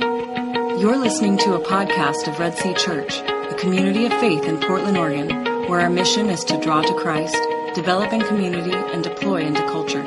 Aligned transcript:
You're 0.00 0.96
listening 0.96 1.38
to 1.38 1.54
a 1.54 1.60
podcast 1.60 2.28
of 2.28 2.38
Red 2.38 2.56
Sea 2.56 2.72
Church, 2.74 3.18
a 3.20 3.54
community 3.58 4.06
of 4.06 4.12
faith 4.20 4.44
in 4.44 4.60
Portland, 4.60 4.96
Oregon, 4.96 5.28
where 5.68 5.80
our 5.80 5.90
mission 5.90 6.30
is 6.30 6.44
to 6.44 6.60
draw 6.60 6.82
to 6.82 6.94
Christ, 6.94 7.36
develop 7.74 8.12
in 8.12 8.20
community, 8.20 8.72
and 8.72 9.02
deploy 9.02 9.42
into 9.42 9.60
culture. 9.62 10.04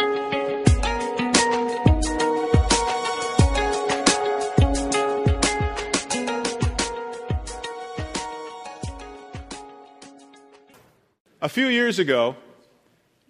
A 11.42 11.50
few 11.50 11.68
years 11.68 12.00
ago, 12.00 12.38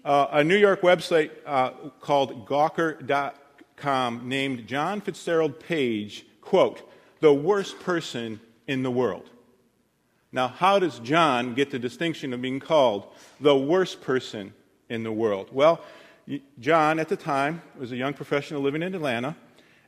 uh, 0.05 0.28
a 0.32 0.43
New 0.43 0.57
York 0.57 0.82
website 0.82 1.32
uh, 1.46 1.71
called 2.02 2.46
Gawker.com 2.46 4.30
named 4.30 4.68
John 4.68 5.02
Fitzgerald 5.02 5.59
Page, 5.59 6.28
quote, 6.41 6.89
the 7.19 7.33
worst 7.33 7.79
person 7.79 8.39
in 8.68 8.83
the 8.83 8.91
world. 8.91 9.29
Now, 10.32 10.47
how 10.47 10.79
does 10.79 10.99
John 10.99 11.54
get 11.54 11.71
the 11.71 11.79
distinction 11.79 12.33
of 12.33 12.41
being 12.41 12.59
called 12.59 13.07
the 13.39 13.55
worst 13.55 14.01
person 14.01 14.54
in 14.89 15.04
the 15.04 15.11
world? 15.11 15.49
Well, 15.51 15.82
John, 16.59 16.99
at 16.99 17.09
the 17.09 17.18
time, 17.18 17.61
was 17.77 17.91
a 17.91 17.97
young 17.97 18.13
professional 18.13 18.61
living 18.61 18.82
in 18.82 18.96
Atlanta, 18.96 19.35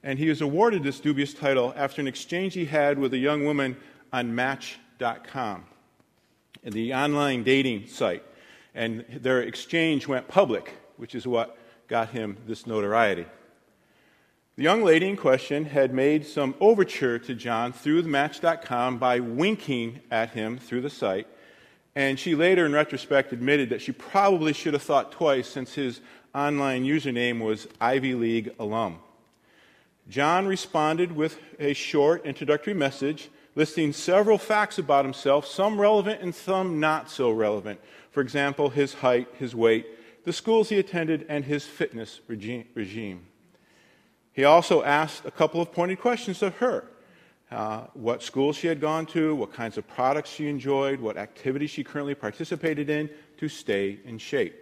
and 0.04 0.20
he 0.20 0.28
was 0.28 0.42
awarded 0.42 0.84
this 0.84 1.00
dubious 1.00 1.34
title 1.34 1.74
after 1.78 2.02
an 2.02 2.08
exchange 2.08 2.54
he 2.54 2.66
had 2.66 3.00
with 3.00 3.14
a 3.14 3.18
young 3.18 3.46
woman 3.46 3.78
on 4.12 4.36
Match.com, 4.36 5.64
the 6.64 6.94
online 6.94 7.44
dating 7.44 7.88
site. 7.88 8.24
And 8.76 9.06
their 9.10 9.42
exchange 9.44 10.08
went 10.08 10.28
public, 10.28 10.74
which 10.98 11.16
is 11.16 11.26
what 11.26 11.58
got 11.88 12.10
him 12.10 12.38
this 12.48 12.68
notoriety. 12.68 13.26
The 14.56 14.62
young 14.62 14.84
lady 14.84 15.10
in 15.10 15.18
question 15.18 15.66
had 15.66 15.96
made 15.96 16.28
some 16.28 16.54
overture 16.60 17.18
to 17.18 17.34
John 17.34 17.74
through 17.74 18.04
the 18.04 18.10
Match.com 18.10 19.00
by 19.00 19.20
winking 19.20 20.02
at 20.12 20.30
him 20.30 20.60
through 20.60 20.82
the 20.82 20.92
site, 20.92 21.26
and 21.96 22.20
she 22.20 22.36
later, 22.36 22.64
in 22.68 22.72
retrospect, 22.72 23.34
admitted 23.34 23.70
that 23.70 23.82
she 23.82 23.92
probably 23.92 24.54
should 24.54 24.74
have 24.74 24.84
thought 24.84 25.12
twice 25.12 25.50
since 25.50 25.74
his 25.74 26.02
online 26.36 26.86
username 26.86 27.40
was 27.40 27.68
Ivy 27.82 28.14
League 28.14 28.54
alum. 28.60 29.00
John 30.08 30.46
responded 30.46 31.16
with 31.16 31.40
a 31.60 31.74
short 31.74 32.24
introductory 32.24 32.76
message 32.76 33.30
listing 33.56 33.92
several 33.92 34.38
facts 34.38 34.78
about 34.78 35.04
himself, 35.04 35.48
some 35.48 35.82
relevant 35.82 36.22
and 36.22 36.36
some 36.36 36.80
not 36.80 37.10
so 37.10 37.32
relevant. 37.32 37.80
For 38.12 38.22
example, 38.22 38.70
his 38.70 38.94
height, 38.94 39.30
his 39.40 39.56
weight, 39.56 39.88
the 40.26 40.34
schools 40.34 40.70
he 40.70 40.78
attended, 40.78 41.26
and 41.28 41.44
his 41.44 41.66
fitness 41.66 42.22
regime. 42.28 43.26
He 44.34 44.44
also 44.44 44.84
asked 44.84 45.26
a 45.26 45.32
couple 45.32 45.62
of 45.62 45.72
pointed 45.72 46.00
questions 46.00 46.42
of 46.42 46.56
her. 46.58 46.86
Uh, 47.52 47.86
what 47.94 48.24
school 48.24 48.52
she 48.52 48.66
had 48.66 48.82
gone 48.82 49.06
to, 49.06 49.36
what 49.36 49.54
kinds 49.54 49.78
of 49.78 49.88
products 49.88 50.32
she 50.32 50.48
enjoyed, 50.48 51.00
what 51.00 51.18
activities 51.18 51.70
she 51.70 51.84
currently 51.84 52.16
participated 52.16 52.90
in 52.90 53.08
to 53.38 53.48
stay 53.48 54.00
in 54.06 54.18
shape. 54.18 54.56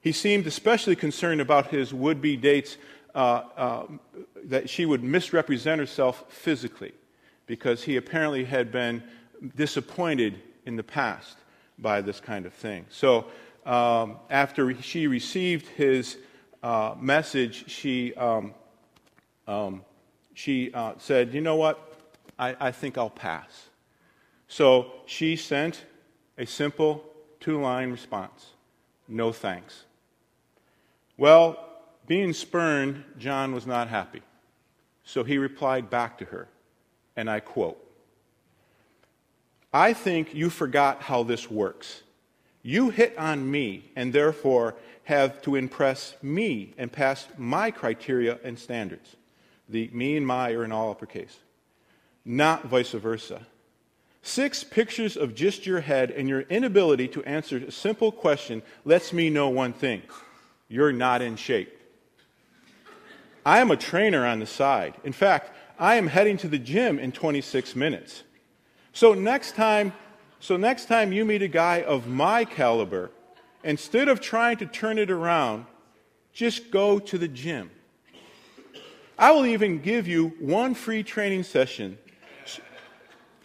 He 0.00 0.12
seemed 0.12 0.46
especially 0.46 0.96
concerned 0.96 1.42
about 1.42 1.66
his 1.66 1.92
would 1.92 2.22
be 2.22 2.36
dates 2.36 2.78
uh, 3.14 3.42
uh, 3.56 3.86
that 4.44 4.70
she 4.70 4.86
would 4.86 5.04
misrepresent 5.04 5.78
herself 5.78 6.24
physically 6.28 6.92
because 7.46 7.82
he 7.82 7.96
apparently 7.96 8.44
had 8.44 8.72
been 8.72 9.02
disappointed 9.54 10.40
in 10.64 10.76
the 10.76 10.82
past 10.82 11.36
by 11.78 12.00
this 12.00 12.18
kind 12.18 12.46
of 12.46 12.54
thing. 12.54 12.86
So 12.88 13.26
um, 13.66 14.16
after 14.30 14.80
she 14.80 15.06
received 15.06 15.68
his 15.68 16.16
uh, 16.64 16.94
message, 16.98 17.70
she, 17.70 18.14
um, 18.14 18.54
um, 19.46 19.84
she 20.32 20.72
uh, 20.72 20.94
said, 20.96 21.34
You 21.34 21.42
know 21.42 21.56
what? 21.56 21.92
I, 22.38 22.56
I 22.58 22.70
think 22.72 22.96
I'll 22.96 23.10
pass. 23.10 23.66
So 24.48 24.90
she 25.04 25.36
sent 25.36 25.84
a 26.38 26.46
simple 26.46 27.04
two 27.38 27.60
line 27.60 27.90
response 27.90 28.52
No 29.06 29.30
thanks. 29.30 29.84
Well, 31.18 31.58
being 32.06 32.32
spurned, 32.32 33.04
John 33.18 33.54
was 33.54 33.66
not 33.66 33.88
happy. 33.88 34.22
So 35.04 35.22
he 35.22 35.36
replied 35.36 35.90
back 35.90 36.16
to 36.18 36.24
her, 36.24 36.48
and 37.14 37.28
I 37.28 37.40
quote 37.40 37.78
I 39.70 39.92
think 39.92 40.34
you 40.34 40.48
forgot 40.48 41.02
how 41.02 41.24
this 41.24 41.50
works. 41.50 42.02
You 42.62 42.88
hit 42.88 43.18
on 43.18 43.50
me, 43.50 43.90
and 43.94 44.14
therefore 44.14 44.76
have 45.04 45.42
to 45.42 45.54
impress 45.54 46.14
me 46.22 46.74
and 46.78 46.90
pass 46.90 47.28
my 47.36 47.70
criteria 47.70 48.38
and 48.42 48.58
standards. 48.58 49.16
The 49.68 49.88
me 49.92 50.16
and 50.16 50.26
my 50.26 50.52
are 50.52 50.64
in 50.64 50.72
all 50.72 50.90
uppercase, 50.90 51.38
not 52.24 52.66
vice 52.66 52.92
versa. 52.92 53.46
Six 54.22 54.64
pictures 54.64 55.16
of 55.16 55.34
just 55.34 55.66
your 55.66 55.80
head 55.80 56.10
and 56.10 56.28
your 56.28 56.40
inability 56.42 57.08
to 57.08 57.22
answer 57.24 57.58
a 57.58 57.70
simple 57.70 58.10
question 58.10 58.62
lets 58.84 59.12
me 59.12 59.28
know 59.28 59.48
one 59.48 59.74
thing 59.74 60.02
you're 60.68 60.92
not 60.92 61.20
in 61.20 61.36
shape. 61.36 61.78
I 63.44 63.58
am 63.58 63.70
a 63.70 63.76
trainer 63.76 64.24
on 64.24 64.40
the 64.40 64.46
side. 64.46 64.94
In 65.04 65.12
fact, 65.12 65.52
I 65.78 65.96
am 65.96 66.06
heading 66.06 66.38
to 66.38 66.48
the 66.48 66.58
gym 66.58 66.98
in 66.98 67.12
26 67.12 67.76
minutes. 67.76 68.22
So 68.94 69.12
next 69.12 69.54
time, 69.54 69.92
so 70.40 70.56
next 70.56 70.86
time 70.86 71.12
you 71.12 71.24
meet 71.24 71.42
a 71.42 71.48
guy 71.48 71.82
of 71.82 72.06
my 72.06 72.44
caliber, 72.44 73.10
instead 73.64 74.08
of 74.08 74.20
trying 74.20 74.58
to 74.58 74.66
turn 74.66 74.98
it 74.98 75.10
around, 75.10 75.66
just 76.32 76.70
go 76.70 76.98
to 76.98 77.18
the 77.18 77.28
gym. 77.28 77.70
I 79.18 79.30
will 79.32 79.46
even 79.46 79.80
give 79.80 80.06
you 80.06 80.28
one 80.38 80.74
free 80.74 81.02
training 81.02 81.44
session 81.44 81.98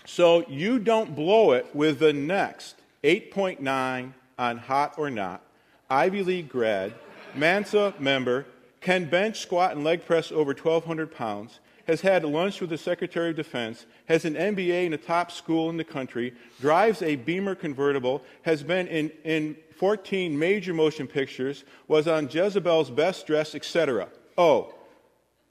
so 0.05 0.43
you 0.47 0.79
don't 0.79 1.15
blow 1.15 1.51
it 1.51 1.73
with 1.75 1.99
the 1.99 2.11
next 2.11 2.75
8.9 3.03 4.13
on 4.39 4.57
hot 4.57 4.95
or 4.97 5.09
not, 5.09 5.43
Ivy 5.89 6.23
League 6.23 6.49
grad, 6.49 6.95
Mensa 7.35 7.93
member, 7.99 8.47
can 8.81 9.05
bench, 9.05 9.39
squat, 9.39 9.73
and 9.73 9.83
leg 9.83 10.05
press 10.05 10.31
over 10.31 10.53
1,200 10.53 11.13
pounds, 11.13 11.59
has 11.89 12.01
had 12.01 12.23
lunch 12.23 12.61
with 12.61 12.69
the 12.69 12.77
Secretary 12.77 13.31
of 13.31 13.35
Defense, 13.35 13.87
has 14.05 14.23
an 14.23 14.35
MBA 14.35 14.85
in 14.85 14.93
a 14.93 14.97
top 14.97 15.31
school 15.31 15.71
in 15.71 15.77
the 15.77 15.83
country, 15.83 16.35
drives 16.61 17.01
a 17.01 17.15
Beamer 17.15 17.55
convertible, 17.55 18.21
has 18.43 18.61
been 18.61 18.87
in, 18.87 19.09
in 19.23 19.57
14 19.75 20.37
major 20.37 20.71
motion 20.71 21.07
pictures, 21.07 21.63
was 21.87 22.07
on 22.07 22.29
Jezebel's 22.29 22.91
Best 22.91 23.25
Dress, 23.25 23.55
etc. 23.55 24.07
Oh, 24.37 24.71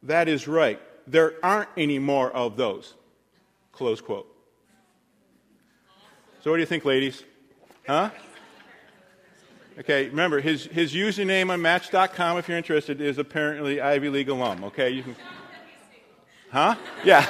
that 0.04 0.28
is 0.28 0.46
right. 0.46 0.80
There 1.08 1.34
aren't 1.42 1.70
any 1.76 1.98
more 1.98 2.30
of 2.30 2.56
those. 2.56 2.94
Close 3.72 4.00
quote. 4.00 4.32
So, 6.40 6.52
what 6.52 6.58
do 6.58 6.60
you 6.60 6.66
think, 6.66 6.84
ladies? 6.84 7.24
Huh? 7.84 8.10
Okay, 9.80 10.08
remember, 10.08 10.40
his, 10.40 10.66
his 10.66 10.94
username 10.94 11.50
on 11.50 11.60
Match.com, 11.60 12.38
if 12.38 12.48
you're 12.48 12.58
interested, 12.58 13.00
is 13.00 13.18
apparently 13.18 13.80
Ivy 13.80 14.08
League 14.08 14.28
alum. 14.28 14.62
Okay, 14.62 14.90
you 14.90 15.02
can. 15.02 15.16
Huh? 16.50 16.76
Yeah. 17.04 17.26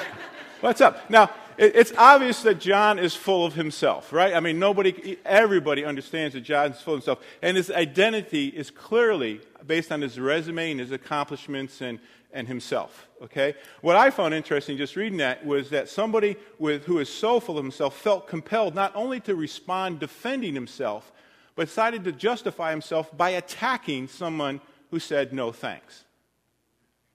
What's 0.60 0.80
up? 0.80 1.08
Now, 1.10 1.30
it's 1.56 1.92
obvious 1.98 2.42
that 2.42 2.60
John 2.60 3.00
is 3.00 3.16
full 3.16 3.44
of 3.44 3.54
himself, 3.54 4.12
right? 4.12 4.32
I 4.32 4.38
mean, 4.38 4.60
nobody, 4.60 5.18
everybody 5.24 5.84
understands 5.84 6.34
that 6.34 6.42
John 6.42 6.70
is 6.70 6.80
full 6.80 6.94
of 6.94 7.00
himself. 7.00 7.24
And 7.42 7.56
his 7.56 7.68
identity 7.70 8.48
is 8.48 8.70
clearly 8.70 9.40
based 9.66 9.90
on 9.90 10.00
his 10.00 10.20
resume 10.20 10.70
and 10.70 10.80
his 10.80 10.92
accomplishments 10.92 11.80
and, 11.80 11.98
and 12.32 12.46
himself, 12.46 13.08
okay? 13.20 13.54
What 13.80 13.96
I 13.96 14.10
found 14.10 14.34
interesting 14.34 14.76
just 14.76 14.94
reading 14.94 15.18
that 15.18 15.44
was 15.44 15.70
that 15.70 15.88
somebody 15.88 16.36
with, 16.60 16.84
who 16.84 17.00
is 17.00 17.08
so 17.08 17.40
full 17.40 17.58
of 17.58 17.64
himself 17.64 17.96
felt 17.96 18.28
compelled 18.28 18.76
not 18.76 18.94
only 18.94 19.18
to 19.20 19.34
respond 19.34 19.98
defending 19.98 20.54
himself, 20.54 21.10
but 21.56 21.66
decided 21.66 22.04
to 22.04 22.12
justify 22.12 22.70
himself 22.70 23.16
by 23.16 23.30
attacking 23.30 24.06
someone 24.06 24.60
who 24.92 25.00
said 25.00 25.32
no 25.32 25.50
thanks. 25.50 26.04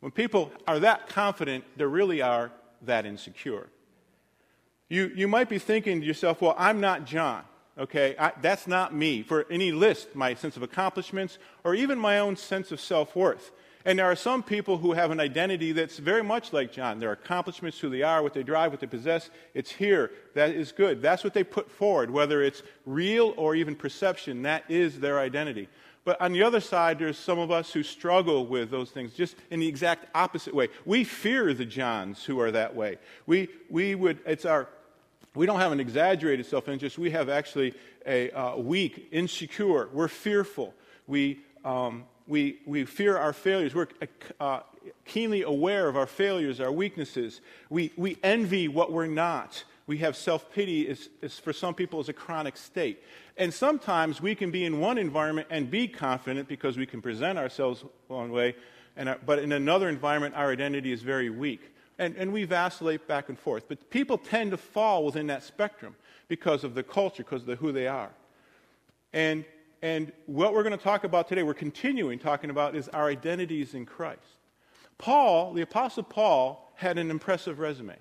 When 0.04 0.12
people 0.12 0.52
are 0.68 0.80
that 0.80 1.08
confident, 1.08 1.64
they 1.78 1.86
really 1.86 2.22
are 2.22 2.52
that 2.82 3.06
insecure. 3.06 3.70
You, 4.90 5.10
you 5.16 5.30
might 5.30 5.48
be 5.48 5.60
thinking 5.60 6.02
to 6.02 6.06
yourself, 6.06 6.42
well, 6.42 6.56
I'm 6.58 6.82
not 6.82 7.06
John. 7.06 7.44
Okay, 7.78 8.14
I, 8.20 8.34
that's 8.42 8.68
not 8.68 8.94
me. 8.94 9.24
For 9.24 9.46
any 9.50 9.72
list, 9.72 10.14
my 10.14 10.34
sense 10.34 10.58
of 10.58 10.62
accomplishments, 10.62 11.38
or 11.64 11.74
even 11.74 11.98
my 11.98 12.20
own 12.20 12.36
sense 12.36 12.74
of 12.74 12.82
self 12.82 13.16
worth. 13.16 13.52
And 13.86 13.98
there 13.98 14.06
are 14.06 14.16
some 14.18 14.44
people 14.44 14.78
who 14.78 14.92
have 14.92 15.10
an 15.10 15.22
identity 15.22 15.72
that's 15.72 16.00
very 16.00 16.22
much 16.22 16.52
like 16.52 16.74
John. 16.74 17.00
Their 17.00 17.14
accomplishments, 17.14 17.80
who 17.80 17.90
they 17.90 18.02
are, 18.02 18.22
what 18.22 18.34
they 18.34 18.44
drive, 18.44 18.72
what 18.72 18.82
they 18.82 18.88
possess, 18.88 19.30
it's 19.54 19.72
here. 19.72 20.12
That 20.36 20.50
is 20.50 20.74
good. 20.74 21.02
That's 21.02 21.24
what 21.24 21.34
they 21.34 21.46
put 21.46 21.72
forward, 21.72 22.12
whether 22.12 22.44
it's 22.44 22.62
real 22.86 23.34
or 23.38 23.56
even 23.56 23.74
perception. 23.74 24.42
That 24.42 24.66
is 24.68 25.00
their 25.00 25.20
identity. 25.20 25.70
But 26.06 26.20
on 26.20 26.34
the 26.34 26.44
other 26.44 26.60
side, 26.60 27.00
there's 27.00 27.18
some 27.18 27.40
of 27.40 27.50
us 27.50 27.72
who 27.72 27.82
struggle 27.82 28.46
with 28.46 28.70
those 28.70 28.92
things 28.92 29.14
just 29.14 29.36
in 29.52 29.60
the 29.60 29.68
exact 29.68 30.08
opposite 30.14 30.54
way. 30.54 30.68
We 30.86 31.04
fear 31.04 31.54
the 31.54 31.66
Johns 31.66 32.24
who 32.24 32.40
are 32.42 32.52
that 32.52 32.76
way. 32.76 32.98
We, 33.26 33.48
we 33.70 33.96
would, 33.96 34.20
it's 34.26 34.46
our 34.46 34.68
we 35.36 35.46
don't 35.48 35.60
have 35.60 35.72
an 35.72 35.80
exaggerated 35.80 36.46
self 36.46 36.70
interest. 36.70 36.98
We 36.98 37.12
have 37.12 37.30
actually 37.30 37.74
a 38.06 38.30
uh, 38.32 38.58
weak, 38.58 39.08
insecure. 39.12 39.90
We're 39.92 40.08
fearful. 40.08 40.74
We, 41.08 41.40
um, 41.66 42.06
we, 42.28 42.60
we 42.66 42.86
fear 42.86 43.18
our 43.18 43.34
failures. 43.34 43.74
We're 43.74 43.88
uh, 44.40 44.62
keenly 45.06 45.42
aware 45.42 45.88
of 45.88 45.98
our 45.98 46.06
failures, 46.06 46.60
our 46.60 46.72
weaknesses. 46.72 47.42
We, 47.70 47.92
we 47.98 48.18
envy 48.24 48.68
what 48.68 48.92
we're 48.92 49.08
not. 49.08 49.64
We 49.86 49.98
have 49.98 50.16
self 50.16 50.52
pity, 50.52 50.88
is, 50.88 51.10
is 51.22 51.40
for 51.40 51.52
some 51.52 51.74
people, 51.74 52.00
is 52.00 52.10
a 52.10 52.14
chronic 52.14 52.56
state. 52.56 53.04
And 53.38 53.54
sometimes 53.54 54.22
we 54.22 54.36
can 54.36 54.52
be 54.52 54.64
in 54.64 54.80
one 54.80 54.98
environment 54.98 55.48
and 55.50 55.70
be 55.70 55.88
confident 55.88 56.48
because 56.48 56.78
we 56.78 56.86
can 56.86 57.02
present 57.02 57.38
ourselves 57.38 57.84
one 58.08 58.32
way, 58.32 58.56
and 58.96 59.10
our, 59.10 59.20
but 59.26 59.40
in 59.40 59.52
another 59.52 59.90
environment, 59.90 60.36
our 60.36 60.52
identity 60.52 60.92
is 60.92 61.02
very 61.02 61.30
weak. 61.30 61.62
And, 62.00 62.16
and 62.16 62.34
we 62.34 62.46
vacillate 62.46 63.08
back 63.08 63.30
and 63.30 63.38
forth. 63.38 63.68
But 63.68 63.90
people 63.90 64.18
tend 64.18 64.52
to 64.52 64.58
fall 64.58 65.06
within 65.06 65.28
that 65.28 65.44
spectrum 65.44 65.96
because 66.28 66.64
of 66.64 66.74
the 66.74 66.82
culture, 66.82 67.24
because 67.24 67.48
of 67.48 67.60
who 67.60 67.72
they 67.72 67.88
are. 67.88 68.10
And, 69.14 69.46
and 69.84 70.12
what 70.26 70.54
we're 70.54 70.64
going 70.64 70.78
to 70.78 70.84
talk 70.84 71.04
about 71.04 71.28
today, 71.28 71.44
we're 71.44 71.54
continuing 71.54 72.18
talking 72.18 72.50
about, 72.50 72.76
is 72.76 72.90
our 72.90 73.08
identities 73.10 73.76
in 73.76 73.86
Christ. 73.86 74.22
Paul, 74.98 75.54
the 75.54 75.62
Apostle 75.62 76.04
Paul, 76.04 76.74
had 76.76 76.98
an 76.98 77.12
impressive 77.12 77.60
resume. 77.60 77.96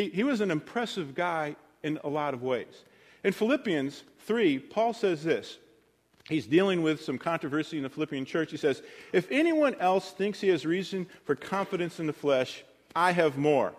He, 0.00 0.08
he 0.08 0.24
was 0.24 0.40
an 0.40 0.50
impressive 0.50 1.14
guy 1.14 1.56
in 1.82 2.00
a 2.02 2.08
lot 2.08 2.32
of 2.32 2.42
ways. 2.42 2.84
In 3.22 3.34
Philippians 3.34 4.02
3, 4.20 4.58
Paul 4.58 4.94
says 4.94 5.22
this. 5.22 5.58
He's 6.26 6.46
dealing 6.46 6.80
with 6.80 7.02
some 7.02 7.18
controversy 7.18 7.76
in 7.76 7.82
the 7.82 7.90
Philippian 7.90 8.24
church. 8.24 8.50
He 8.50 8.56
says, 8.56 8.82
If 9.12 9.30
anyone 9.30 9.74
else 9.74 10.12
thinks 10.12 10.40
he 10.40 10.48
has 10.48 10.64
reason 10.64 11.06
for 11.24 11.34
confidence 11.34 12.00
in 12.00 12.06
the 12.06 12.14
flesh, 12.14 12.64
I 12.96 13.12
have 13.12 13.36
more. 13.36 13.74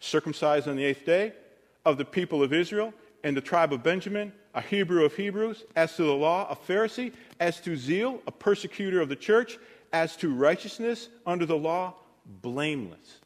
Circumcised 0.00 0.66
on 0.66 0.76
the 0.76 0.84
eighth 0.84 1.04
day, 1.04 1.34
of 1.84 1.98
the 1.98 2.06
people 2.06 2.42
of 2.42 2.54
Israel, 2.54 2.94
and 3.22 3.36
the 3.36 3.42
tribe 3.42 3.74
of 3.74 3.82
Benjamin, 3.82 4.32
a 4.54 4.62
Hebrew 4.62 5.04
of 5.04 5.14
Hebrews, 5.14 5.64
as 5.74 5.94
to 5.96 6.04
the 6.04 6.14
law, 6.14 6.48
a 6.48 6.56
Pharisee, 6.56 7.12
as 7.38 7.60
to 7.60 7.76
zeal, 7.76 8.22
a 8.26 8.32
persecutor 8.32 9.02
of 9.02 9.10
the 9.10 9.16
church, 9.16 9.58
as 9.92 10.16
to 10.16 10.34
righteousness 10.34 11.10
under 11.26 11.44
the 11.44 11.56
law, 11.56 11.92
blameless. 12.24 13.20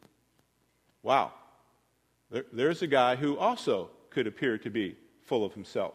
Wow. 1.04 1.32
There, 2.30 2.44
there's 2.52 2.82
a 2.82 2.86
guy 2.86 3.16
who 3.16 3.36
also 3.38 3.90
could 4.10 4.26
appear 4.26 4.58
to 4.58 4.70
be 4.70 4.96
full 5.22 5.44
of 5.44 5.54
himself. 5.54 5.94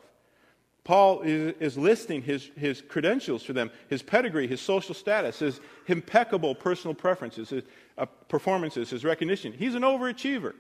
Paul 0.83 1.21
is, 1.21 1.55
is, 1.59 1.77
listing 1.77 2.21
his, 2.21 2.51
his 2.55 2.81
credentials 2.81 3.41
for 3.41 3.53
them, 3.53 3.71
his 3.89 4.03
pedigree, 4.03 4.45
his 4.45 4.61
social 4.61 4.93
status, 4.93 5.39
his 5.39 5.59
impeccable 5.87 6.53
personal 6.53 6.93
preferences, 6.93 7.49
his 7.49 7.63
uh, 7.97 8.05
performances, 8.05 8.91
his 8.91 9.03
recognition. 9.03 9.51
He's 9.51 9.73
an 9.73 9.81
overachiever. 9.81 10.53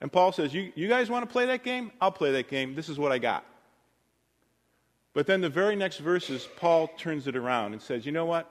And 0.00 0.10
Paul 0.10 0.32
says, 0.32 0.52
you, 0.52 0.72
you 0.74 0.88
guys 0.88 1.08
want 1.10 1.28
to 1.28 1.32
play 1.32 1.46
that 1.46 1.62
game? 1.62 1.92
I'll 2.00 2.10
play 2.10 2.32
that 2.32 2.48
game. 2.48 2.74
This 2.74 2.88
is 2.88 2.98
what 2.98 3.12
I 3.12 3.18
got. 3.18 3.44
But 5.12 5.26
then 5.26 5.40
the 5.40 5.48
very 5.48 5.76
next 5.76 5.98
verses, 5.98 6.48
Paul 6.56 6.88
turns 6.96 7.26
it 7.26 7.36
around 7.36 7.72
and 7.72 7.82
says, 7.82 8.06
You 8.06 8.12
know 8.12 8.26
what? 8.26 8.50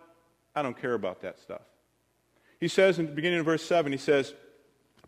I 0.56 0.62
don't 0.62 0.80
care 0.80 0.94
about 0.94 1.22
that 1.22 1.40
stuff. 1.40 1.62
He 2.60 2.68
says 2.68 3.00
in 3.00 3.06
the 3.06 3.12
beginning 3.14 3.40
of 3.40 3.46
verse 3.46 3.64
7, 3.64 3.92
he 3.92 3.98
says, 3.98 4.34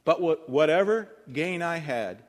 But 0.03 0.50
whatever 0.50 1.09
gain 1.31 1.62
I 1.62 1.77
had, 1.77 2.24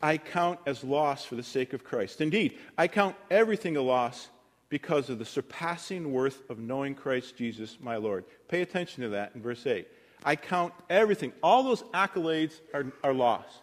I 0.00 0.18
count 0.18 0.60
as 0.66 0.84
loss 0.84 1.24
for 1.24 1.34
the 1.34 1.42
sake 1.42 1.72
of 1.72 1.82
Christ. 1.82 2.20
Indeed, 2.20 2.58
I 2.76 2.88
count 2.88 3.16
everything 3.30 3.76
a 3.76 3.82
loss 3.82 4.28
because 4.68 5.08
of 5.08 5.18
the 5.18 5.24
surpassing 5.24 6.12
worth 6.12 6.48
of 6.50 6.58
knowing 6.58 6.94
Christ 6.94 7.36
Jesus, 7.36 7.78
my 7.80 7.96
Lord. 7.96 8.24
Pay 8.48 8.62
attention 8.62 9.02
to 9.02 9.08
that 9.10 9.32
in 9.34 9.42
verse 9.42 9.66
8. 9.66 9.86
I 10.24 10.36
count 10.36 10.72
everything, 10.88 11.32
all 11.42 11.62
those 11.62 11.82
accolades 11.94 12.60
are, 12.72 12.86
are 13.02 13.12
lost 13.12 13.60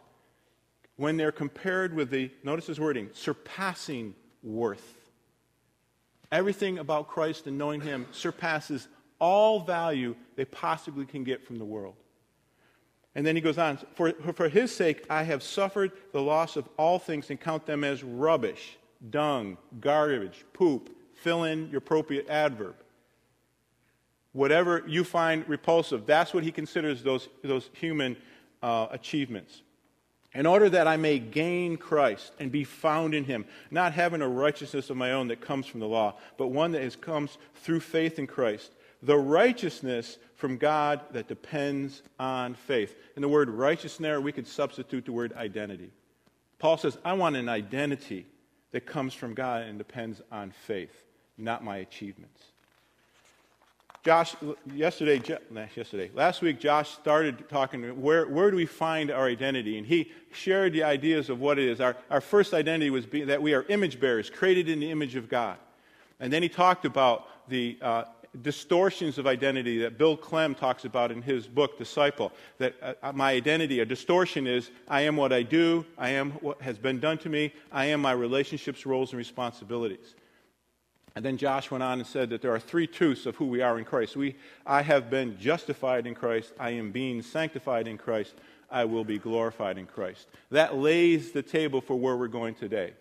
when 0.98 1.18
they're 1.18 1.32
compared 1.32 1.96
with 1.96 2.12
the, 2.12 2.30
notice 2.44 2.68
his 2.68 2.80
wording, 2.80 3.10
surpassing 3.14 4.14
worth. 4.44 5.02
Everything 6.32 6.80
about 6.80 7.08
Christ 7.08 7.48
and 7.48 7.58
knowing 7.58 7.82
Him 7.82 8.06
surpasses 8.12 8.88
all 9.20 9.60
value 9.60 10.16
they 10.36 10.46
possibly 10.46 11.06
can 11.06 11.24
get 11.24 11.46
from 11.46 11.58
the 11.58 11.66
world. 11.66 11.96
And 13.14 13.26
then 13.26 13.36
he 13.36 13.42
goes 13.42 13.58
on, 13.58 13.78
for, 13.94 14.12
for 14.34 14.48
his 14.48 14.74
sake 14.74 15.06
I 15.10 15.24
have 15.24 15.44
suffered 15.44 15.92
the 16.14 16.22
loss 16.22 16.56
of 16.56 16.68
all 16.78 17.00
things 17.00 17.30
and 17.30 17.40
count 17.40 17.66
them 17.66 17.84
as 17.84 18.04
rubbish, 18.04 18.78
dung, 19.10 19.58
garbage, 19.80 20.46
poop. 20.54 20.96
Fill 21.16 21.44
in 21.44 21.70
your 21.70 21.78
appropriate 21.80 22.28
adverb 22.30 22.76
whatever 24.34 24.84
you 24.88 25.04
find 25.04 25.48
repulsive. 25.48 26.06
That's 26.06 26.34
what 26.34 26.44
he 26.44 26.52
considers 26.52 27.04
those, 27.04 27.28
those 27.44 27.70
human 27.74 28.18
uh, 28.64 28.88
achievements. 28.92 29.62
In 30.34 30.46
order 30.46 30.70
that 30.70 30.88
I 30.88 30.96
may 30.96 31.20
gain 31.20 31.76
Christ 31.76 32.32
and 32.40 32.52
be 32.52 32.64
found 32.64 33.14
in 33.14 33.26
him, 33.26 33.46
not 33.70 33.92
having 33.92 34.22
a 34.22 34.30
righteousness 34.30 34.90
of 34.90 34.96
my 34.96 35.12
own 35.12 35.28
that 35.28 35.42
comes 35.42 35.66
from 35.66 35.82
the 35.82 35.88
law, 35.88 36.16
but 36.38 36.48
one 36.48 36.72
that 36.72 36.82
has 36.82 36.96
comes 36.96 37.38
through 37.56 37.82
faith 37.82 38.18
in 38.18 38.28
Christ. 38.28 38.72
The 39.04 39.18
righteousness 39.18 40.18
from 40.36 40.58
God 40.58 41.02
that 41.12 41.28
depends 41.28 42.04
on 42.20 42.54
faith. 42.54 42.96
In 43.16 43.22
the 43.22 43.30
word 43.30 43.50
righteousness 43.50 43.98
there, 43.98 44.22
we 44.22 44.32
could 44.32 44.48
substitute 44.48 45.06
the 45.06 45.12
word 45.12 45.34
identity. 45.34 45.92
Paul 46.60 46.78
says, 46.78 46.98
I 47.04 47.14
want 47.14 47.36
an 47.36 47.50
identity 47.50 48.28
that 48.72 48.86
comes 48.86 49.14
from 49.14 49.34
God 49.34 49.64
and 49.64 49.78
depends 49.78 50.22
on 50.32 50.52
faith, 50.52 51.04
not 51.38 51.64
my 51.64 51.78
achievements. 51.78 52.44
Josh, 54.04 54.36
yesterday, 54.74 55.22
yesterday, 55.76 56.10
last 56.16 56.42
week, 56.42 56.60
Josh 56.60 56.90
started 56.90 57.48
talking, 57.50 58.02
where, 58.02 58.26
where 58.28 58.50
do 58.50 58.58
we 58.58 58.66
find 58.66 59.12
our 59.12 59.26
identity? 59.28 59.78
And 59.78 59.86
he 59.86 60.12
shared 60.34 60.74
the 60.74 60.84
ideas 60.84 61.30
of 61.30 61.40
what 61.40 61.60
it 61.60 61.68
is. 61.68 61.80
Our, 61.80 61.96
our 62.10 62.22
first 62.22 62.56
identity 62.56 62.90
was 62.90 63.06
be, 63.06 63.24
that 63.26 63.44
we 63.44 63.54
are 63.54 63.64
image 63.70 64.00
bearers, 64.00 64.28
created 64.30 64.70
in 64.70 64.80
the 64.80 64.90
image 64.90 65.16
of 65.16 65.30
God. 65.30 65.58
And 66.20 66.34
then 66.34 66.42
he 66.42 66.50
talked 66.50 66.86
about 66.86 67.28
the 67.48 67.78
uh, 67.80 68.06
distortions 68.42 69.18
of 69.18 69.28
identity 69.28 69.80
that 69.80 69.98
Bill 69.98 70.16
Clem 70.16 70.56
talks 70.56 70.86
about 70.86 71.12
in 71.12 71.22
his 71.22 71.48
book, 71.48 71.78
Disciple. 71.78 72.32
That 72.60 72.76
uh, 72.82 73.12
my 73.12 73.32
identity, 73.34 73.82
a 73.82 73.86
distortion 73.86 74.48
is 74.48 74.72
I 74.88 75.02
am 75.02 75.18
what 75.18 75.34
I 75.34 75.44
do, 75.44 75.86
I 75.98 76.12
am 76.12 76.32
what 76.34 76.62
has 76.62 76.78
been 76.78 77.00
done 77.00 77.18
to 77.20 77.30
me, 77.30 77.54
I 77.72 77.86
am 77.86 78.02
my 78.02 78.14
relationships, 78.14 78.86
roles, 78.86 79.12
and 79.12 79.18
responsibilities. 79.18 80.16
And 81.14 81.26
then 81.26 81.38
Josh 81.38 81.70
went 81.70 81.84
on 81.84 82.00
and 82.00 82.08
said 82.08 82.30
that 82.30 82.42
there 82.42 82.56
are 82.56 82.60
three 82.60 82.88
truths 82.88 83.26
of 83.26 83.36
who 83.36 83.46
we 83.46 83.62
are 83.62 83.78
in 83.78 83.84
Christ. 83.84 84.16
We, 84.16 84.38
I 84.66 84.82
have 84.82 85.10
been 85.10 85.38
justified 85.38 86.08
in 86.08 86.16
Christ. 86.16 86.54
I 86.58 86.72
am 86.72 86.92
being 86.92 87.22
sanctified 87.22 87.88
in 87.88 87.98
Christ. 87.98 88.34
I 88.70 88.86
will 88.86 89.04
be 89.04 89.20
glorified 89.20 89.78
in 89.78 89.88
Christ. 89.88 90.28
That 90.52 90.78
lays 90.78 91.34
the 91.34 91.44
table 91.44 91.82
for 91.82 91.96
where 91.96 92.16
we're 92.16 92.30
going 92.30 92.56
today. 92.56 92.94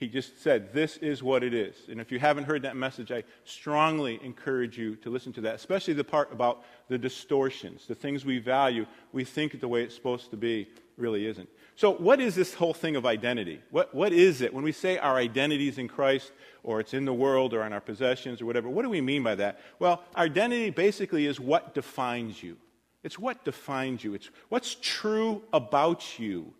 He 0.00 0.08
just 0.08 0.42
said, 0.42 0.72
This 0.72 0.96
is 0.96 1.22
what 1.22 1.44
it 1.44 1.52
is. 1.52 1.76
And 1.90 2.00
if 2.00 2.10
you 2.10 2.18
haven't 2.18 2.44
heard 2.44 2.62
that 2.62 2.74
message, 2.74 3.12
I 3.12 3.22
strongly 3.44 4.18
encourage 4.24 4.78
you 4.78 4.96
to 4.96 5.10
listen 5.10 5.30
to 5.34 5.42
that, 5.42 5.56
especially 5.56 5.92
the 5.92 6.02
part 6.02 6.32
about 6.32 6.64
the 6.88 6.96
distortions, 6.96 7.86
the 7.86 7.94
things 7.94 8.24
we 8.24 8.38
value, 8.38 8.86
we 9.12 9.24
think 9.24 9.60
the 9.60 9.68
way 9.68 9.82
it's 9.82 9.94
supposed 9.94 10.30
to 10.30 10.38
be, 10.38 10.68
really 10.96 11.26
isn't. 11.26 11.50
So, 11.76 11.92
what 11.92 12.18
is 12.18 12.34
this 12.34 12.54
whole 12.54 12.72
thing 12.72 12.96
of 12.96 13.04
identity? 13.04 13.60
What, 13.70 13.94
what 13.94 14.14
is 14.14 14.40
it? 14.40 14.54
When 14.54 14.64
we 14.64 14.72
say 14.72 14.96
our 14.96 15.16
identity 15.16 15.68
is 15.68 15.76
in 15.76 15.86
Christ, 15.86 16.32
or 16.62 16.80
it's 16.80 16.94
in 16.94 17.04
the 17.04 17.14
world, 17.14 17.52
or 17.52 17.66
in 17.66 17.74
our 17.74 17.80
possessions, 17.80 18.40
or 18.40 18.46
whatever, 18.46 18.70
what 18.70 18.82
do 18.82 18.88
we 18.88 19.02
mean 19.02 19.22
by 19.22 19.34
that? 19.34 19.60
Well, 19.78 20.02
identity 20.16 20.70
basically 20.70 21.26
is 21.26 21.38
what 21.38 21.74
defines 21.74 22.42
you. 22.42 22.56
It's 23.02 23.18
what 23.18 23.44
defines 23.44 24.02
you, 24.02 24.14
it's 24.14 24.30
what's 24.48 24.76
true 24.80 25.42
about 25.52 26.18
you. 26.18 26.54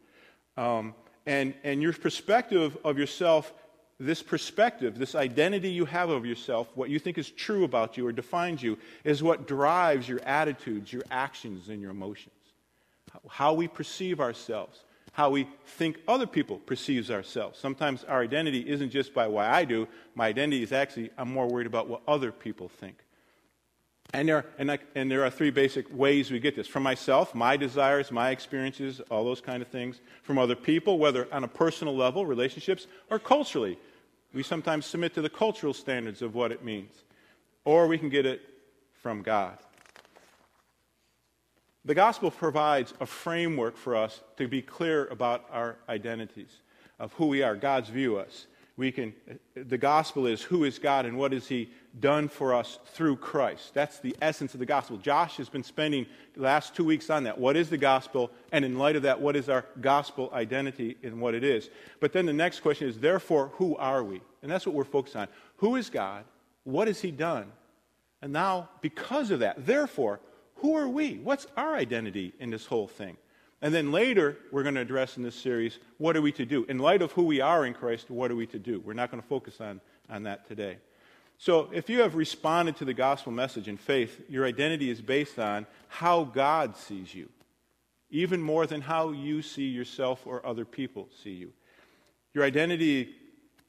Um, 0.58 0.94
and, 1.30 1.54
and 1.62 1.80
your 1.80 1.92
perspective 1.92 2.76
of 2.84 2.98
yourself, 2.98 3.52
this 3.98 4.22
perspective, 4.22 4.98
this 4.98 5.14
identity 5.14 5.70
you 5.70 5.84
have 5.84 6.10
of 6.10 6.26
yourself, 6.26 6.68
what 6.74 6.90
you 6.90 6.98
think 6.98 7.18
is 7.18 7.30
true 7.30 7.64
about 7.64 7.96
you 7.96 8.06
or 8.06 8.12
defines 8.12 8.62
you, 8.62 8.78
is 9.04 9.22
what 9.22 9.46
drives 9.46 10.08
your 10.08 10.20
attitudes, 10.22 10.92
your 10.92 11.04
actions, 11.10 11.68
and 11.68 11.80
your 11.80 11.92
emotions. 11.92 12.34
How 13.28 13.52
we 13.54 13.68
perceive 13.68 14.20
ourselves 14.20 14.84
how 15.12 15.30
we 15.30 15.48
think 15.66 15.98
other 16.06 16.26
people 16.26 16.58
perceives 16.58 17.10
ourselves. 17.10 17.58
Sometimes 17.58 18.04
our 18.04 18.22
identity 18.22 18.60
isn't 18.68 18.90
just 18.90 19.12
by 19.12 19.26
what 19.26 19.46
I 19.46 19.64
do. 19.64 19.88
My 20.14 20.28
identity 20.28 20.62
is 20.62 20.72
actually, 20.72 21.10
I'm 21.18 21.32
more 21.32 21.48
worried 21.48 21.66
about 21.66 21.88
what 21.88 22.02
other 22.06 22.30
people 22.30 22.68
think. 22.68 22.96
And 24.12 24.28
there, 24.28 24.46
and, 24.58 24.72
I, 24.72 24.78
and 24.94 25.10
there 25.10 25.24
are 25.24 25.30
three 25.30 25.50
basic 25.50 25.86
ways 25.96 26.30
we 26.30 26.40
get 26.40 26.56
this. 26.56 26.66
From 26.66 26.82
myself, 26.82 27.34
my 27.34 27.56
desires, 27.56 28.10
my 28.10 28.30
experiences, 28.30 29.00
all 29.10 29.24
those 29.24 29.40
kind 29.40 29.62
of 29.62 29.68
things. 29.68 30.00
From 30.22 30.38
other 30.38 30.56
people, 30.56 30.98
whether 30.98 31.32
on 31.32 31.44
a 31.44 31.48
personal 31.48 31.96
level, 31.96 32.26
relationships, 32.26 32.86
or 33.08 33.18
culturally. 33.18 33.78
We 34.32 34.42
sometimes 34.42 34.86
submit 34.86 35.14
to 35.14 35.22
the 35.22 35.30
cultural 35.30 35.74
standards 35.74 36.22
of 36.22 36.34
what 36.34 36.50
it 36.50 36.64
means. 36.64 36.92
Or 37.64 37.86
we 37.86 37.98
can 37.98 38.08
get 38.08 38.26
it 38.26 38.40
from 39.00 39.22
God. 39.22 39.58
The 41.84 41.94
gospel 41.94 42.30
provides 42.30 42.92
a 43.00 43.06
framework 43.06 43.76
for 43.76 43.96
us 43.96 44.20
to 44.36 44.46
be 44.48 44.60
clear 44.60 45.06
about 45.06 45.46
our 45.50 45.76
identities, 45.88 46.60
of 46.98 47.12
who 47.14 47.26
we 47.26 47.42
are, 47.42 47.56
God's 47.56 47.88
view 47.88 48.18
us. 48.18 48.46
We 48.76 48.92
can, 48.92 49.14
the 49.54 49.76
gospel 49.76 50.26
is 50.26 50.40
who 50.40 50.64
is 50.64 50.78
God 50.78 51.04
and 51.04 51.18
what 51.18 51.32
has 51.32 51.46
He 51.46 51.70
done 51.98 52.28
for 52.28 52.54
us 52.54 52.78
through 52.94 53.16
Christ. 53.16 53.74
That's 53.74 53.98
the 53.98 54.16
essence 54.22 54.54
of 54.54 54.60
the 54.60 54.66
gospel. 54.66 54.96
Josh 54.96 55.36
has 55.36 55.48
been 55.48 55.64
spending 55.64 56.06
the 56.34 56.42
last 56.42 56.74
two 56.74 56.84
weeks 56.84 57.10
on 57.10 57.24
that. 57.24 57.38
What 57.38 57.56
is 57.56 57.68
the 57.68 57.76
gospel? 57.76 58.30
And 58.52 58.64
in 58.64 58.78
light 58.78 58.96
of 58.96 59.02
that, 59.02 59.20
what 59.20 59.36
is 59.36 59.48
our 59.48 59.66
gospel 59.80 60.30
identity 60.32 60.96
and 61.02 61.20
what 61.20 61.34
it 61.34 61.44
is? 61.44 61.68
But 62.00 62.12
then 62.12 62.26
the 62.26 62.32
next 62.32 62.60
question 62.60 62.88
is, 62.88 62.98
therefore, 62.98 63.50
who 63.54 63.76
are 63.76 64.02
we? 64.02 64.22
And 64.42 64.50
that's 64.50 64.66
what 64.66 64.74
we're 64.74 64.84
focused 64.84 65.16
on. 65.16 65.28
Who 65.56 65.76
is 65.76 65.90
God? 65.90 66.24
What 66.64 66.88
has 66.88 67.00
He 67.00 67.10
done? 67.10 67.52
And 68.22 68.32
now, 68.32 68.68
because 68.80 69.30
of 69.30 69.40
that, 69.40 69.66
therefore, 69.66 70.20
who 70.56 70.76
are 70.76 70.88
we? 70.88 71.14
What's 71.16 71.46
our 71.56 71.74
identity 71.74 72.34
in 72.38 72.50
this 72.50 72.66
whole 72.66 72.86
thing? 72.86 73.16
And 73.62 73.74
then 73.74 73.92
later, 73.92 74.38
we're 74.50 74.62
going 74.62 74.76
to 74.76 74.80
address 74.80 75.16
in 75.16 75.22
this 75.22 75.34
series, 75.34 75.78
what 75.98 76.16
are 76.16 76.22
we 76.22 76.32
to 76.32 76.46
do? 76.46 76.64
In 76.64 76.78
light 76.78 77.02
of 77.02 77.12
who 77.12 77.24
we 77.24 77.40
are 77.40 77.66
in 77.66 77.74
Christ, 77.74 78.10
what 78.10 78.30
are 78.30 78.36
we 78.36 78.46
to 78.46 78.58
do? 78.58 78.80
We're 78.80 78.94
not 78.94 79.10
going 79.10 79.22
to 79.22 79.28
focus 79.28 79.60
on, 79.60 79.80
on 80.08 80.22
that 80.22 80.48
today. 80.48 80.78
So, 81.36 81.70
if 81.72 81.88
you 81.88 82.00
have 82.00 82.14
responded 82.14 82.76
to 82.76 82.84
the 82.84 82.94
gospel 82.94 83.32
message 83.32 83.66
in 83.66 83.78
faith, 83.78 84.22
your 84.28 84.44
identity 84.44 84.90
is 84.90 85.00
based 85.00 85.38
on 85.38 85.66
how 85.88 86.24
God 86.24 86.76
sees 86.76 87.14
you, 87.14 87.30
even 88.10 88.42
more 88.42 88.66
than 88.66 88.82
how 88.82 89.12
you 89.12 89.40
see 89.40 89.68
yourself 89.68 90.26
or 90.26 90.44
other 90.44 90.64
people 90.64 91.08
see 91.22 91.30
you. 91.30 91.52
Your 92.34 92.44
identity 92.44 93.14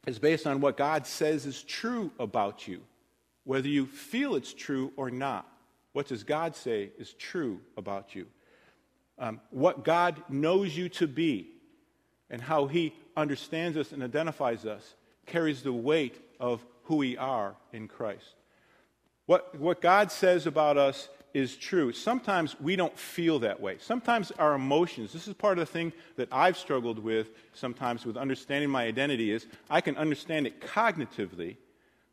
is 0.06 0.20
based 0.20 0.48
on 0.48 0.62
what 0.62 0.78
God 0.78 1.06
says 1.06 1.46
is 1.46 1.64
true 1.64 2.12
about 2.20 2.68
you, 2.68 2.82
whether 3.46 3.68
you 3.68 3.86
feel 3.86 4.36
it's 4.36 4.54
true 4.54 4.92
or 4.98 5.10
not. 5.10 5.48
What 5.94 6.08
does 6.08 6.24
God 6.24 6.56
say 6.56 6.92
is 6.98 7.14
true 7.14 7.60
about 7.78 8.16
you? 8.16 8.28
Um, 9.22 9.40
what 9.52 9.86
God 9.86 10.22
knows 10.30 10.76
you 10.76 10.90
to 10.90 11.08
be 11.08 11.48
and 12.32 12.42
how 12.42 12.66
He 12.66 12.94
understands 13.16 13.78
us 13.78 13.92
and 13.92 14.02
identifies 14.02 14.66
us 14.66 14.96
carries 15.28 15.62
the 15.62 15.72
weight 15.72 16.20
of 16.40 16.66
who 16.86 16.96
we 16.96 17.18
are 17.18 17.56
in 17.72 17.88
Christ. 17.88 18.34
What, 19.28 19.58
what 19.60 19.80
God 19.80 20.12
says 20.12 20.48
about 20.48 20.78
us 20.78 21.08
is 21.36 21.56
true. 21.56 21.94
Sometimes 21.94 22.60
we 22.60 22.76
don't 22.76 22.98
feel 22.98 23.40
that 23.40 23.62
way. 23.62 23.78
Sometimes 23.80 24.32
our 24.32 24.56
emotions, 24.56 25.14
this 25.14 25.28
is 25.28 25.36
part 25.36 25.60
of 25.60 25.68
the 25.68 25.72
thing 25.72 25.94
that 26.16 26.28
I've 26.32 26.58
struggled 26.58 27.00
with 27.00 27.30
sometimes 27.54 28.06
with 28.06 28.18
understanding 28.18 28.70
my 28.70 28.86
identity, 28.86 29.32
is 29.32 29.46
I 29.70 29.82
can 29.82 29.96
understand 29.98 30.48
it 30.48 30.62
cognitively, 30.62 31.58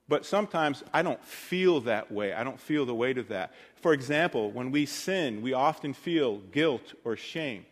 but 0.08 0.24
sometimes 0.24 0.82
I 0.92 1.02
don't 1.02 1.22
feel 1.24 1.80
that 1.82 2.10
way. 2.10 2.32
I 2.32 2.42
don't 2.42 2.58
feel 2.58 2.86
the 2.86 2.94
weight 2.94 3.18
of 3.18 3.28
that. 3.28 3.52
For 3.76 3.92
example, 3.92 4.50
when 4.50 4.70
we 4.70 4.86
sin, 4.86 5.42
we 5.42 5.52
often 5.52 5.92
feel 5.92 6.38
guilt 6.38 6.94
or 7.04 7.16
shame. 7.16 7.66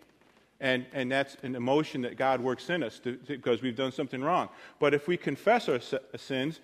And, 0.61 0.87
and 0.93 1.11
that's 1.11 1.37
an 1.43 1.55
emotion 1.55 2.03
that 2.03 2.17
God 2.17 2.41
works 2.41 2.71
in 2.71 2.83
us 2.83 2.99
to, 3.01 3.17
to, 3.17 3.37
because 3.37 3.63
we've 3.63 3.77
done 3.77 3.93
something 3.93 4.23
wrong. 4.23 4.49
But 4.79 4.95
if 4.95 5.07
we 5.09 5.17
confess 5.17 5.69
our 5.69 5.81
sins, 6.17 6.61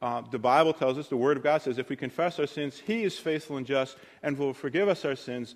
uh, 0.00 0.22
the 0.30 0.38
Bible 0.38 0.72
tells 0.72 0.98
us, 0.98 1.08
the 1.08 1.16
Word 1.16 1.36
of 1.36 1.42
God 1.42 1.62
says, 1.62 1.78
if 1.78 1.88
we 1.88 1.96
confess 1.96 2.38
our 2.38 2.46
sins, 2.46 2.80
He 2.86 3.02
is 3.02 3.18
faithful 3.18 3.56
and 3.56 3.66
just 3.66 3.96
and 4.22 4.38
will 4.38 4.54
forgive 4.54 4.88
us 4.88 5.04
our 5.04 5.16
sins 5.16 5.54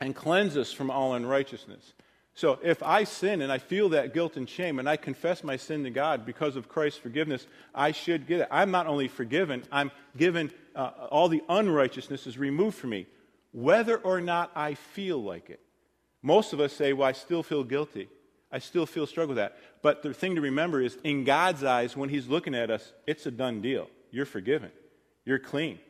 and 0.00 0.14
cleanse 0.14 0.56
us 0.56 0.72
from 0.72 0.90
all 0.90 1.14
unrighteousness. 1.14 1.92
So 2.38 2.56
if 2.62 2.84
I 2.84 3.02
sin 3.02 3.42
and 3.42 3.50
I 3.50 3.58
feel 3.58 3.88
that 3.88 4.14
guilt 4.14 4.36
and 4.36 4.48
shame 4.48 4.78
and 4.78 4.88
I 4.88 4.96
confess 4.96 5.42
my 5.42 5.56
sin 5.56 5.82
to 5.82 5.90
God 5.90 6.24
because 6.24 6.54
of 6.54 6.68
Christ's 6.68 7.00
forgiveness, 7.00 7.48
I 7.74 7.90
should 7.90 8.28
get 8.28 8.42
it. 8.42 8.48
I'm 8.48 8.70
not 8.70 8.86
only 8.86 9.08
forgiven, 9.08 9.64
I'm 9.72 9.90
given, 10.16 10.52
uh, 10.76 10.92
all 11.10 11.28
the 11.28 11.42
unrighteousness 11.48 12.28
is 12.28 12.38
removed 12.38 12.76
from 12.76 12.90
me, 12.90 13.08
whether 13.50 13.96
or 13.96 14.20
not 14.20 14.52
I 14.54 14.74
feel 14.74 15.20
like 15.20 15.50
it. 15.50 15.58
Most 16.22 16.52
of 16.52 16.60
us 16.60 16.72
say, 16.72 16.92
well, 16.92 17.08
I 17.08 17.12
still 17.12 17.42
feel 17.42 17.64
guilty. 17.64 18.08
I 18.52 18.60
still 18.60 18.86
feel 18.86 19.08
struggle 19.08 19.34
with 19.34 19.38
that. 19.38 19.56
But 19.82 20.04
the 20.04 20.14
thing 20.14 20.36
to 20.36 20.40
remember 20.40 20.80
is, 20.80 20.96
in 21.02 21.24
God's 21.24 21.64
eyes, 21.64 21.96
when 21.96 22.08
He's 22.08 22.28
looking 22.28 22.54
at 22.54 22.70
us, 22.70 22.92
it's 23.08 23.26
a 23.26 23.32
done 23.32 23.60
deal. 23.62 23.90
You're 24.12 24.26
forgiven. 24.26 24.70
You're 25.24 25.40
clean. 25.40 25.80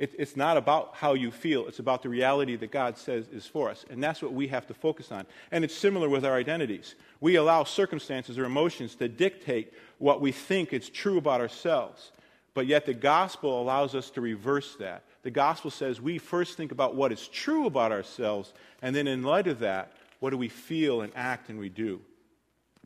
It, 0.00 0.14
it's 0.18 0.34
not 0.34 0.56
about 0.56 0.94
how 0.94 1.12
you 1.12 1.30
feel, 1.30 1.68
it's 1.68 1.78
about 1.78 2.02
the 2.02 2.08
reality 2.08 2.56
that 2.56 2.70
God 2.70 2.96
says 2.96 3.28
is 3.28 3.46
for 3.46 3.68
us. 3.68 3.84
And 3.90 4.02
that's 4.02 4.22
what 4.22 4.32
we 4.32 4.48
have 4.48 4.66
to 4.68 4.74
focus 4.74 5.12
on. 5.12 5.26
And 5.52 5.62
it's 5.62 5.74
similar 5.74 6.08
with 6.08 6.24
our 6.24 6.34
identities. 6.34 6.94
We 7.20 7.36
allow 7.36 7.64
circumstances 7.64 8.38
or 8.38 8.46
emotions 8.46 8.94
to 8.94 9.08
dictate 9.08 9.74
what 9.98 10.22
we 10.22 10.32
think 10.32 10.72
is 10.72 10.88
true 10.88 11.18
about 11.18 11.42
ourselves. 11.42 12.12
But 12.54 12.66
yet 12.66 12.86
the 12.86 12.94
gospel 12.94 13.60
allows 13.60 13.94
us 13.94 14.08
to 14.12 14.22
reverse 14.22 14.74
that. 14.76 15.04
The 15.22 15.30
gospel 15.30 15.70
says 15.70 16.00
we 16.00 16.16
first 16.16 16.56
think 16.56 16.72
about 16.72 16.96
what 16.96 17.12
is 17.12 17.28
true 17.28 17.66
about 17.66 17.92
ourselves, 17.92 18.54
and 18.80 18.96
then 18.96 19.06
in 19.06 19.22
light 19.22 19.48
of 19.48 19.58
that, 19.58 19.92
what 20.18 20.30
do 20.30 20.38
we 20.38 20.48
feel 20.48 21.02
and 21.02 21.12
act 21.14 21.50
and 21.50 21.58
we 21.58 21.68
do? 21.68 22.00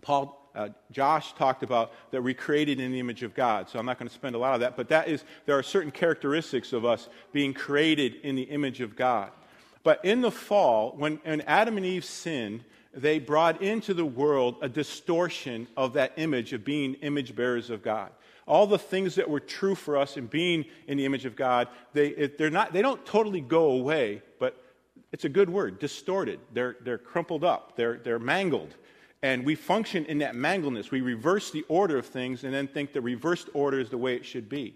Paul 0.03 0.44
uh, 0.55 0.69
Josh 0.93 1.33
talked 1.35 1.63
about 1.63 1.93
that 2.11 2.23
we're 2.23 2.35
created 2.35 2.81
in 2.81 2.93
the 2.93 3.01
image 3.01 3.23
of 3.23 3.35
God. 3.35 3.69
So 3.69 3.79
I'm 3.79 3.87
not 3.87 3.99
going 3.99 4.09
to 4.09 4.15
spend 4.15 4.35
a 4.35 4.39
lot 4.39 4.55
of 4.55 4.61
that, 4.61 4.77
but 4.77 4.89
that 4.89 5.09
is, 5.09 5.25
there 5.47 5.59
are 5.59 5.63
certain 5.63 5.91
characteristics 5.91 6.73
of 6.73 6.85
us 6.85 7.09
being 7.33 7.53
created 7.53 8.17
in 8.23 8.37
the 8.37 8.43
image 8.43 8.81
of 8.81 8.95
God. 8.95 9.31
But 9.83 10.05
in 10.05 10.21
the 10.21 10.31
fall, 10.31 10.95
when, 10.97 11.17
when 11.25 11.41
Adam 11.43 11.77
and 11.77 11.85
Eve 11.85 12.05
sinned, 12.05 12.65
they 12.93 13.19
brought 13.19 13.61
into 13.61 13.93
the 13.93 14.07
world 14.07 14.57
a 14.63 14.69
distortion 14.69 15.67
of 15.77 15.95
that 15.95 16.13
image 16.17 16.53
of 16.53 16.65
being 16.65 16.95
image 16.95 17.35
bearers 17.35 17.69
of 17.71 17.83
God. 17.83 18.11
All 18.47 18.67
the 18.67 18.79
things 18.79 19.15
that 19.17 19.29
were 19.29 19.41
true 19.41 19.75
for 19.75 19.97
us 19.97 20.17
in 20.17 20.27
being 20.27 20.65
in 20.87 20.99
the 20.99 21.05
image 21.05 21.25
of 21.25 21.35
God, 21.35 21.69
they, 21.93 22.13
they're 22.39 22.51
not, 22.51 22.73
they 22.73 22.83
don't 22.83 23.05
totally 23.05 23.41
go 23.41 23.71
away, 23.71 24.23
but 24.39 24.63
it's 25.13 25.25
a 25.25 25.29
good 25.29 25.51
word, 25.51 25.79
distorted. 25.79 26.41
They're, 26.53 26.77
they're 26.83 26.99
crumpled 26.99 27.43
up, 27.43 27.77
they're, 27.77 27.99
they're 27.99 28.19
mangled. 28.19 28.75
And 29.25 29.47
we 29.47 29.55
function 29.55 30.05
in 30.05 30.19
that 30.19 30.35
mangleness. 30.35 30.91
We 30.91 31.01
reverse 31.01 31.51
the 31.51 31.65
order 31.69 31.97
of 31.97 32.05
things 32.05 32.45
and 32.45 32.53
then 32.53 32.69
think 32.69 32.93
the 32.93 33.01
reversed 33.01 33.49
order 33.55 33.81
is 33.81 33.89
the 33.89 33.97
way 33.97 34.17
it 34.17 34.27
should 34.27 34.51
be. 34.51 34.75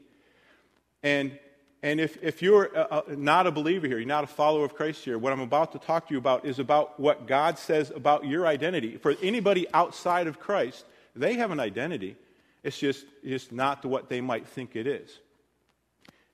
And, 1.02 1.38
and 1.82 2.00
if, 2.00 2.16
if 2.22 2.40
you're 2.40 2.64
a, 2.74 3.02
a, 3.08 3.14
not 3.16 3.46
a 3.46 3.50
believer 3.50 3.86
here, 3.86 3.98
you're 3.98 4.08
not 4.08 4.24
a 4.24 4.26
follower 4.26 4.64
of 4.64 4.74
Christ 4.74 5.04
here, 5.04 5.18
what 5.18 5.34
I'm 5.34 5.42
about 5.42 5.72
to 5.72 5.78
talk 5.78 6.08
to 6.08 6.14
you 6.14 6.18
about 6.18 6.46
is 6.46 6.58
about 6.58 6.98
what 6.98 7.26
God 7.26 7.58
says 7.58 7.92
about 7.94 8.24
your 8.24 8.46
identity. 8.46 8.96
For 8.96 9.14
anybody 9.22 9.66
outside 9.74 10.26
of 10.26 10.40
Christ, 10.40 10.86
they 11.14 11.34
have 11.34 11.50
an 11.50 11.60
identity. 11.60 12.16
It's 12.62 12.78
just, 12.78 13.04
just 13.22 13.52
not 13.52 13.84
what 13.84 14.08
they 14.08 14.22
might 14.22 14.48
think 14.48 14.76
it 14.76 14.86
is. 14.86 15.18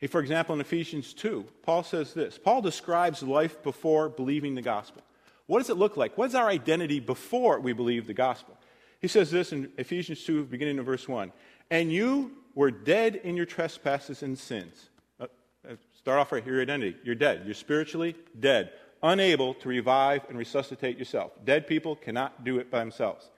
For 0.09 0.21
example, 0.21 0.55
in 0.55 0.61
Ephesians 0.61 1.15
2, 1.15 1.47
Paul 1.65 1.83
says 1.83 2.15
this 2.15 2.39
Paul 2.39 2.63
describes 2.63 3.25
life 3.25 3.61
before 3.65 4.09
believing 4.09 4.55
the 4.55 4.63
gospel. 4.63 5.03
What 5.47 5.59
does 5.59 5.71
it 5.71 5.77
look 5.77 5.97
like? 5.97 6.17
What 6.17 6.29
is 6.29 6.35
our 6.35 6.49
identity 6.49 7.01
before 7.01 7.61
we 7.61 7.73
believe 7.73 8.07
the 8.07 8.15
gospel? 8.15 8.57
He 9.01 9.09
says 9.09 9.31
this 9.31 9.53
in 9.53 9.71
Ephesians 9.77 10.25
2, 10.25 10.45
beginning 10.45 10.79
in 10.79 10.85
verse 10.85 11.07
1. 11.07 11.31
And 11.71 11.93
you 11.93 12.33
were 12.55 12.71
dead 12.71 13.17
in 13.17 13.37
your 13.37 13.45
trespasses 13.45 14.23
and 14.23 14.39
sins. 14.39 14.89
Uh, 15.21 15.27
uh, 15.69 15.75
start 15.99 16.19
off 16.19 16.33
right 16.33 16.43
here, 16.43 16.55
your 16.55 16.63
identity. 16.63 16.97
You're 17.05 17.15
dead. 17.15 17.43
You're 17.45 17.55
spiritually 17.55 18.17
dead, 18.41 18.73
unable 19.03 19.55
to 19.55 19.69
revive 19.69 20.23
and 20.29 20.39
resuscitate 20.39 20.99
yourself. 20.99 21.33
Dead 21.45 21.67
people 21.67 21.97
cannot 21.97 22.45
do 22.45 22.59
it 22.59 22.71
by 22.71 22.79
themselves. 22.79 23.29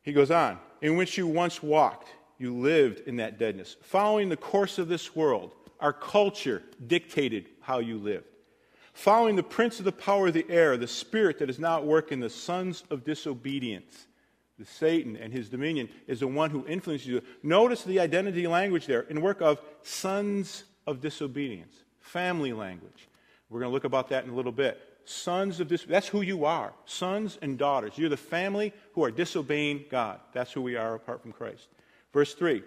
He 0.00 0.14
goes 0.14 0.30
on, 0.30 0.58
in 0.80 0.96
which 0.96 1.18
you 1.18 1.26
once 1.26 1.62
walked, 1.62 2.08
you 2.38 2.54
lived 2.54 3.06
in 3.06 3.16
that 3.16 3.38
deadness, 3.38 3.76
following 3.82 4.30
the 4.30 4.36
course 4.36 4.78
of 4.78 4.88
this 4.88 5.14
world. 5.14 5.52
Our 5.80 5.92
culture 5.92 6.62
dictated 6.86 7.48
how 7.60 7.80
you 7.80 7.98
lived 7.98 8.24
following 8.98 9.36
the 9.36 9.42
prince 9.44 9.78
of 9.78 9.84
the 9.84 9.92
power 9.92 10.26
of 10.26 10.34
the 10.34 10.44
air, 10.50 10.76
the 10.76 10.88
spirit 10.88 11.38
that 11.38 11.48
is 11.48 11.60
now 11.60 11.78
at 11.78 11.86
work 11.86 12.10
in 12.10 12.18
the 12.18 12.28
sons 12.28 12.82
of 12.90 13.04
disobedience. 13.04 14.08
The 14.58 14.64
Satan 14.64 15.16
and 15.16 15.32
his 15.32 15.48
dominion 15.48 15.88
is 16.08 16.18
the 16.18 16.26
one 16.26 16.50
who 16.50 16.66
influences 16.66 17.06
you. 17.06 17.22
Notice 17.44 17.84
the 17.84 18.00
identity 18.00 18.48
language 18.48 18.86
there 18.86 19.02
in 19.02 19.20
work 19.20 19.40
of 19.40 19.60
sons 19.82 20.64
of 20.84 21.00
disobedience, 21.00 21.76
family 22.00 22.52
language. 22.52 23.08
We're 23.48 23.60
going 23.60 23.70
to 23.70 23.72
look 23.72 23.84
about 23.84 24.08
that 24.08 24.24
in 24.24 24.30
a 24.30 24.34
little 24.34 24.50
bit. 24.50 24.80
Sons 25.04 25.60
of 25.60 25.68
disobedience. 25.68 25.92
That's 25.92 26.08
who 26.08 26.22
you 26.22 26.44
are. 26.44 26.72
Sons 26.84 27.38
and 27.40 27.56
daughters. 27.56 27.92
You're 27.96 28.10
the 28.10 28.16
family 28.16 28.72
who 28.94 29.04
are 29.04 29.12
disobeying 29.12 29.84
God. 29.88 30.18
That's 30.32 30.50
who 30.50 30.60
we 30.60 30.74
are 30.74 30.96
apart 30.96 31.22
from 31.22 31.30
Christ. 31.30 31.68
Verse 32.12 32.34
3 32.34 32.64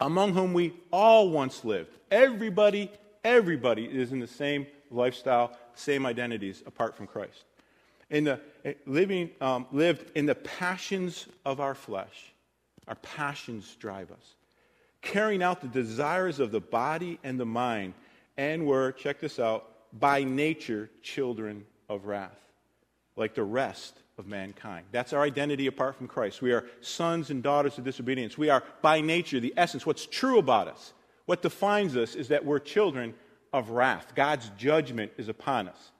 Among 0.00 0.32
whom 0.32 0.54
we 0.54 0.72
all 0.90 1.28
once 1.28 1.62
lived. 1.62 1.90
Everybody, 2.10 2.90
everybody 3.22 3.84
is 3.84 4.12
in 4.12 4.18
the 4.18 4.26
same 4.26 4.66
lifestyle, 4.90 5.56
same 5.74 6.06
identities 6.06 6.62
apart 6.66 6.96
from 6.96 7.06
Christ. 7.06 7.44
In 8.10 8.24
the, 8.24 8.40
eh, 8.64 8.74
living, 8.86 9.30
um, 9.40 9.66
lived 9.70 10.10
in 10.14 10.26
the 10.26 10.34
passions 10.34 11.26
of 11.44 11.60
our 11.60 11.74
flesh. 11.74 12.32
Our 12.86 12.94
passions 12.96 13.76
drive 13.78 14.10
us. 14.10 14.34
Carrying 15.02 15.42
out 15.42 15.60
the 15.60 15.68
desires 15.68 16.40
of 16.40 16.50
the 16.50 16.60
body 16.60 17.18
and 17.22 17.38
the 17.38 17.46
mind, 17.46 17.94
and 18.36 18.66
were, 18.66 18.92
check 18.92 19.20
this 19.20 19.38
out, 19.38 19.68
by 19.92 20.24
nature 20.24 20.90
children 21.02 21.66
of 21.88 22.06
wrath, 22.06 22.38
like 23.16 23.34
the 23.34 23.44
rest 23.44 23.98
of 24.18 24.26
mankind. 24.26 24.86
That's 24.90 25.12
our 25.12 25.22
identity 25.22 25.66
apart 25.66 25.96
from 25.96 26.08
Christ. 26.08 26.42
We 26.42 26.52
are 26.52 26.64
sons 26.80 27.30
and 27.30 27.42
daughters 27.42 27.78
of 27.78 27.84
disobedience. 27.84 28.36
We 28.36 28.50
are 28.50 28.62
by 28.82 29.00
nature, 29.00 29.40
the 29.40 29.54
essence, 29.56 29.86
what's 29.86 30.06
true 30.06 30.38
about 30.38 30.68
us. 30.68 30.92
What 31.26 31.42
defines 31.42 31.96
us 31.96 32.14
is 32.14 32.28
that 32.28 32.44
we're 32.44 32.58
children 32.58 33.14
of 33.52 33.70
wrath. 33.70 34.14
God's 34.14 34.50
judgment 34.56 35.12
is 35.16 35.28
upon 35.28 35.68
us. 35.68 35.90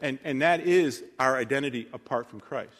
And, 0.00 0.18
and 0.24 0.42
that 0.42 0.60
is 0.60 1.02
our 1.18 1.36
identity 1.36 1.88
apart 1.92 2.28
from 2.28 2.40
Christ. 2.40 2.72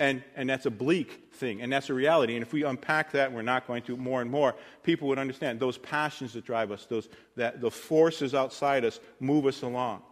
And, 0.00 0.22
and 0.36 0.48
that's 0.48 0.66
a 0.66 0.70
bleak 0.70 1.32
thing, 1.32 1.60
and 1.60 1.72
that's 1.72 1.90
a 1.90 1.94
reality. 1.94 2.34
And 2.34 2.42
if 2.42 2.52
we 2.52 2.62
unpack 2.62 3.12
that, 3.12 3.32
we're 3.32 3.42
not 3.42 3.66
going 3.66 3.82
to 3.84 3.96
more 3.96 4.22
and 4.22 4.30
more, 4.30 4.54
people 4.84 5.08
would 5.08 5.18
understand 5.18 5.58
those 5.58 5.76
passions 5.78 6.34
that 6.34 6.44
drive 6.44 6.70
us, 6.70 6.86
those, 6.86 7.08
that, 7.34 7.60
the 7.60 7.70
forces 7.70 8.32
outside 8.32 8.84
us 8.84 9.00
move 9.18 9.44
us 9.44 9.62
along. 9.62 10.02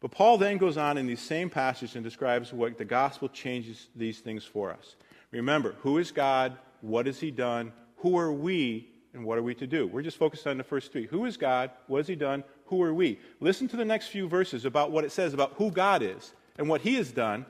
But 0.00 0.12
Paul 0.12 0.38
then 0.38 0.58
goes 0.58 0.76
on 0.76 0.98
in 0.98 1.08
these 1.08 1.20
same 1.20 1.50
passages 1.50 1.96
and 1.96 2.04
describes 2.04 2.52
what 2.52 2.78
the 2.78 2.84
gospel 2.84 3.28
changes 3.28 3.88
these 3.96 4.20
things 4.20 4.44
for 4.44 4.70
us. 4.70 4.94
Remember, 5.32 5.74
who 5.80 5.98
is 5.98 6.12
God? 6.12 6.56
What 6.80 7.06
has 7.06 7.18
he 7.18 7.32
done? 7.32 7.72
Who 7.96 8.16
are 8.18 8.32
we 8.32 8.88
and 9.16 9.24
what 9.24 9.38
are 9.38 9.42
we 9.42 9.56
to 9.56 9.66
do? 9.66 9.88
We're 9.88 10.02
just 10.02 10.16
focused 10.18 10.46
on 10.46 10.58
the 10.58 10.64
first 10.64 10.92
three. 10.92 11.06
Who 11.06 11.24
is 11.24 11.36
God? 11.36 11.72
What 11.88 11.98
has 11.98 12.06
He 12.06 12.14
done? 12.14 12.44
who 12.66 12.82
are 12.82 12.94
we? 12.94 13.18
Listen 13.40 13.68
to 13.68 13.76
the 13.76 13.84
next 13.84 14.08
few 14.08 14.28
verses 14.28 14.64
about 14.64 14.90
what 14.90 15.04
it 15.04 15.12
says 15.12 15.34
about 15.34 15.54
who 15.56 15.70
God 15.70 16.02
is 16.02 16.34
and 16.58 16.68
what 16.68 16.80
He 16.80 16.94
has 16.96 17.10
done, 17.12 17.46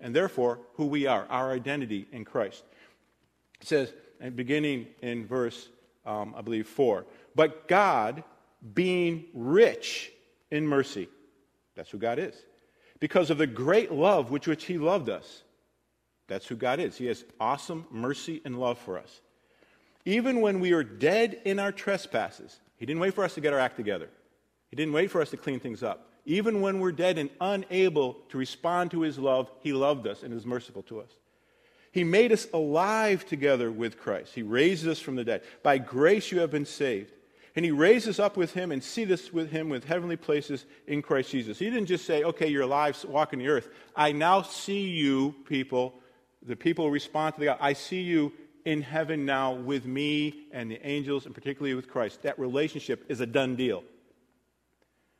and 0.00 0.14
therefore 0.14 0.60
who 0.74 0.86
we 0.86 1.06
are, 1.06 1.26
our 1.28 1.52
identity 1.52 2.06
in 2.12 2.24
Christ. 2.24 2.64
It 3.60 3.66
says, 3.66 3.92
beginning 4.34 4.86
in 5.02 5.26
verse, 5.26 5.68
um, 6.06 6.34
I 6.36 6.42
believe, 6.42 6.66
4, 6.68 7.04
but 7.34 7.68
God, 7.68 8.22
being 8.74 9.24
rich 9.34 10.12
in 10.50 10.66
mercy, 10.66 11.08
that's 11.74 11.90
who 11.90 11.98
God 11.98 12.18
is, 12.18 12.34
because 12.98 13.30
of 13.30 13.38
the 13.38 13.46
great 13.46 13.92
love 13.92 14.30
with 14.30 14.46
which 14.46 14.64
He 14.64 14.78
loved 14.78 15.08
us. 15.08 15.42
That's 16.28 16.46
who 16.46 16.54
God 16.54 16.78
is. 16.78 16.96
He 16.96 17.06
has 17.06 17.24
awesome 17.40 17.86
mercy 17.90 18.40
and 18.44 18.60
love 18.60 18.78
for 18.78 18.98
us. 18.98 19.20
Even 20.04 20.40
when 20.40 20.60
we 20.60 20.72
are 20.72 20.82
dead 20.82 21.40
in 21.44 21.58
our 21.58 21.72
trespasses, 21.72 22.60
He 22.76 22.86
didn't 22.86 23.00
wait 23.00 23.14
for 23.14 23.24
us 23.24 23.34
to 23.34 23.40
get 23.40 23.52
our 23.52 23.58
act 23.58 23.76
together. 23.76 24.08
He 24.70 24.76
didn't 24.76 24.94
wait 24.94 25.10
for 25.10 25.20
us 25.20 25.30
to 25.30 25.36
clean 25.36 25.60
things 25.60 25.82
up. 25.82 26.08
Even 26.26 26.60
when 26.60 26.80
we're 26.80 26.92
dead 26.92 27.18
and 27.18 27.30
unable 27.40 28.14
to 28.28 28.38
respond 28.38 28.90
to 28.92 29.02
His 29.02 29.18
love, 29.18 29.50
He 29.60 29.72
loved 29.72 30.06
us 30.06 30.22
and 30.22 30.32
is 30.32 30.46
merciful 30.46 30.82
to 30.84 31.00
us. 31.00 31.10
He 31.92 32.04
made 32.04 32.32
us 32.32 32.46
alive 32.52 33.26
together 33.26 33.70
with 33.70 33.98
Christ. 33.98 34.34
He 34.34 34.42
raised 34.42 34.86
us 34.86 35.00
from 35.00 35.16
the 35.16 35.24
dead. 35.24 35.42
By 35.62 35.78
grace 35.78 36.30
you 36.30 36.38
have 36.40 36.50
been 36.50 36.66
saved. 36.66 37.12
And 37.56 37.64
he 37.64 37.72
raised 37.72 38.08
us 38.08 38.20
up 38.20 38.36
with 38.36 38.54
him 38.54 38.70
and 38.70 38.82
seated 38.82 39.14
us 39.14 39.32
with 39.32 39.50
him 39.50 39.68
with 39.68 39.84
heavenly 39.84 40.16
places 40.16 40.66
in 40.86 41.02
Christ 41.02 41.30
Jesus. 41.32 41.58
He 41.58 41.68
didn't 41.68 41.86
just 41.86 42.04
say, 42.04 42.22
okay, 42.22 42.46
you're 42.46 42.62
alive, 42.62 42.96
walking 43.08 43.40
the 43.40 43.48
earth. 43.48 43.68
I 43.96 44.12
now 44.12 44.42
see 44.42 44.88
you, 44.88 45.34
people, 45.46 45.94
the 46.46 46.54
people 46.54 46.90
respond 46.92 47.34
to 47.34 47.40
the 47.40 47.46
God. 47.46 47.58
I 47.60 47.72
see 47.72 48.02
you 48.02 48.32
in 48.64 48.82
heaven 48.82 49.24
now 49.24 49.52
with 49.52 49.86
me 49.86 50.46
and 50.52 50.70
the 50.70 50.84
angels, 50.86 51.26
and 51.26 51.34
particularly 51.34 51.74
with 51.74 51.88
Christ. 51.88 52.22
That 52.22 52.38
relationship 52.38 53.04
is 53.08 53.20
a 53.20 53.26
done 53.26 53.56
deal. 53.56 53.82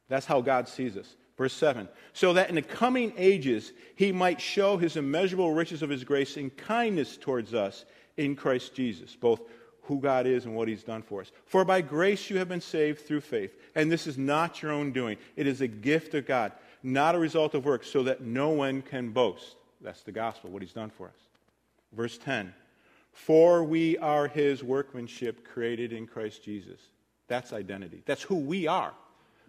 That's 0.08 0.26
how 0.26 0.40
God 0.40 0.68
sees 0.68 0.96
us. 0.96 1.16
Verse 1.38 1.54
7 1.54 1.88
So 2.12 2.34
that 2.34 2.50
in 2.50 2.56
the 2.56 2.62
coming 2.62 3.14
ages 3.16 3.72
he 3.96 4.12
might 4.12 4.40
show 4.40 4.76
his 4.76 4.96
immeasurable 4.96 5.54
riches 5.54 5.82
of 5.82 5.88
his 5.88 6.04
grace 6.04 6.36
and 6.36 6.54
kindness 6.56 7.16
towards 7.16 7.54
us 7.54 7.86
in 8.16 8.36
Christ 8.36 8.74
Jesus, 8.74 9.16
both 9.16 9.40
who 9.82 10.00
God 10.00 10.26
is 10.26 10.44
and 10.44 10.54
what 10.54 10.68
he's 10.68 10.84
done 10.84 11.02
for 11.02 11.22
us. 11.22 11.32
For 11.46 11.64
by 11.64 11.80
grace 11.80 12.28
you 12.28 12.38
have 12.38 12.48
been 12.48 12.60
saved 12.60 13.06
through 13.06 13.22
faith, 13.22 13.56
and 13.74 13.90
this 13.90 14.06
is 14.06 14.18
not 14.18 14.62
your 14.62 14.72
own 14.72 14.92
doing, 14.92 15.16
it 15.36 15.46
is 15.46 15.62
a 15.62 15.66
gift 15.66 16.14
of 16.14 16.26
God, 16.26 16.52
not 16.82 17.14
a 17.14 17.18
result 17.18 17.54
of 17.54 17.64
works, 17.64 17.88
so 17.88 18.02
that 18.02 18.20
no 18.20 18.50
one 18.50 18.82
can 18.82 19.10
boast. 19.10 19.56
That's 19.80 20.02
the 20.02 20.12
gospel, 20.12 20.50
what 20.50 20.62
he's 20.62 20.72
done 20.72 20.90
for 20.90 21.08
us. 21.08 21.16
Verse 21.92 22.18
10 22.18 22.54
For 23.12 23.64
we 23.64 23.98
are 23.98 24.28
his 24.28 24.62
workmanship 24.62 25.44
created 25.44 25.92
in 25.92 26.06
Christ 26.06 26.42
Jesus. 26.42 26.80
That's 27.28 27.52
identity. 27.52 28.02
That's 28.06 28.22
who 28.22 28.36
we 28.36 28.66
are. 28.66 28.92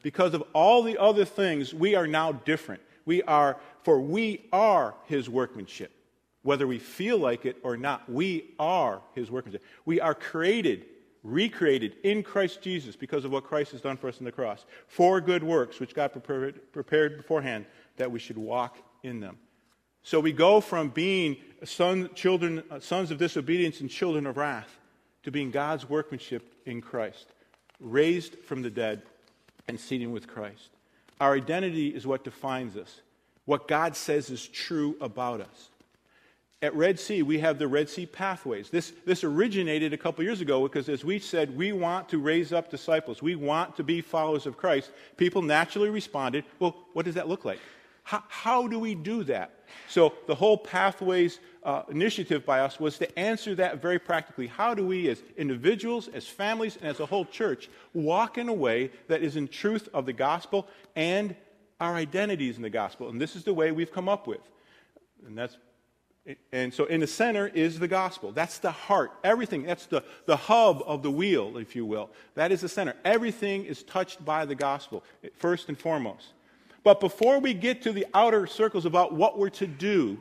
Because 0.03 0.33
of 0.33 0.43
all 0.53 0.83
the 0.83 0.97
other 0.97 1.25
things, 1.25 1.73
we 1.73 1.95
are 1.95 2.07
now 2.07 2.31
different. 2.31 2.81
We 3.05 3.23
are, 3.23 3.57
for 3.83 3.99
we 4.01 4.47
are 4.51 4.95
his 5.05 5.29
workmanship. 5.29 5.91
Whether 6.43 6.65
we 6.65 6.79
feel 6.79 7.17
like 7.17 7.45
it 7.45 7.57
or 7.63 7.77
not, 7.77 8.09
we 8.09 8.53
are 8.57 9.01
his 9.13 9.29
workmanship. 9.29 9.63
We 9.85 10.01
are 10.01 10.15
created, 10.15 10.85
recreated 11.23 11.97
in 12.03 12.23
Christ 12.23 12.61
Jesus 12.61 12.95
because 12.95 13.25
of 13.25 13.31
what 13.31 13.43
Christ 13.43 13.73
has 13.73 13.81
done 13.81 13.97
for 13.97 14.07
us 14.07 14.17
on 14.17 14.25
the 14.25 14.31
cross. 14.31 14.65
For 14.87 15.21
good 15.21 15.43
works, 15.43 15.79
which 15.79 15.93
God 15.93 16.11
prepared, 16.11 16.71
prepared 16.71 17.17
beforehand 17.17 17.65
that 17.97 18.11
we 18.11 18.19
should 18.19 18.37
walk 18.37 18.77
in 19.03 19.19
them. 19.19 19.37
So 20.03 20.19
we 20.19 20.31
go 20.31 20.61
from 20.61 20.89
being 20.89 21.37
son, 21.63 22.09
children, 22.15 22.63
uh, 22.71 22.79
sons 22.79 23.11
of 23.11 23.17
disobedience 23.17 23.81
and 23.81 23.89
children 23.89 24.25
of 24.25 24.37
wrath 24.37 24.77
to 25.23 25.31
being 25.31 25.51
God's 25.51 25.87
workmanship 25.87 26.53
in 26.65 26.81
Christ, 26.81 27.27
raised 27.79 28.39
from 28.39 28.61
the 28.61 28.69
dead 28.69 29.03
and 29.67 29.79
seated 29.79 30.07
with 30.07 30.27
Christ. 30.27 30.69
Our 31.19 31.35
identity 31.35 31.89
is 31.89 32.07
what 32.07 32.23
defines 32.23 32.75
us, 32.75 33.01
what 33.45 33.67
God 33.67 33.95
says 33.95 34.29
is 34.31 34.47
true 34.47 34.95
about 35.01 35.41
us. 35.41 35.69
At 36.63 36.75
Red 36.75 36.99
Sea, 36.99 37.23
we 37.23 37.39
have 37.39 37.57
the 37.57 37.67
Red 37.67 37.89
Sea 37.89 38.05
pathways. 38.05 38.69
This, 38.69 38.93
this 39.05 39.23
originated 39.23 39.93
a 39.93 39.97
couple 39.97 40.23
years 40.23 40.41
ago 40.41 40.61
because, 40.67 40.89
as 40.89 41.03
we 41.03 41.17
said, 41.17 41.55
we 41.57 41.71
want 41.71 42.09
to 42.09 42.19
raise 42.19 42.53
up 42.53 42.69
disciples. 42.69 43.21
We 43.21 43.35
want 43.35 43.75
to 43.77 43.83
be 43.83 43.99
followers 44.01 44.45
of 44.45 44.57
Christ. 44.57 44.91
People 45.17 45.41
naturally 45.41 45.89
responded, 45.89 46.43
well, 46.59 46.75
what 46.93 47.05
does 47.05 47.15
that 47.15 47.27
look 47.27 47.45
like? 47.45 47.59
How, 48.03 48.23
how 48.27 48.67
do 48.67 48.77
we 48.77 48.93
do 48.93 49.23
that? 49.23 49.60
So, 49.87 50.13
the 50.27 50.35
whole 50.35 50.57
Pathways 50.57 51.39
uh, 51.63 51.83
initiative 51.89 52.45
by 52.45 52.61
us 52.61 52.79
was 52.79 52.97
to 52.97 53.19
answer 53.19 53.55
that 53.55 53.81
very 53.81 53.99
practically. 53.99 54.47
How 54.47 54.73
do 54.73 54.85
we, 54.85 55.09
as 55.09 55.21
individuals, 55.37 56.07
as 56.07 56.27
families, 56.27 56.77
and 56.77 56.85
as 56.85 56.99
a 56.99 57.05
whole 57.05 57.25
church, 57.25 57.69
walk 57.93 58.37
in 58.37 58.49
a 58.49 58.53
way 58.53 58.91
that 59.07 59.21
is 59.21 59.35
in 59.35 59.47
truth 59.47 59.89
of 59.93 60.05
the 60.05 60.13
gospel 60.13 60.67
and 60.95 61.35
our 61.79 61.95
identities 61.95 62.55
in 62.55 62.61
the 62.61 62.69
gospel? 62.69 63.09
And 63.09 63.21
this 63.21 63.35
is 63.35 63.43
the 63.43 63.53
way 63.53 63.71
we've 63.71 63.91
come 63.91 64.09
up 64.09 64.27
with. 64.27 64.41
And 65.25 65.37
that's 65.37 65.57
and 66.51 66.71
so 66.71 66.85
in 66.85 66.99
the 66.99 67.07
center 67.07 67.47
is 67.47 67.79
the 67.79 67.87
gospel. 67.87 68.31
That's 68.31 68.59
the 68.59 68.71
heart. 68.71 69.11
Everything. 69.23 69.63
That's 69.63 69.87
the, 69.87 70.03
the 70.27 70.35
hub 70.35 70.83
of 70.85 71.01
the 71.01 71.09
wheel, 71.09 71.57
if 71.57 71.75
you 71.75 71.83
will. 71.83 72.11
That 72.35 72.51
is 72.51 72.61
the 72.61 72.69
center. 72.69 72.93
Everything 73.03 73.65
is 73.65 73.81
touched 73.81 74.23
by 74.23 74.45
the 74.45 74.53
gospel, 74.53 75.03
first 75.37 75.67
and 75.67 75.77
foremost. 75.77 76.27
But 76.83 76.99
before 76.99 77.39
we 77.39 77.53
get 77.53 77.83
to 77.83 77.91
the 77.91 78.07
outer 78.13 78.47
circles 78.47 78.85
about 78.85 79.13
what 79.13 79.37
we're 79.37 79.49
to 79.49 79.67
do, 79.67 80.19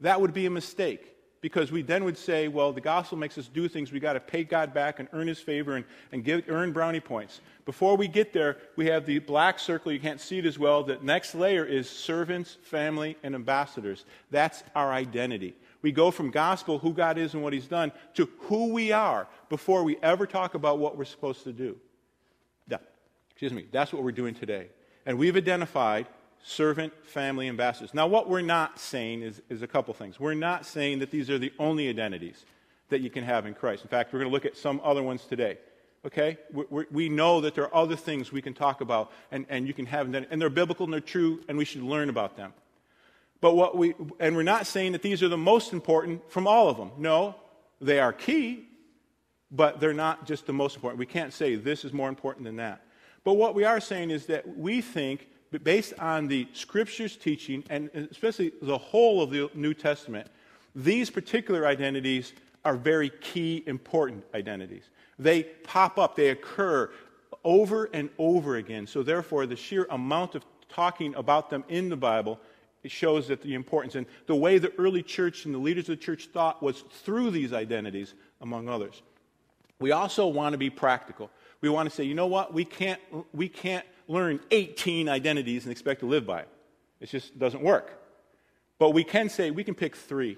that 0.00 0.20
would 0.20 0.32
be 0.32 0.46
a 0.46 0.50
mistake. 0.50 1.12
Because 1.42 1.70
we 1.70 1.82
then 1.82 2.02
would 2.04 2.18
say, 2.18 2.48
well, 2.48 2.72
the 2.72 2.80
gospel 2.80 3.16
makes 3.16 3.38
us 3.38 3.46
do 3.46 3.68
things. 3.68 3.92
We've 3.92 4.02
got 4.02 4.14
to 4.14 4.20
pay 4.20 4.42
God 4.42 4.74
back 4.74 4.98
and 4.98 5.08
earn 5.12 5.28
his 5.28 5.38
favor 5.38 5.76
and, 5.76 5.84
and 6.10 6.24
give, 6.24 6.44
earn 6.48 6.72
brownie 6.72 6.98
points. 6.98 7.40
Before 7.64 7.96
we 7.96 8.08
get 8.08 8.32
there, 8.32 8.56
we 8.74 8.86
have 8.86 9.06
the 9.06 9.20
black 9.20 9.60
circle. 9.60 9.92
You 9.92 10.00
can't 10.00 10.20
see 10.20 10.38
it 10.38 10.46
as 10.46 10.58
well. 10.58 10.82
The 10.82 10.98
next 11.02 11.34
layer 11.34 11.64
is 11.64 11.88
servants, 11.88 12.56
family, 12.62 13.16
and 13.22 13.34
ambassadors. 13.34 14.06
That's 14.30 14.64
our 14.74 14.92
identity. 14.92 15.54
We 15.82 15.92
go 15.92 16.10
from 16.10 16.30
gospel, 16.30 16.80
who 16.80 16.92
God 16.92 17.16
is 17.16 17.34
and 17.34 17.44
what 17.44 17.52
he's 17.52 17.68
done, 17.68 17.92
to 18.14 18.28
who 18.40 18.72
we 18.72 18.90
are 18.90 19.28
before 19.48 19.84
we 19.84 19.98
ever 20.02 20.26
talk 20.26 20.54
about 20.54 20.78
what 20.80 20.96
we're 20.96 21.04
supposed 21.04 21.44
to 21.44 21.52
do. 21.52 21.76
Yeah. 22.66 22.78
Excuse 23.30 23.52
me. 23.52 23.66
That's 23.70 23.92
what 23.92 24.02
we're 24.02 24.10
doing 24.10 24.34
today. 24.34 24.68
And 25.06 25.18
we've 25.18 25.36
identified 25.36 26.06
servant, 26.42 26.92
family, 27.04 27.48
ambassadors. 27.48 27.94
Now, 27.94 28.06
what 28.06 28.28
we're 28.28 28.40
not 28.40 28.78
saying 28.78 29.22
is, 29.22 29.40
is 29.48 29.62
a 29.62 29.66
couple 29.66 29.94
things. 29.94 30.20
We're 30.20 30.34
not 30.34 30.66
saying 30.66 30.98
that 30.98 31.10
these 31.10 31.30
are 31.30 31.38
the 31.38 31.52
only 31.58 31.88
identities 31.88 32.44
that 32.88 33.00
you 33.00 33.10
can 33.10 33.24
have 33.24 33.46
in 33.46 33.54
Christ. 33.54 33.82
In 33.82 33.88
fact, 33.88 34.12
we're 34.12 34.20
going 34.20 34.30
to 34.30 34.34
look 34.34 34.44
at 34.44 34.56
some 34.56 34.80
other 34.84 35.02
ones 35.02 35.24
today. 35.24 35.58
Okay? 36.04 36.38
we 36.52 36.84
we 36.90 37.08
know 37.08 37.40
that 37.40 37.56
there 37.56 37.64
are 37.64 37.74
other 37.74 37.96
things 37.96 38.30
we 38.30 38.40
can 38.40 38.54
talk 38.54 38.80
about 38.80 39.10
and, 39.32 39.44
and 39.48 39.66
you 39.66 39.74
can 39.74 39.86
have, 39.86 40.12
them, 40.12 40.24
and 40.30 40.40
they're 40.40 40.50
biblical 40.50 40.84
and 40.84 40.92
they're 40.92 41.00
true, 41.00 41.40
and 41.48 41.58
we 41.58 41.64
should 41.64 41.82
learn 41.82 42.10
about 42.10 42.36
them. 42.36 42.52
But 43.40 43.54
what 43.54 43.76
we, 43.76 43.94
and 44.20 44.36
we're 44.36 44.44
not 44.44 44.66
saying 44.66 44.92
that 44.92 45.02
these 45.02 45.22
are 45.22 45.28
the 45.28 45.36
most 45.36 45.72
important 45.72 46.30
from 46.30 46.46
all 46.46 46.68
of 46.68 46.76
them. 46.76 46.92
No, 46.96 47.34
they 47.80 47.98
are 47.98 48.12
key, 48.12 48.68
but 49.50 49.80
they're 49.80 49.92
not 49.92 50.26
just 50.26 50.46
the 50.46 50.52
most 50.52 50.76
important. 50.76 50.98
We 50.98 51.06
can't 51.06 51.32
say 51.32 51.56
this 51.56 51.84
is 51.84 51.92
more 51.92 52.08
important 52.08 52.44
than 52.44 52.56
that. 52.56 52.85
But 53.26 53.38
what 53.38 53.56
we 53.56 53.64
are 53.64 53.80
saying 53.80 54.10
is 54.10 54.26
that 54.26 54.56
we 54.56 54.80
think, 54.80 55.26
based 55.64 55.94
on 55.98 56.28
the 56.28 56.46
scriptures 56.52 57.16
teaching, 57.16 57.64
and 57.68 57.90
especially 57.92 58.52
the 58.62 58.78
whole 58.78 59.20
of 59.20 59.30
the 59.30 59.50
New 59.52 59.74
Testament, 59.74 60.28
these 60.76 61.10
particular 61.10 61.66
identities 61.66 62.34
are 62.64 62.76
very 62.76 63.10
key, 63.10 63.64
important 63.66 64.22
identities. 64.32 64.84
They 65.18 65.42
pop 65.42 65.98
up, 65.98 66.14
they 66.14 66.28
occur 66.28 66.92
over 67.42 67.90
and 67.92 68.10
over 68.16 68.56
again. 68.56 68.86
So, 68.86 69.02
therefore, 69.02 69.46
the 69.46 69.56
sheer 69.56 69.88
amount 69.90 70.36
of 70.36 70.44
talking 70.68 71.12
about 71.16 71.50
them 71.50 71.64
in 71.68 71.88
the 71.88 71.96
Bible 71.96 72.38
shows 72.84 73.26
that 73.26 73.42
the 73.42 73.54
importance. 73.54 73.96
And 73.96 74.06
the 74.26 74.36
way 74.36 74.58
the 74.58 74.72
early 74.78 75.02
church 75.02 75.46
and 75.46 75.52
the 75.52 75.58
leaders 75.58 75.88
of 75.88 75.98
the 75.98 76.04
church 76.04 76.28
thought 76.32 76.62
was 76.62 76.84
through 77.02 77.32
these 77.32 77.52
identities, 77.52 78.14
among 78.40 78.68
others. 78.68 79.02
We 79.80 79.90
also 79.90 80.28
want 80.28 80.52
to 80.52 80.58
be 80.58 80.70
practical 80.70 81.28
we 81.60 81.68
want 81.68 81.88
to 81.88 81.94
say, 81.94 82.04
you 82.04 82.14
know 82.14 82.26
what, 82.26 82.52
we 82.52 82.64
can't, 82.64 83.00
we 83.32 83.48
can't 83.48 83.84
learn 84.08 84.40
18 84.50 85.08
identities 85.08 85.64
and 85.64 85.72
expect 85.72 86.00
to 86.00 86.06
live 86.06 86.26
by 86.26 86.40
it. 86.40 86.48
It 87.00 87.08
just 87.08 87.38
doesn't 87.38 87.62
work. 87.62 87.90
But 88.78 88.90
we 88.90 89.04
can 89.04 89.28
say, 89.28 89.50
we 89.50 89.64
can 89.64 89.74
pick 89.74 89.96
three, 89.96 90.36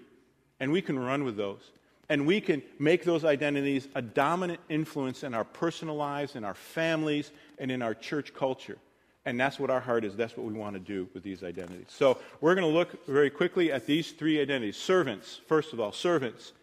and 0.61 0.73
we 0.73 0.81
can 0.81 0.99
run 0.99 1.25
with 1.25 1.37
those. 1.37 1.71
And 2.09 2.27
we 2.27 2.41
can 2.41 2.63
make 2.79 3.05
those 3.05 3.25
identities 3.25 3.87
a 3.95 4.01
dominant 4.01 4.61
influence 4.69 5.25
in 5.25 5.35
our 5.35 5.45
personal 5.45 5.95
lives, 5.95 6.37
in 6.37 6.45
our 6.45 6.55
families, 6.55 7.33
and 7.59 7.71
in 7.71 7.83
our 7.83 7.95
church 7.95 8.33
culture. 8.33 8.79
And 9.27 9.39
that's 9.39 9.59
what 9.59 9.69
our 9.69 9.81
heart 9.81 10.05
is. 10.05 10.17
That's 10.17 10.37
what 10.37 10.47
we 10.47 10.55
want 10.55 10.75
to 10.75 10.81
do 10.81 11.07
with 11.13 11.23
these 11.23 11.45
identities. 11.45 11.89
So 11.89 12.19
we're 12.41 12.55
going 12.55 12.67
to 12.67 12.73
look 12.73 13.07
very 13.07 13.29
quickly 13.29 13.71
at 13.71 13.85
these 13.85 14.13
three 14.13 14.41
identities. 14.41 14.79
Servants, 14.79 15.41
first 15.47 15.75
of 15.75 15.81
all, 15.81 15.93
servants. 15.93 16.55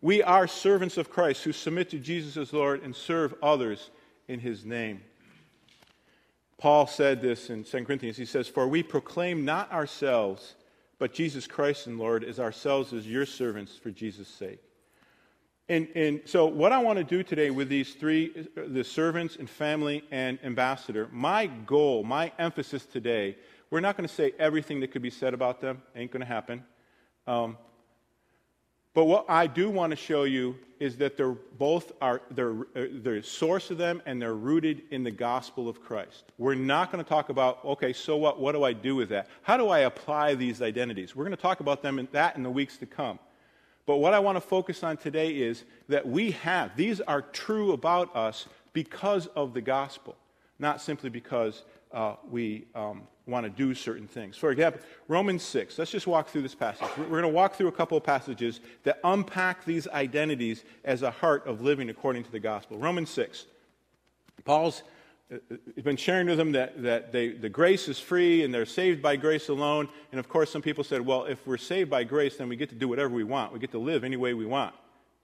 We 0.00 0.22
are 0.22 0.46
servants 0.46 0.96
of 0.96 1.10
Christ 1.10 1.44
who 1.44 1.52
submit 1.52 1.90
to 1.90 1.98
Jesus 1.98 2.38
as 2.38 2.52
Lord 2.54 2.82
and 2.82 2.96
serve 2.96 3.34
others 3.42 3.90
in 4.28 4.40
his 4.40 4.64
name. 4.64 5.02
Paul 6.58 6.86
said 6.86 7.20
this 7.20 7.50
in 7.50 7.64
2 7.64 7.84
Corinthians. 7.84 8.16
He 8.16 8.24
says, 8.24 8.48
For 8.48 8.66
we 8.66 8.82
proclaim 8.82 9.44
not 9.44 9.70
ourselves, 9.72 10.54
but 10.98 11.12
Jesus 11.12 11.46
Christ 11.46 11.86
and 11.86 11.98
Lord, 11.98 12.24
as 12.24 12.40
ourselves 12.40 12.92
as 12.92 13.06
your 13.06 13.26
servants 13.26 13.76
for 13.76 13.90
Jesus' 13.90 14.28
sake. 14.28 14.60
And, 15.68 15.88
and 15.94 16.20
so, 16.26 16.44
what 16.44 16.72
I 16.72 16.78
want 16.78 16.98
to 16.98 17.04
do 17.04 17.22
today 17.22 17.50
with 17.50 17.70
these 17.70 17.94
three 17.94 18.48
the 18.54 18.84
servants 18.84 19.36
and 19.36 19.48
family 19.48 20.04
and 20.10 20.38
ambassador, 20.44 21.08
my 21.10 21.46
goal, 21.46 22.04
my 22.04 22.32
emphasis 22.38 22.84
today, 22.84 23.36
we're 23.70 23.80
not 23.80 23.96
going 23.96 24.06
to 24.06 24.14
say 24.14 24.32
everything 24.38 24.80
that 24.80 24.92
could 24.92 25.02
be 25.02 25.10
said 25.10 25.32
about 25.32 25.60
them, 25.62 25.82
ain't 25.96 26.10
going 26.10 26.20
to 26.20 26.26
happen. 26.26 26.64
Um, 27.26 27.56
but 28.94 29.04
what 29.04 29.26
I 29.28 29.46
do 29.46 29.68
want 29.68 29.90
to 29.90 29.96
show 29.96 30.22
you 30.24 30.56
is 30.80 30.96
that 30.96 31.16
they're 31.16 31.32
both 31.58 31.92
are 32.00 32.22
they're, 32.30 32.52
uh, 32.52 32.86
the 33.02 33.22
source 33.22 33.70
of 33.70 33.78
them 33.78 34.02
and 34.06 34.20
they're 34.20 34.34
rooted 34.34 34.82
in 34.90 35.02
the 35.02 35.10
gospel 35.10 35.68
of 35.68 35.82
Christ. 35.82 36.24
We're 36.38 36.54
not 36.54 36.92
going 36.92 37.02
to 37.02 37.08
talk 37.08 37.28
about 37.28 37.64
okay, 37.64 37.92
so 37.92 38.16
what? 38.16 38.40
What 38.40 38.52
do 38.52 38.64
I 38.64 38.72
do 38.72 38.94
with 38.94 39.08
that? 39.10 39.28
How 39.42 39.56
do 39.56 39.68
I 39.68 39.80
apply 39.80 40.34
these 40.34 40.62
identities? 40.62 41.14
We're 41.14 41.24
going 41.24 41.36
to 41.36 41.42
talk 41.42 41.60
about 41.60 41.82
them 41.82 41.98
in 41.98 42.08
that 42.12 42.36
in 42.36 42.42
the 42.42 42.50
weeks 42.50 42.76
to 42.78 42.86
come. 42.86 43.18
But 43.86 43.96
what 43.96 44.14
I 44.14 44.18
want 44.18 44.36
to 44.36 44.40
focus 44.40 44.82
on 44.82 44.96
today 44.96 45.30
is 45.30 45.64
that 45.88 46.06
we 46.06 46.30
have, 46.30 46.74
these 46.74 47.00
are 47.02 47.20
true 47.20 47.72
about 47.72 48.14
us 48.16 48.46
because 48.72 49.26
of 49.28 49.52
the 49.52 49.60
gospel, 49.60 50.16
not 50.58 50.80
simply 50.80 51.10
because 51.10 51.64
uh, 51.92 52.16
we 52.30 52.64
um, 52.74 53.02
want 53.26 53.44
to 53.44 53.50
do 53.50 53.74
certain 53.74 54.06
things. 54.06 54.36
For 54.36 54.50
example, 54.50 54.80
Romans 55.08 55.42
6. 55.42 55.78
Let's 55.78 55.90
just 55.90 56.06
walk 56.06 56.28
through 56.28 56.42
this 56.42 56.54
passage. 56.54 56.86
We're 56.98 57.08
going 57.08 57.22
to 57.22 57.28
walk 57.28 57.54
through 57.54 57.68
a 57.68 57.72
couple 57.72 57.96
of 57.96 58.04
passages 58.04 58.60
that 58.82 59.00
unpack 59.02 59.64
these 59.64 59.88
identities 59.88 60.64
as 60.84 61.02
a 61.02 61.10
heart 61.10 61.46
of 61.46 61.62
living 61.62 61.88
according 61.88 62.24
to 62.24 62.32
the 62.32 62.40
gospel. 62.40 62.78
Romans 62.78 63.10
6. 63.10 63.46
Paul's 64.44 64.82
uh, 65.32 65.38
He's 65.74 65.84
been 65.84 65.96
sharing 65.96 66.26
with 66.26 66.36
them 66.36 66.52
that, 66.52 66.82
that 66.82 67.12
they, 67.12 67.28
the 67.30 67.48
grace 67.48 67.88
is 67.88 67.98
free 67.98 68.44
and 68.44 68.52
they're 68.52 68.66
saved 68.66 69.00
by 69.00 69.16
grace 69.16 69.48
alone. 69.48 69.88
And 70.12 70.20
of 70.20 70.28
course, 70.28 70.50
some 70.50 70.60
people 70.60 70.84
said, 70.84 71.00
well, 71.00 71.24
if 71.24 71.46
we're 71.46 71.56
saved 71.56 71.88
by 71.88 72.04
grace, 72.04 72.36
then 72.36 72.48
we 72.48 72.56
get 72.56 72.68
to 72.68 72.74
do 72.74 72.88
whatever 72.88 73.14
we 73.14 73.24
want. 73.24 73.52
We 73.52 73.58
get 73.58 73.70
to 73.72 73.78
live 73.78 74.04
any 74.04 74.16
way 74.16 74.34
we 74.34 74.44
want. 74.44 74.74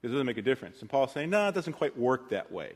It 0.01 0.07
doesn't 0.07 0.25
make 0.25 0.37
a 0.37 0.41
difference. 0.41 0.81
And 0.81 0.89
Paul's 0.89 1.11
saying, 1.11 1.29
no, 1.29 1.47
it 1.47 1.53
doesn't 1.53 1.73
quite 1.73 1.95
work 1.95 2.29
that 2.31 2.51
way. 2.51 2.73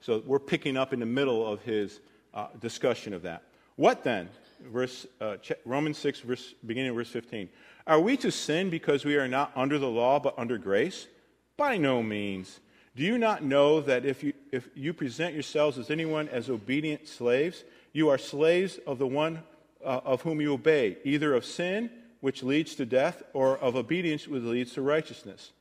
So 0.00 0.22
we're 0.24 0.38
picking 0.38 0.76
up 0.76 0.92
in 0.92 1.00
the 1.00 1.06
middle 1.06 1.46
of 1.46 1.62
his 1.62 2.00
uh, 2.32 2.46
discussion 2.60 3.12
of 3.12 3.22
that. 3.22 3.42
What 3.76 4.04
then? 4.04 4.28
Verse, 4.60 5.06
uh, 5.20 5.36
Romans 5.64 5.98
6, 5.98 6.20
verse, 6.20 6.54
beginning 6.64 6.90
of 6.90 6.96
verse 6.96 7.08
15. 7.08 7.48
Are 7.86 8.00
we 8.00 8.16
to 8.18 8.30
sin 8.30 8.70
because 8.70 9.04
we 9.04 9.16
are 9.16 9.28
not 9.28 9.50
under 9.56 9.78
the 9.78 9.88
law 9.88 10.20
but 10.20 10.38
under 10.38 10.58
grace? 10.58 11.08
By 11.56 11.76
no 11.76 12.02
means. 12.02 12.60
Do 12.94 13.02
you 13.02 13.18
not 13.18 13.42
know 13.42 13.80
that 13.80 14.04
if 14.04 14.22
you, 14.22 14.34
if 14.52 14.68
you 14.74 14.92
present 14.92 15.34
yourselves 15.34 15.78
as 15.78 15.90
anyone 15.90 16.28
as 16.28 16.50
obedient 16.50 17.08
slaves, 17.08 17.64
you 17.92 18.08
are 18.10 18.18
slaves 18.18 18.78
of 18.86 18.98
the 18.98 19.06
one 19.06 19.42
uh, 19.84 20.00
of 20.04 20.22
whom 20.22 20.40
you 20.40 20.52
obey, 20.52 20.98
either 21.04 21.34
of 21.34 21.44
sin, 21.44 21.90
which 22.20 22.42
leads 22.42 22.74
to 22.76 22.86
death, 22.86 23.22
or 23.32 23.58
of 23.58 23.74
obedience, 23.74 24.28
which 24.28 24.42
leads 24.42 24.74
to 24.74 24.82
righteousness? 24.82 25.52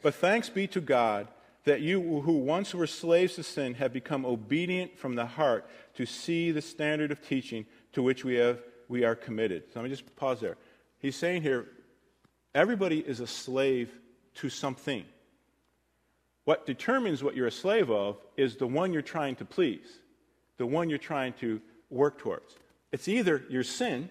But 0.00 0.14
thanks 0.14 0.48
be 0.48 0.66
to 0.68 0.80
God 0.80 1.28
that 1.68 1.80
you 1.82 2.20
who 2.20 2.38
once 2.38 2.74
were 2.74 2.86
slaves 2.86 3.34
to 3.34 3.42
sin 3.42 3.74
have 3.74 3.92
become 3.92 4.24
obedient 4.24 4.98
from 4.98 5.14
the 5.14 5.26
heart 5.26 5.68
to 5.94 6.06
see 6.06 6.50
the 6.50 6.62
standard 6.62 7.12
of 7.12 7.26
teaching 7.26 7.66
to 7.92 8.02
which 8.02 8.24
we, 8.24 8.34
have, 8.34 8.60
we 8.88 9.04
are 9.04 9.14
committed. 9.14 9.64
So 9.72 9.80
let 9.80 9.84
me 9.84 9.90
just 9.90 10.16
pause 10.16 10.40
there. 10.40 10.56
He's 10.98 11.16
saying 11.16 11.42
here 11.42 11.66
everybody 12.54 13.00
is 13.00 13.20
a 13.20 13.26
slave 13.26 13.92
to 14.36 14.48
something. 14.48 15.04
What 16.44 16.64
determines 16.64 17.22
what 17.22 17.36
you're 17.36 17.48
a 17.48 17.52
slave 17.52 17.90
of 17.90 18.16
is 18.36 18.56
the 18.56 18.66
one 18.66 18.92
you're 18.92 19.02
trying 19.02 19.36
to 19.36 19.44
please, 19.44 20.00
the 20.56 20.66
one 20.66 20.88
you're 20.88 20.98
trying 20.98 21.34
to 21.34 21.60
work 21.90 22.18
towards. 22.18 22.56
It's 22.92 23.08
either 23.08 23.44
your 23.50 23.62
sin, 23.62 24.08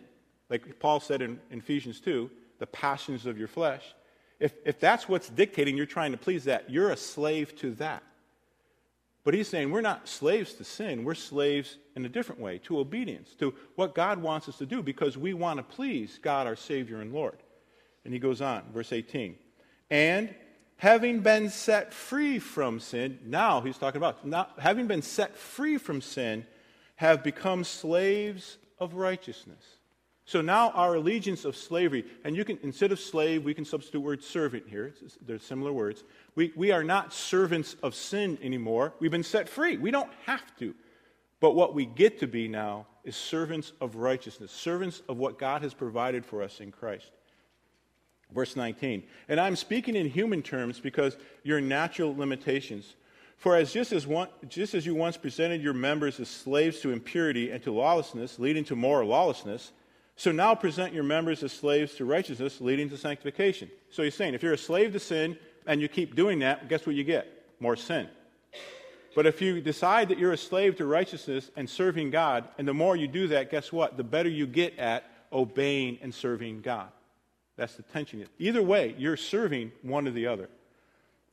like 0.49 0.79
Paul 0.79 0.99
said 0.99 1.23
in, 1.23 1.39
in 1.49 1.59
Ephesians 1.59 1.99
2, 1.99 2.29
the 2.59 2.67
passions 2.67 3.25
of 3.25 3.39
your 3.39 3.47
flesh. 3.47 3.83
If, 4.39 4.53
if 4.65 4.79
that's 4.79 5.09
what's 5.09 5.29
dictating, 5.29 5.77
you're 5.77 5.85
trying 5.85 6.11
to 6.11 6.17
please 6.17 6.43
that, 6.45 6.69
you're 6.69 6.91
a 6.91 6.97
slave 6.97 7.55
to 7.57 7.71
that. 7.75 8.03
But 9.23 9.33
he's 9.33 9.49
saying 9.49 9.71
we're 9.71 9.81
not 9.81 10.07
slaves 10.07 10.53
to 10.53 10.63
sin, 10.63 11.03
we're 11.03 11.15
slaves 11.15 11.77
in 11.95 12.05
a 12.05 12.09
different 12.09 12.39
way, 12.39 12.59
to 12.59 12.79
obedience, 12.79 13.33
to 13.39 13.53
what 13.75 13.93
God 13.93 14.21
wants 14.21 14.47
us 14.47 14.57
to 14.59 14.65
do 14.65 14.81
because 14.81 15.17
we 15.17 15.33
want 15.33 15.57
to 15.57 15.63
please 15.63 16.19
God, 16.21 16.47
our 16.47 16.55
Savior 16.55 17.01
and 17.01 17.11
Lord. 17.11 17.37
And 18.05 18.13
he 18.13 18.19
goes 18.19 18.41
on, 18.41 18.63
verse 18.71 18.93
18. 18.93 19.35
And 19.89 20.33
having 20.77 21.19
been 21.19 21.49
set 21.49 21.93
free 21.93 22.39
from 22.39 22.79
sin, 22.79 23.19
now 23.25 23.59
he's 23.59 23.77
talking 23.77 23.97
about, 23.97 24.25
not, 24.25 24.53
having 24.59 24.87
been 24.87 25.01
set 25.01 25.35
free 25.35 25.77
from 25.77 25.99
sin, 25.99 26.45
have 26.95 27.21
become 27.23 27.63
slaves 27.63 28.57
of 28.79 28.93
righteousness. 28.93 29.76
So 30.27 30.41
now 30.41 30.71
our 30.71 30.95
allegiance 30.95 31.45
of 31.45 31.55
slavery, 31.55 32.03
and 32.25 32.35
you 32.35 32.43
can, 32.43 32.59
instead 32.61 32.91
of 32.91 32.99
slave, 32.99 33.45
we 33.45 33.53
can 33.53 33.63
substitute 33.63 34.01
word 34.01 34.21
servant 34.21 34.65
here. 34.67 34.93
They're 35.25 35.39
similar 35.39 35.71
words. 35.71 36.03
We, 36.35 36.51
we 36.53 36.69
are 36.71 36.83
not 36.83 37.13
servants 37.13 37.77
of 37.81 37.95
sin 37.95 38.37
anymore. 38.43 38.93
We've 38.99 39.09
been 39.09 39.23
set 39.23 39.47
free. 39.47 39.77
We 39.77 39.89
don't 39.89 40.11
have 40.25 40.43
to. 40.57 40.75
But 41.39 41.55
what 41.55 41.73
we 41.73 41.85
get 41.85 42.19
to 42.19 42.27
be 42.27 42.49
now 42.49 42.87
is 43.05 43.15
servants 43.15 43.71
of 43.79 43.95
righteousness, 43.95 44.51
servants 44.51 45.01
of 45.07 45.15
what 45.15 45.39
God 45.39 45.61
has 45.61 45.73
provided 45.73 46.25
for 46.25 46.43
us 46.43 46.59
in 46.59 46.73
Christ. 46.73 47.09
Verse 48.35 48.57
19. 48.57 49.03
And 49.29 49.39
I'm 49.39 49.55
speaking 49.55 49.95
in 49.95 50.09
human 50.09 50.41
terms 50.41 50.81
because 50.81 51.15
your 51.43 51.61
natural 51.61 52.13
limitations. 52.13 52.95
For 53.37 53.55
as 53.55 53.71
just 53.71 53.93
as, 53.93 54.05
one, 54.05 54.27
just 54.49 54.73
as 54.73 54.85
you 54.85 54.93
once 54.93 55.15
presented 55.15 55.61
your 55.61 55.73
members 55.73 56.19
as 56.19 56.27
slaves 56.27 56.81
to 56.81 56.91
impurity 56.91 57.51
and 57.51 57.63
to 57.63 57.71
lawlessness, 57.71 58.39
leading 58.39 58.65
to 58.65 58.75
more 58.75 59.05
lawlessness, 59.05 59.71
so 60.17 60.31
now 60.31 60.55
present 60.55 60.93
your 60.93 61.03
members 61.03 61.43
as 61.43 61.53
slaves 61.53 61.93
to 61.95 62.05
righteousness, 62.05 62.59
leading 62.59 62.89
to 62.89 62.97
sanctification. 62.97 63.69
So 63.91 64.01
he's 64.01 64.15
saying, 64.15 64.33
if 64.33 64.41
you're 64.41 64.53
a 64.53 64.57
slave 64.57 64.91
to 64.93 64.99
sin 64.99 65.37
and 65.67 65.79
you 65.79 65.87
keep 65.87 66.15
doing 66.15 66.39
that, 66.39 66.67
guess 66.67 66.87
what 66.87 66.95
you 66.95 67.03
get? 67.03 67.27
More 67.59 67.75
sin. 67.75 68.09
But 69.15 69.27
if 69.27 69.41
you 69.41 69.61
decide 69.61 70.09
that 70.09 70.17
you're 70.17 70.33
a 70.33 70.37
slave 70.37 70.75
to 70.77 70.87
righteousness 70.87 71.51
and 71.55 71.69
serving 71.69 72.09
God, 72.09 72.45
and 72.57 72.67
the 72.67 72.73
more 72.73 72.95
you 72.95 73.07
do 73.07 73.27
that, 73.27 73.51
guess 73.51 73.71
what? 73.71 73.95
The 73.95 74.03
better 74.03 74.27
you 74.27 74.47
get 74.47 74.77
at 74.79 75.09
obeying 75.31 75.99
and 76.01 76.13
serving 76.13 76.61
God. 76.61 76.89
That's 77.55 77.75
the 77.75 77.83
tension. 77.83 78.25
Either 78.39 78.63
way, 78.63 78.95
you're 78.97 79.17
serving 79.17 79.71
one 79.83 80.07
or 80.07 80.11
the 80.11 80.25
other. 80.25 80.49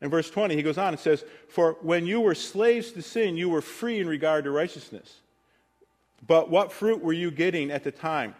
In 0.02 0.10
verse 0.10 0.28
20, 0.28 0.54
he 0.54 0.62
goes 0.62 0.76
on 0.76 0.88
and 0.88 1.00
says, 1.00 1.24
For 1.48 1.78
when 1.80 2.06
you 2.06 2.20
were 2.20 2.34
slaves 2.34 2.92
to 2.92 3.00
sin, 3.00 3.38
you 3.38 3.48
were 3.48 3.62
free 3.62 3.98
in 3.98 4.06
regard 4.06 4.44
to 4.44 4.50
righteousness. 4.50 5.20
But 6.26 6.50
what 6.50 6.70
fruit 6.70 7.02
were 7.02 7.12
you 7.14 7.30
getting 7.30 7.70
at 7.70 7.84
the 7.84 7.92
time 7.92 8.34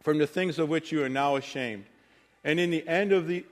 from 0.00 0.18
the 0.18 0.26
things 0.26 0.58
of 0.58 0.68
which 0.68 0.92
you 0.92 1.02
are 1.02 1.08
now 1.08 1.36
ashamed? 1.36 1.84
And 2.44 2.58
in 2.60 2.70
the 2.70 2.86
end 2.86 3.12
of 3.12 3.26
the 3.26 3.44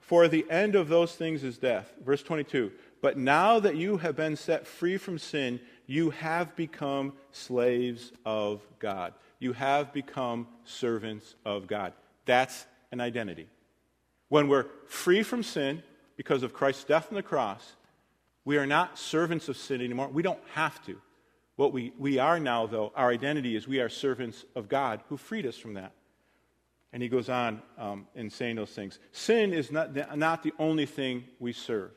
for 0.00 0.26
the 0.26 0.44
end 0.50 0.74
of 0.74 0.88
those 0.88 1.14
things 1.14 1.44
is 1.44 1.58
death. 1.58 1.94
Verse 2.04 2.22
22. 2.22 2.72
But 3.00 3.16
now 3.16 3.60
that 3.60 3.76
you 3.76 3.96
have 3.98 4.16
been 4.16 4.36
set 4.36 4.66
free 4.66 4.96
from 4.96 5.18
sin, 5.18 5.60
you 5.86 6.10
have 6.10 6.54
become 6.56 7.12
slaves 7.30 8.12
of 8.26 8.60
God. 8.78 9.14
You 9.38 9.52
have 9.54 9.92
become 9.92 10.48
servants 10.64 11.34
of 11.44 11.66
God. 11.66 11.92
That's 12.26 12.66
an 12.90 13.00
identity. 13.00 13.48
When 14.28 14.48
we're 14.48 14.66
free 14.86 15.22
from 15.22 15.42
sin 15.42 15.82
because 16.16 16.42
of 16.42 16.52
Christ's 16.52 16.84
death 16.84 17.06
on 17.08 17.14
the 17.14 17.22
cross, 17.22 17.74
we 18.44 18.56
are 18.56 18.66
not 18.66 18.98
servants 18.98 19.48
of 19.48 19.56
sin 19.56 19.80
anymore. 19.80 20.08
We 20.08 20.22
don't 20.22 20.42
have 20.54 20.84
to. 20.86 21.00
What 21.56 21.72
we, 21.72 21.92
we 21.98 22.18
are 22.18 22.40
now, 22.40 22.66
though, 22.66 22.92
our 22.96 23.10
identity 23.10 23.56
is 23.56 23.68
we 23.68 23.80
are 23.80 23.88
servants 23.88 24.44
of 24.54 24.68
God 24.68 25.02
who 25.08 25.16
freed 25.16 25.46
us 25.46 25.56
from 25.56 25.74
that. 25.74 25.92
And 26.92 27.02
he 27.02 27.08
goes 27.08 27.28
on 27.28 27.62
um, 27.78 28.06
in 28.14 28.30
saying 28.30 28.56
those 28.56 28.70
things. 28.70 28.98
Sin 29.12 29.52
is 29.52 29.70
not, 29.70 30.16
not 30.16 30.42
the 30.42 30.52
only 30.58 30.86
thing 30.86 31.24
we 31.38 31.52
serve. 31.52 31.90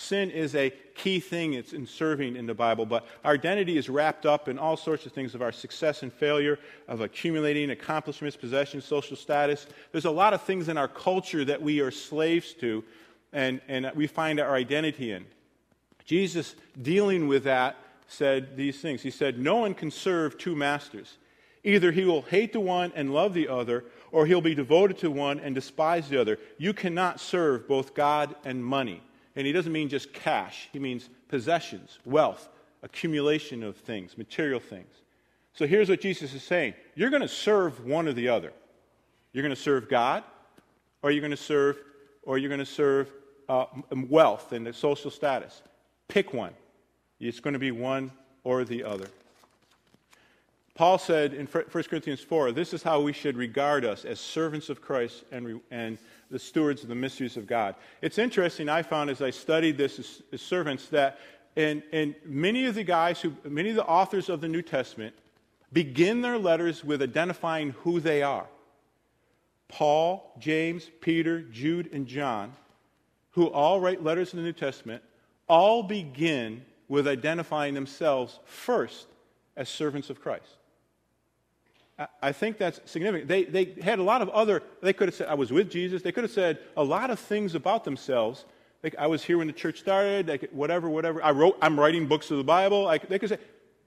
Sin 0.00 0.30
is 0.30 0.54
a 0.54 0.70
key 0.94 1.20
thing 1.20 1.52
it's 1.52 1.74
in 1.74 1.86
serving 1.86 2.34
in 2.34 2.46
the 2.46 2.54
Bible, 2.54 2.86
but 2.86 3.06
our 3.22 3.34
identity 3.34 3.76
is 3.76 3.90
wrapped 3.90 4.24
up 4.24 4.48
in 4.48 4.58
all 4.58 4.76
sorts 4.76 5.04
of 5.04 5.12
things 5.12 5.34
of 5.34 5.42
our 5.42 5.52
success 5.52 6.02
and 6.02 6.10
failure, 6.10 6.58
of 6.88 7.02
accumulating 7.02 7.70
accomplishments, 7.70 8.34
possessions, 8.34 8.86
social 8.86 9.14
status. 9.14 9.66
There's 9.92 10.06
a 10.06 10.10
lot 10.10 10.32
of 10.32 10.40
things 10.40 10.70
in 10.70 10.78
our 10.78 10.88
culture 10.88 11.44
that 11.44 11.60
we 11.60 11.80
are 11.80 11.90
slaves 11.90 12.54
to 12.54 12.82
and, 13.32 13.60
and 13.68 13.90
we 13.94 14.06
find 14.06 14.40
our 14.40 14.54
identity 14.54 15.12
in. 15.12 15.26
Jesus, 16.06 16.56
dealing 16.80 17.28
with 17.28 17.44
that, 17.44 17.76
said 18.10 18.56
these 18.56 18.80
things. 18.80 19.02
He 19.02 19.10
said, 19.10 19.38
No 19.38 19.56
one 19.56 19.74
can 19.74 19.90
serve 19.90 20.36
two 20.36 20.56
masters. 20.56 21.18
Either 21.62 21.92
he 21.92 22.04
will 22.04 22.22
hate 22.22 22.52
the 22.52 22.60
one 22.60 22.90
and 22.94 23.12
love 23.12 23.34
the 23.34 23.48
other, 23.48 23.84
or 24.12 24.26
he'll 24.26 24.40
be 24.40 24.54
devoted 24.54 24.98
to 24.98 25.10
one 25.10 25.38
and 25.40 25.54
despise 25.54 26.08
the 26.08 26.20
other. 26.20 26.38
You 26.58 26.72
cannot 26.72 27.20
serve 27.20 27.68
both 27.68 27.94
God 27.94 28.34
and 28.44 28.64
money. 28.64 29.02
And 29.36 29.46
he 29.46 29.52
doesn't 29.52 29.72
mean 29.72 29.88
just 29.88 30.12
cash, 30.12 30.68
he 30.72 30.78
means 30.78 31.08
possessions, 31.28 31.98
wealth, 32.04 32.48
accumulation 32.82 33.62
of 33.62 33.76
things, 33.76 34.18
material 34.18 34.58
things. 34.58 35.02
So 35.52 35.66
here's 35.66 35.88
what 35.88 36.00
Jesus 36.00 36.34
is 36.34 36.42
saying 36.42 36.74
you're 36.94 37.10
going 37.10 37.22
to 37.22 37.28
serve 37.28 37.84
one 37.84 38.08
or 38.08 38.12
the 38.12 38.28
other. 38.28 38.52
You're 39.32 39.42
going 39.42 39.54
to 39.54 39.60
serve 39.60 39.88
God, 39.88 40.24
or 41.02 41.12
you're 41.12 41.20
going 41.20 41.30
to 41.30 41.36
serve, 41.36 41.78
or 42.22 42.38
you're 42.38 42.48
going 42.48 42.58
to 42.58 42.66
serve 42.66 43.12
uh, 43.48 43.66
wealth 44.08 44.52
and 44.52 44.66
the 44.66 44.72
social 44.72 45.10
status. 45.10 45.62
Pick 46.08 46.34
one. 46.34 46.52
It's 47.20 47.40
going 47.40 47.52
to 47.52 47.60
be 47.60 47.70
one 47.70 48.10
or 48.44 48.64
the 48.64 48.82
other. 48.84 49.06
Paul 50.74 50.96
said 50.96 51.34
in 51.34 51.46
1 51.46 51.64
Corinthians 51.64 52.20
4, 52.20 52.52
this 52.52 52.72
is 52.72 52.82
how 52.82 53.02
we 53.02 53.12
should 53.12 53.36
regard 53.36 53.84
us 53.84 54.06
as 54.06 54.18
servants 54.18 54.70
of 54.70 54.80
Christ 54.80 55.24
and, 55.30 55.60
and 55.70 55.98
the 56.30 56.38
stewards 56.38 56.82
of 56.82 56.88
the 56.88 56.94
mysteries 56.94 57.36
of 57.36 57.46
God. 57.46 57.74
It's 58.00 58.16
interesting, 58.16 58.70
I 58.70 58.82
found 58.82 59.10
as 59.10 59.20
I 59.20 59.28
studied 59.28 59.76
this 59.76 59.98
as, 59.98 60.22
as 60.32 60.40
servants, 60.40 60.88
that 60.88 61.18
in, 61.56 61.82
in 61.92 62.14
many 62.24 62.64
of 62.64 62.74
the 62.74 62.84
guys 62.84 63.20
who, 63.20 63.34
many 63.44 63.68
of 63.68 63.76
the 63.76 63.84
authors 63.84 64.30
of 64.30 64.40
the 64.40 64.48
New 64.48 64.62
Testament 64.62 65.14
begin 65.72 66.22
their 66.22 66.38
letters 66.38 66.82
with 66.82 67.02
identifying 67.02 67.70
who 67.70 68.00
they 68.00 68.22
are. 68.22 68.46
Paul, 69.68 70.32
James, 70.38 70.90
Peter, 71.00 71.42
Jude, 71.42 71.90
and 71.92 72.06
John, 72.06 72.52
who 73.32 73.48
all 73.48 73.80
write 73.80 74.02
letters 74.02 74.32
in 74.32 74.38
the 74.38 74.44
New 74.44 74.52
Testament, 74.52 75.02
all 75.46 75.82
begin 75.82 76.64
with 76.90 77.06
identifying 77.06 77.72
themselves 77.72 78.40
first 78.44 79.06
as 79.56 79.68
servants 79.68 80.10
of 80.10 80.20
Christ. 80.20 80.56
I 82.20 82.32
think 82.32 82.58
that's 82.58 82.80
significant. 82.84 83.28
They, 83.28 83.44
they 83.44 83.80
had 83.80 84.00
a 84.00 84.02
lot 84.02 84.22
of 84.22 84.28
other, 84.30 84.62
they 84.82 84.92
could 84.92 85.06
have 85.06 85.14
said, 85.14 85.28
I 85.28 85.34
was 85.34 85.52
with 85.52 85.70
Jesus. 85.70 86.02
They 86.02 86.10
could 86.10 86.24
have 86.24 86.32
said 86.32 86.58
a 86.76 86.82
lot 86.82 87.10
of 87.10 87.20
things 87.20 87.54
about 87.54 87.84
themselves. 87.84 88.44
Like, 88.82 88.96
I 88.98 89.06
was 89.06 89.22
here 89.22 89.38
when 89.38 89.46
the 89.46 89.52
church 89.52 89.78
started, 89.78 90.48
whatever, 90.50 90.90
whatever. 90.90 91.22
I 91.22 91.30
wrote, 91.30 91.56
I'm 91.62 91.78
writing 91.78 92.08
books 92.08 92.30
of 92.32 92.38
the 92.38 92.44
Bible. 92.44 92.88
I, 92.88 92.98
they 92.98 93.18
could 93.18 93.28
say, 93.28 93.38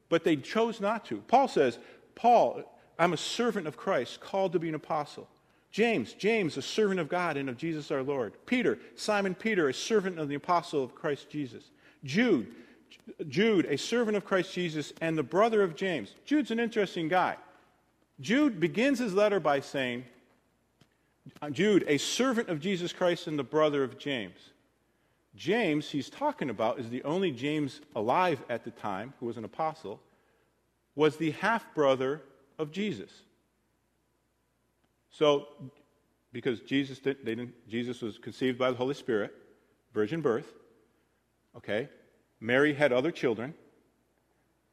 but 0.08 0.24
they 0.24 0.38
chose 0.38 0.80
not 0.80 1.04
to. 1.06 1.18
Paul 1.28 1.50
says, 1.50 1.80
Paul, 2.16 2.64
I'm 2.98 3.12
a 3.12 3.18
servant 3.18 3.68
of 3.68 3.76
Christ, 3.76 4.22
called 4.22 4.54
to 4.54 4.60
be 4.60 4.70
an 4.70 4.76
apostle. 4.76 5.28
James, 5.72 6.14
James, 6.14 6.56
a 6.56 6.62
servant 6.62 7.02
of 7.02 7.10
God 7.10 7.36
and 7.36 7.50
of 7.50 7.58
Jesus 7.58 7.92
our 7.92 8.04
Lord. 8.04 8.34
Peter, 8.46 8.78
Simon 8.96 9.36
Peter, 9.36 9.68
a 9.68 9.74
servant 9.74 10.20
of 10.20 10.30
the 10.30 10.36
apostle 10.36 10.84
of 10.84 10.96
Christ 10.96 11.30
Jesus. 11.30 11.72
Jude, 12.04 12.54
Jude, 13.28 13.66
a 13.66 13.78
servant 13.78 14.18
of 14.18 14.26
Christ 14.26 14.54
Jesus 14.54 14.94
and 15.02 15.18
the 15.18 15.24
brother 15.24 15.64
of 15.64 15.76
James. 15.76 16.16
Jude's 16.26 16.52
an 16.52 16.60
interesting 16.60 17.08
guy. 17.08 17.38
Jude 18.20 18.60
begins 18.60 19.00
his 19.00 19.14
letter 19.14 19.40
by 19.40 19.60
saying, 19.60 20.06
uh, 21.42 21.50
Jude, 21.50 21.86
a 21.88 21.98
servant 21.98 22.50
of 22.50 22.60
Jesus 22.60 22.94
Christ 22.94 23.28
and 23.28 23.38
the 23.40 23.44
brother 23.44 23.84
of 23.84 23.98
James. 23.98 24.38
James, 25.36 25.90
he's 25.90 26.10
talking 26.10 26.50
about, 26.50 26.80
is 26.80 26.90
the 26.90 27.04
only 27.04 27.32
James 27.32 27.82
alive 27.96 28.44
at 28.50 28.64
the 28.64 28.72
time 28.72 29.14
who 29.20 29.26
was 29.26 29.38
an 29.38 29.46
apostle, 29.46 30.00
was 30.96 31.18
the 31.18 31.32
half 31.32 31.74
brother 31.74 32.22
of 32.60 32.72
Jesus. 32.72 33.10
So, 35.10 35.48
because 36.32 36.60
Jesus, 36.62 37.00
did, 37.00 37.52
Jesus 37.68 38.02
was 38.02 38.18
conceived 38.18 38.58
by 38.58 38.72
the 38.72 38.78
Holy 38.78 38.94
Spirit, 38.94 39.34
virgin 39.94 40.22
birth, 40.22 40.54
okay? 41.58 41.90
Mary 42.44 42.74
had 42.74 42.92
other 42.92 43.10
children. 43.10 43.54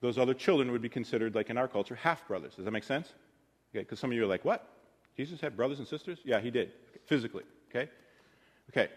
Those 0.01 0.19
other 0.19 0.35
children 0.35 0.73
would 0.73 0.83
be 0.83 0.89
considered, 0.89 1.37
like 1.37 1.51
in 1.51 1.57
our 1.57 1.69
culture, 1.69 1.95
half 1.95 2.27
brothers. 2.27 2.57
Does 2.57 2.65
that 2.65 2.73
make 2.73 2.85
sense? 2.85 3.09
Okay, 3.73 3.85
because 3.85 4.01
some 4.01 4.11
of 4.11 4.17
you 4.17 4.25
are 4.25 4.27
like, 4.27 4.45
what? 4.45 4.69
Jesus 5.17 5.41
had 5.41 5.57
brothers 5.57 5.79
and 5.79 5.87
sisters? 5.87 6.19
Yeah, 6.25 6.41
he 6.41 6.51
did, 6.51 6.73
physically. 7.07 7.45
Okay? 7.71 7.89
Okay. 8.71 8.89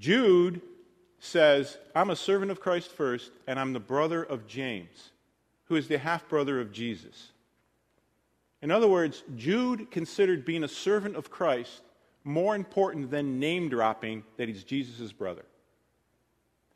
Jude 0.00 0.62
says, 1.18 1.76
I'm 1.94 2.08
a 2.08 2.16
servant 2.16 2.50
of 2.50 2.60
Christ 2.60 2.92
first, 2.92 3.30
and 3.46 3.60
I'm 3.60 3.74
the 3.74 3.80
brother 3.80 4.22
of 4.22 4.46
James, 4.46 5.10
who 5.64 5.76
is 5.76 5.86
the 5.86 5.98
half 5.98 6.26
brother 6.30 6.60
of 6.62 6.72
Jesus. 6.72 7.32
In 8.62 8.70
other 8.70 8.88
words, 8.88 9.22
Jude 9.36 9.90
considered 9.90 10.46
being 10.46 10.64
a 10.64 10.68
servant 10.68 11.14
of 11.16 11.30
Christ 11.30 11.82
more 12.24 12.54
important 12.54 13.10
than 13.10 13.38
name 13.38 13.68
dropping 13.68 14.24
that 14.38 14.48
he's 14.48 14.64
Jesus' 14.64 15.12
brother. 15.12 15.44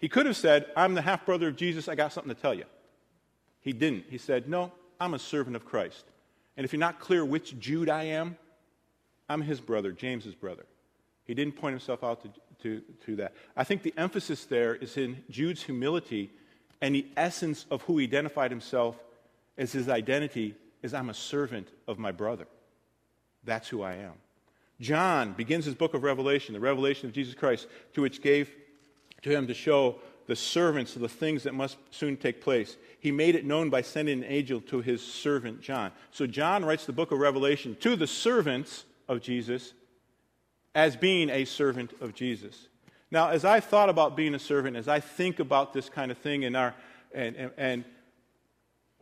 He 0.00 0.08
could 0.08 0.26
have 0.26 0.36
said, 0.36 0.66
I'm 0.76 0.94
the 0.94 1.02
half 1.02 1.26
brother 1.26 1.48
of 1.48 1.56
Jesus, 1.56 1.88
I 1.88 1.94
got 1.94 2.12
something 2.12 2.34
to 2.34 2.40
tell 2.40 2.54
you. 2.54 2.64
He 3.60 3.72
didn't. 3.72 4.06
He 4.08 4.18
said, 4.18 4.48
No, 4.48 4.72
I'm 4.98 5.14
a 5.14 5.18
servant 5.18 5.56
of 5.56 5.64
Christ. 5.64 6.04
And 6.56 6.64
if 6.64 6.72
you're 6.72 6.80
not 6.80 7.00
clear 7.00 7.24
which 7.24 7.58
Jude 7.58 7.88
I 7.88 8.04
am, 8.04 8.36
I'm 9.28 9.42
his 9.42 9.60
brother, 9.60 9.92
James's 9.92 10.34
brother. 10.34 10.64
He 11.24 11.34
didn't 11.34 11.54
point 11.54 11.74
himself 11.74 12.02
out 12.02 12.22
to, 12.22 12.30
to, 12.62 12.82
to 13.06 13.16
that. 13.16 13.34
I 13.56 13.62
think 13.62 13.82
the 13.82 13.94
emphasis 13.96 14.44
there 14.46 14.74
is 14.74 14.96
in 14.96 15.22
Jude's 15.30 15.62
humility 15.62 16.30
and 16.80 16.94
the 16.94 17.06
essence 17.16 17.66
of 17.70 17.82
who 17.82 17.98
he 17.98 18.06
identified 18.06 18.50
himself 18.50 18.96
as 19.56 19.70
his 19.70 19.88
identity 19.88 20.56
is 20.82 20.94
I'm 20.94 21.10
a 21.10 21.14
servant 21.14 21.68
of 21.86 21.98
my 21.98 22.10
brother. 22.10 22.46
That's 23.44 23.68
who 23.68 23.82
I 23.82 23.94
am. 23.94 24.14
John 24.80 25.34
begins 25.34 25.66
his 25.66 25.74
book 25.74 25.92
of 25.94 26.02
Revelation, 26.02 26.54
the 26.54 26.60
revelation 26.60 27.06
of 27.06 27.14
Jesus 27.14 27.34
Christ, 27.34 27.68
to 27.92 28.02
which 28.02 28.22
gave 28.22 28.50
to 29.22 29.30
him 29.30 29.46
to 29.46 29.54
show 29.54 29.96
the 30.26 30.36
servants 30.36 30.94
the 30.94 31.08
things 31.08 31.42
that 31.42 31.54
must 31.54 31.76
soon 31.90 32.16
take 32.16 32.40
place. 32.40 32.76
He 33.00 33.10
made 33.10 33.34
it 33.34 33.44
known 33.44 33.68
by 33.68 33.82
sending 33.82 34.18
an 34.18 34.30
angel 34.30 34.60
to 34.62 34.80
his 34.80 35.02
servant 35.02 35.60
John. 35.60 35.90
So 36.12 36.26
John 36.26 36.64
writes 36.64 36.86
the 36.86 36.92
book 36.92 37.10
of 37.10 37.18
Revelation 37.18 37.76
to 37.80 37.96
the 37.96 38.06
servants 38.06 38.84
of 39.08 39.20
Jesus 39.20 39.72
as 40.74 40.94
being 40.94 41.30
a 41.30 41.44
servant 41.44 41.92
of 42.00 42.14
Jesus. 42.14 42.68
Now, 43.10 43.30
as 43.30 43.44
I 43.44 43.58
thought 43.58 43.88
about 43.88 44.16
being 44.16 44.34
a 44.34 44.38
servant, 44.38 44.76
as 44.76 44.86
I 44.86 45.00
think 45.00 45.40
about 45.40 45.72
this 45.72 45.88
kind 45.88 46.12
of 46.12 46.18
thing 46.18 46.44
in 46.44 46.54
our, 46.54 46.74
and, 47.12 47.34
and, 47.34 47.50
and 47.56 47.84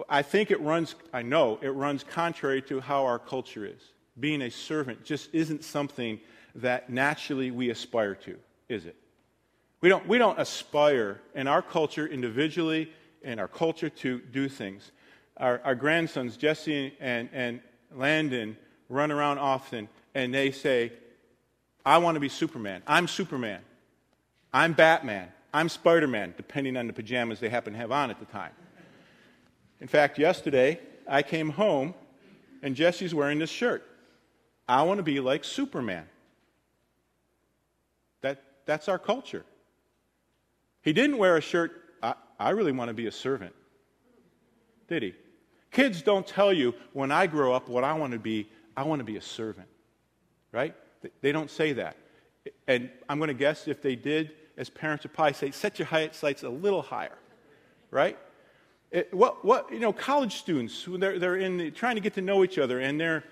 I 0.09 0.23
think 0.23 0.51
it 0.51 0.61
runs, 0.63 0.95
I 1.13 1.23
know 1.23 1.59
it 1.61 1.69
runs 1.69 2.05
contrary 2.05 2.63
to 2.63 2.81
how 2.81 3.05
our 3.05 3.19
culture 3.19 3.67
is. 3.67 3.83
Being 4.19 4.41
a 4.43 4.51
servant 4.51 5.05
just 5.05 5.29
isn't 5.35 5.63
something 5.63 6.21
that 6.55 6.89
naturally 6.89 7.51
we 7.51 7.69
aspire 7.69 8.15
to, 8.15 8.39
is 8.69 8.87
it? 8.87 8.97
We 9.81 9.89
don't, 9.89 10.07
we 10.09 10.19
don't 10.19 10.39
aspire 10.39 11.21
in 11.35 11.47
our 11.47 11.63
culture 11.63 12.07
individually, 12.07 12.93
in 13.23 13.39
our 13.39 13.49
culture, 13.49 13.89
to 13.89 14.21
do 14.21 14.49
things. 14.49 14.91
Our, 15.37 15.61
our 15.65 15.75
grandsons, 15.75 16.37
Jesse 16.37 16.95
and, 16.99 17.29
and 17.33 17.61
Landon, 17.95 18.57
run 18.89 19.13
around 19.13 19.39
often 19.39 19.89
and 20.15 20.35
they 20.35 20.51
say, 20.51 20.93
I 21.85 21.99
want 21.99 22.17
to 22.17 22.21
be 22.21 22.29
Superman. 22.29 22.83
I'm 22.87 23.07
Superman. 23.07 23.61
I'm 24.53 24.73
Batman. 24.73 25.29
I'm 25.55 25.69
Spider 25.69 26.09
Man, 26.09 26.35
depending 26.37 26.77
on 26.77 26.87
the 26.87 26.93
pajamas 26.93 27.41
they 27.41 27.49
happen 27.49 27.73
to 27.73 27.79
have 27.79 27.93
on 27.93 28.11
at 28.11 28.19
the 28.19 28.27
time. 28.27 28.53
In 29.81 29.89
fact, 29.89 30.19
yesterday, 30.19 30.81
I 31.07 31.23
came 31.23 31.51
home 31.51 31.95
and 32.63 32.75
Jesse's 32.75 33.15
wearing 33.15 33.39
this 33.39 33.51
shirt. 33.51 33.87
I 34.69 34.83
want 34.83 34.99
to 34.99 35.03
be 35.03 35.21
like 35.21 35.45
Superman. 35.45 36.07
That, 38.23 38.43
that's 38.67 38.89
our 38.89 38.99
culture. 38.99 39.45
He 40.83 40.93
didn't 40.93 41.19
wear 41.19 41.37
a 41.37 41.41
shirt, 41.41 41.73
I, 42.03 42.15
I 42.39 42.51
really 42.51 42.73
want 42.73 42.89
to 42.89 42.95
be 42.95 43.07
a 43.07 43.13
servant. 43.13 43.55
Did 44.89 45.03
he? 45.03 45.15
Kids 45.71 46.03
don't 46.03 46.27
tell 46.27 46.53
you, 46.53 46.75
when 46.93 47.13
I 47.13 47.27
grow 47.27 47.53
up, 47.53 47.69
what 47.69 47.85
I 47.85 47.93
want 47.93 48.13
to 48.13 48.19
be, 48.19 48.49
I 48.77 48.85
want 48.85 49.01
to 49.01 49.05
be 49.05 49.17
a 49.17 49.23
servant. 49.23 49.69
Right? 50.51 50.75
They 51.21 51.33
don't 51.33 51.51
say 51.51 51.75
that. 51.75 51.97
And 52.67 52.91
I'm 53.09 53.19
going 53.19 53.29
to 53.29 53.35
guess 53.35 53.69
if 53.69 53.83
they 53.83 53.97
did, 53.97 54.33
as 54.57 54.71
parents 54.71 55.05
would 55.05 55.13
probably 55.13 55.35
say, 55.35 55.51
set 55.51 55.79
your 55.79 55.87
height 55.87 56.15
sights 56.15 56.43
a 56.43 56.49
little 56.49 56.83
higher. 56.83 57.19
Right? 57.91 58.19
It, 58.91 59.13
what, 59.13 59.45
what, 59.45 59.71
you 59.71 59.81
know, 59.81 59.93
college 59.93 60.37
students, 60.37 60.87
they're, 60.89 61.19
they're 61.19 61.37
in 61.37 61.59
the, 61.59 61.71
trying 61.71 61.97
to 61.97 62.01
get 62.01 62.15
to 62.15 62.23
know 62.23 62.43
each 62.43 62.57
other, 62.57 62.81
and 62.81 62.99
they're 62.99 63.25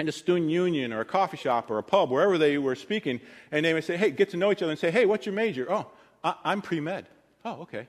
in 0.00 0.08
a 0.08 0.12
student 0.12 0.50
union 0.50 0.92
or 0.92 1.00
a 1.00 1.04
coffee 1.04 1.36
shop 1.36 1.70
or 1.70 1.78
a 1.78 1.82
pub, 1.82 2.10
wherever 2.10 2.38
they 2.38 2.58
were 2.58 2.74
speaking, 2.74 3.20
and 3.52 3.64
they 3.64 3.74
would 3.74 3.84
say, 3.84 3.96
hey, 3.96 4.10
get 4.10 4.30
to 4.30 4.36
know 4.36 4.50
each 4.50 4.62
other 4.62 4.72
and 4.72 4.78
say, 4.78 4.90
hey, 4.90 5.06
what's 5.06 5.26
your 5.26 5.34
major? 5.34 5.70
Oh, 5.70 5.86
I, 6.22 6.34
am 6.44 6.62
pre 6.62 6.80
med. 6.80 7.06
Oh, 7.44 7.62
okay. 7.62 7.88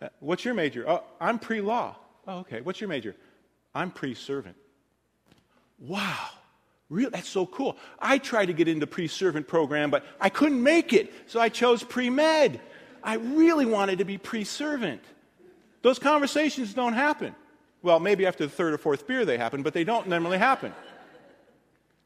Uh, 0.00 0.08
what's 0.20 0.44
your 0.44 0.54
major? 0.54 0.88
Oh, 0.88 1.04
I'm 1.20 1.38
pre 1.38 1.60
law. 1.60 1.96
Oh, 2.26 2.38
okay. 2.40 2.60
What's 2.60 2.80
your 2.80 2.88
major? 2.88 3.14
I'm 3.74 3.90
pre 3.90 4.14
servant. 4.14 4.56
Wow. 5.78 6.28
Really? 6.90 7.10
That's 7.10 7.28
so 7.28 7.46
cool. 7.46 7.76
I 8.00 8.18
tried 8.18 8.46
to 8.46 8.52
get 8.52 8.66
into 8.66 8.86
pre-servant 8.86 9.46
program, 9.46 9.90
but 9.90 10.04
I 10.20 10.28
couldn't 10.28 10.60
make 10.60 10.92
it, 10.92 11.14
so 11.28 11.40
I 11.40 11.48
chose 11.48 11.84
pre-med. 11.84 12.60
I 13.02 13.14
really 13.14 13.64
wanted 13.64 13.98
to 13.98 14.04
be 14.04 14.18
pre-servant. 14.18 15.02
Those 15.82 16.00
conversations 16.00 16.74
don't 16.74 16.92
happen. 16.92 17.34
Well, 17.82 18.00
maybe 18.00 18.26
after 18.26 18.44
the 18.44 18.50
third 18.50 18.74
or 18.74 18.78
fourth 18.78 19.06
beer 19.06 19.24
they 19.24 19.38
happen, 19.38 19.62
but 19.62 19.72
they 19.72 19.84
don't 19.84 20.08
normally 20.08 20.36
happen. 20.36 20.74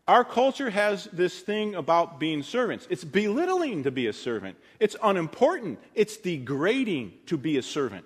Our 0.06 0.24
culture 0.24 0.68
has 0.68 1.04
this 1.12 1.40
thing 1.40 1.74
about 1.74 2.20
being 2.20 2.42
servants. 2.42 2.86
It's 2.90 3.04
belittling 3.04 3.84
to 3.84 3.90
be 3.90 4.06
a 4.06 4.12
servant. 4.12 4.58
It's 4.78 4.96
unimportant. 5.02 5.78
It's 5.94 6.18
degrading 6.18 7.14
to 7.26 7.38
be 7.38 7.56
a 7.56 7.62
servant. 7.62 8.04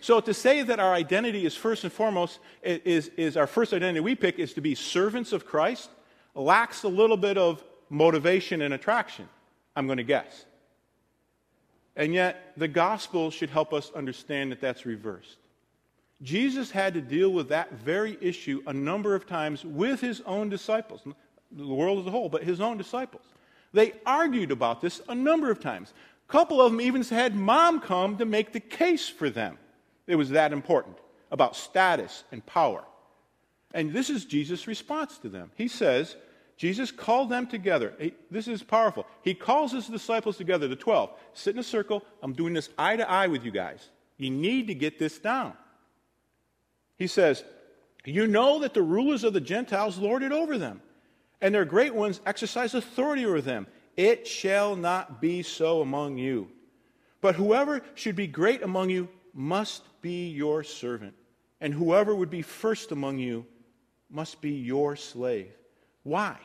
So 0.00 0.20
to 0.20 0.32
say 0.32 0.62
that 0.62 0.80
our 0.80 0.94
identity 0.94 1.44
is 1.44 1.54
first 1.54 1.84
and 1.84 1.92
foremost, 1.92 2.38
is, 2.62 3.08
is 3.16 3.36
our 3.36 3.46
first 3.46 3.74
identity 3.74 4.00
we 4.00 4.14
pick 4.14 4.38
is 4.38 4.54
to 4.54 4.60
be 4.62 4.74
servants 4.74 5.32
of 5.32 5.44
Christ, 5.44 5.90
lacks 6.34 6.84
a 6.84 6.88
little 6.88 7.16
bit 7.16 7.36
of 7.36 7.62
motivation 7.90 8.62
and 8.62 8.72
attraction, 8.72 9.28
I'm 9.76 9.86
going 9.86 9.98
to 9.98 10.04
guess. 10.04 10.46
And 11.96 12.14
yet, 12.14 12.52
the 12.56 12.68
gospel 12.68 13.30
should 13.30 13.50
help 13.50 13.72
us 13.74 13.90
understand 13.94 14.52
that 14.52 14.60
that's 14.60 14.86
reversed. 14.86 15.36
Jesus 16.22 16.70
had 16.70 16.94
to 16.94 17.00
deal 17.00 17.30
with 17.30 17.48
that 17.50 17.72
very 17.72 18.16
issue 18.20 18.62
a 18.66 18.72
number 18.72 19.14
of 19.14 19.26
times 19.26 19.64
with 19.64 20.00
his 20.00 20.20
own 20.22 20.48
disciples, 20.48 21.02
the 21.52 21.66
world 21.66 22.00
as 22.00 22.06
a 22.06 22.10
whole, 22.10 22.28
but 22.28 22.42
his 22.42 22.60
own 22.60 22.76
disciples. 22.76 23.22
They 23.72 23.92
argued 24.04 24.50
about 24.50 24.80
this 24.80 25.00
a 25.08 25.14
number 25.14 25.50
of 25.50 25.60
times. 25.60 25.92
A 26.28 26.32
couple 26.32 26.60
of 26.60 26.72
them 26.72 26.80
even 26.80 27.02
had 27.02 27.36
mom 27.36 27.80
come 27.80 28.16
to 28.18 28.24
make 28.24 28.52
the 28.52 28.60
case 28.60 29.08
for 29.08 29.30
them. 29.30 29.58
It 30.06 30.16
was 30.16 30.30
that 30.30 30.52
important. 30.52 30.96
about 31.30 31.54
status 31.56 32.24
and 32.32 32.44
power. 32.46 32.82
And 33.74 33.92
this 33.92 34.10
is 34.10 34.24
Jesus' 34.24 34.66
response 34.66 35.18
to 35.18 35.28
them. 35.28 35.50
He 35.56 35.68
says, 35.68 36.16
Jesus 36.56 36.90
called 36.90 37.30
them 37.30 37.46
together. 37.46 37.94
He, 38.00 38.14
this 38.30 38.48
is 38.48 38.62
powerful. 38.62 39.06
He 39.22 39.34
calls 39.34 39.72
his 39.72 39.86
disciples 39.86 40.36
together, 40.36 40.66
the 40.68 40.76
12. 40.76 41.10
Sit 41.34 41.54
in 41.54 41.60
a 41.60 41.62
circle. 41.62 42.02
I'm 42.22 42.32
doing 42.32 42.54
this 42.54 42.70
eye 42.78 42.96
to 42.96 43.08
eye 43.08 43.26
with 43.26 43.44
you 43.44 43.50
guys. 43.50 43.90
You 44.16 44.30
need 44.30 44.66
to 44.68 44.74
get 44.74 44.98
this 44.98 45.18
down. 45.18 45.52
He 46.98 47.06
says, 47.06 47.44
You 48.04 48.26
know 48.26 48.58
that 48.60 48.74
the 48.74 48.82
rulers 48.82 49.24
of 49.24 49.32
the 49.32 49.40
Gentiles 49.40 49.98
lord 49.98 50.22
it 50.22 50.32
over 50.32 50.58
them, 50.58 50.82
and 51.40 51.54
their 51.54 51.64
great 51.64 51.94
ones 51.94 52.20
exercise 52.26 52.74
authority 52.74 53.24
over 53.24 53.40
them. 53.40 53.66
It 53.96 54.26
shall 54.26 54.76
not 54.76 55.20
be 55.20 55.42
so 55.42 55.80
among 55.80 56.18
you. 56.18 56.48
But 57.20 57.34
whoever 57.34 57.82
should 57.94 58.16
be 58.16 58.26
great 58.26 58.62
among 58.62 58.90
you 58.90 59.08
must 59.34 59.82
be 60.02 60.28
your 60.28 60.62
servant, 60.62 61.14
and 61.60 61.72
whoever 61.72 62.14
would 62.14 62.30
be 62.30 62.42
first 62.42 62.92
among 62.92 63.18
you 63.18 63.46
must 64.10 64.40
be 64.40 64.52
your 64.52 64.96
slave. 64.96 65.52
Why? 66.02 66.36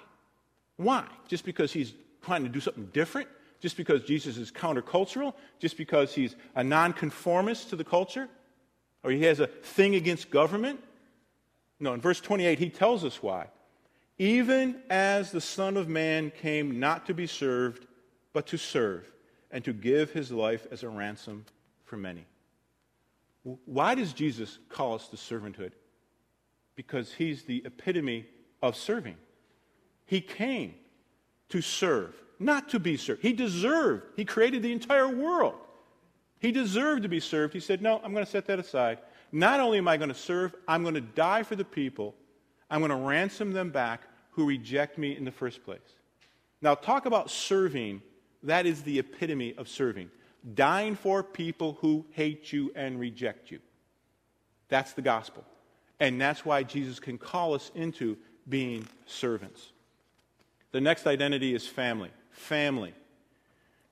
Why? 0.78 1.06
Just 1.28 1.46
because 1.46 1.72
he's 1.72 1.94
trying 2.24 2.44
to 2.44 2.50
do 2.50 2.60
something 2.60 2.89
different? 2.94 3.30
Just 3.60 3.78
because 3.78 4.04
Jesus 4.04 4.38
is 4.38 4.52
countercultural? 4.52 5.34
Just 5.60 5.78
because 5.78 6.13
he's 6.13 6.36
a 6.56 6.63
nonconformist 6.63 7.70
to 7.70 7.76
the 7.76 7.84
culture? 7.84 8.28
Or 9.04 9.12
he 9.12 9.24
has 9.24 9.39
a 9.39 9.48
thing 9.48 9.96
against 9.96 10.30
government? 10.30 10.80
No, 11.80 11.94
in 11.94 12.02
verse 12.02 12.22
28, 12.22 12.60
he 12.60 12.70
tells 12.70 13.04
us 13.04 13.22
why. 13.22 13.48
Even 14.18 14.82
as 14.89 15.32
the 15.32 15.42
Son 15.42 15.76
of 15.76 15.89
Man 15.89 16.32
came 16.32 16.80
not 16.80 17.06
to 17.08 17.13
be 17.13 17.28
served, 17.28 17.88
but 18.32 18.48
to 18.48 18.58
serve, 18.58 19.12
and 19.52 19.63
to 19.66 19.74
give 19.74 20.12
his 20.12 20.32
life 20.32 20.66
as 20.72 20.84
a 20.84 20.89
ransom 20.89 21.46
for 21.84 21.98
many. 21.98 22.26
Why 23.66 23.96
does 23.96 24.13
Jesus 24.13 24.60
call 24.70 24.96
us 24.96 25.10
to 25.10 25.18
servanthood? 25.18 25.74
Because 26.76 27.13
he's 27.13 27.44
the 27.44 27.62
epitome 27.66 28.26
of 28.62 28.76
serving. 28.76 29.18
He 30.06 30.22
came 30.22 30.76
to 31.50 31.62
serve, 31.62 32.16
not 32.39 32.70
to 32.70 32.80
be 32.80 32.98
served. 32.98 33.22
He 33.22 33.34
deserved, 33.34 34.04
He 34.16 34.26
created 34.26 34.63
the 34.63 34.72
entire 34.72 35.10
world. 35.10 35.56
He 36.43 36.51
deserved 36.51 37.03
to 37.03 37.10
be 37.10 37.21
served. 37.21 37.53
He 37.53 37.62
said, 37.62 37.82
No, 37.82 38.01
I'm 38.03 38.12
going 38.12 38.25
to 38.25 38.29
set 38.29 38.47
that 38.47 38.60
aside. 38.60 38.97
Not 39.32 39.62
only 39.62 39.77
am 39.77 39.88
I 39.88 39.95
going 39.95 40.10
to 40.10 40.15
serve, 40.15 40.53
I'm 40.67 40.84
going 40.84 40.93
to 40.93 41.01
die 41.01 41.41
for 41.41 41.56
the 41.56 41.63
people. 41.63 42.15
I'm 42.69 42.82
going 42.82 42.89
to 42.89 42.97
ransom 42.97 43.53
them 43.53 43.69
back 43.69 44.01
who 44.32 44.45
reject 44.45 44.97
me 44.97 45.15
in 45.15 45.23
the 45.23 45.32
first 45.32 45.63
place. 45.63 45.79
Now, 46.62 46.75
talk 46.75 47.06
about 47.06 47.32
serving. 47.32 48.01
That 48.43 48.65
is 48.65 48.82
the 48.82 48.99
epitome 48.99 49.56
of 49.58 49.69
serving. 49.69 50.12
Dying 50.53 50.95
for 50.95 51.23
people 51.23 51.77
who 51.79 52.06
hate 52.12 52.51
you 52.51 52.73
and 52.75 52.99
reject 52.99 53.49
you. 53.49 53.60
That's 54.67 54.91
the 54.91 55.01
gospel. 55.01 55.45
And 56.01 56.19
that's 56.19 56.43
why 56.43 56.63
Jesus 56.63 56.99
can 56.99 57.17
call 57.17 57.53
us 57.53 57.71
into 57.73 58.17
being 58.49 58.86
servants. 59.06 59.71
The 60.73 60.82
next 60.82 61.08
identity 61.08 61.56
is 61.56 61.65
family. 61.65 62.12
Family. 62.32 62.93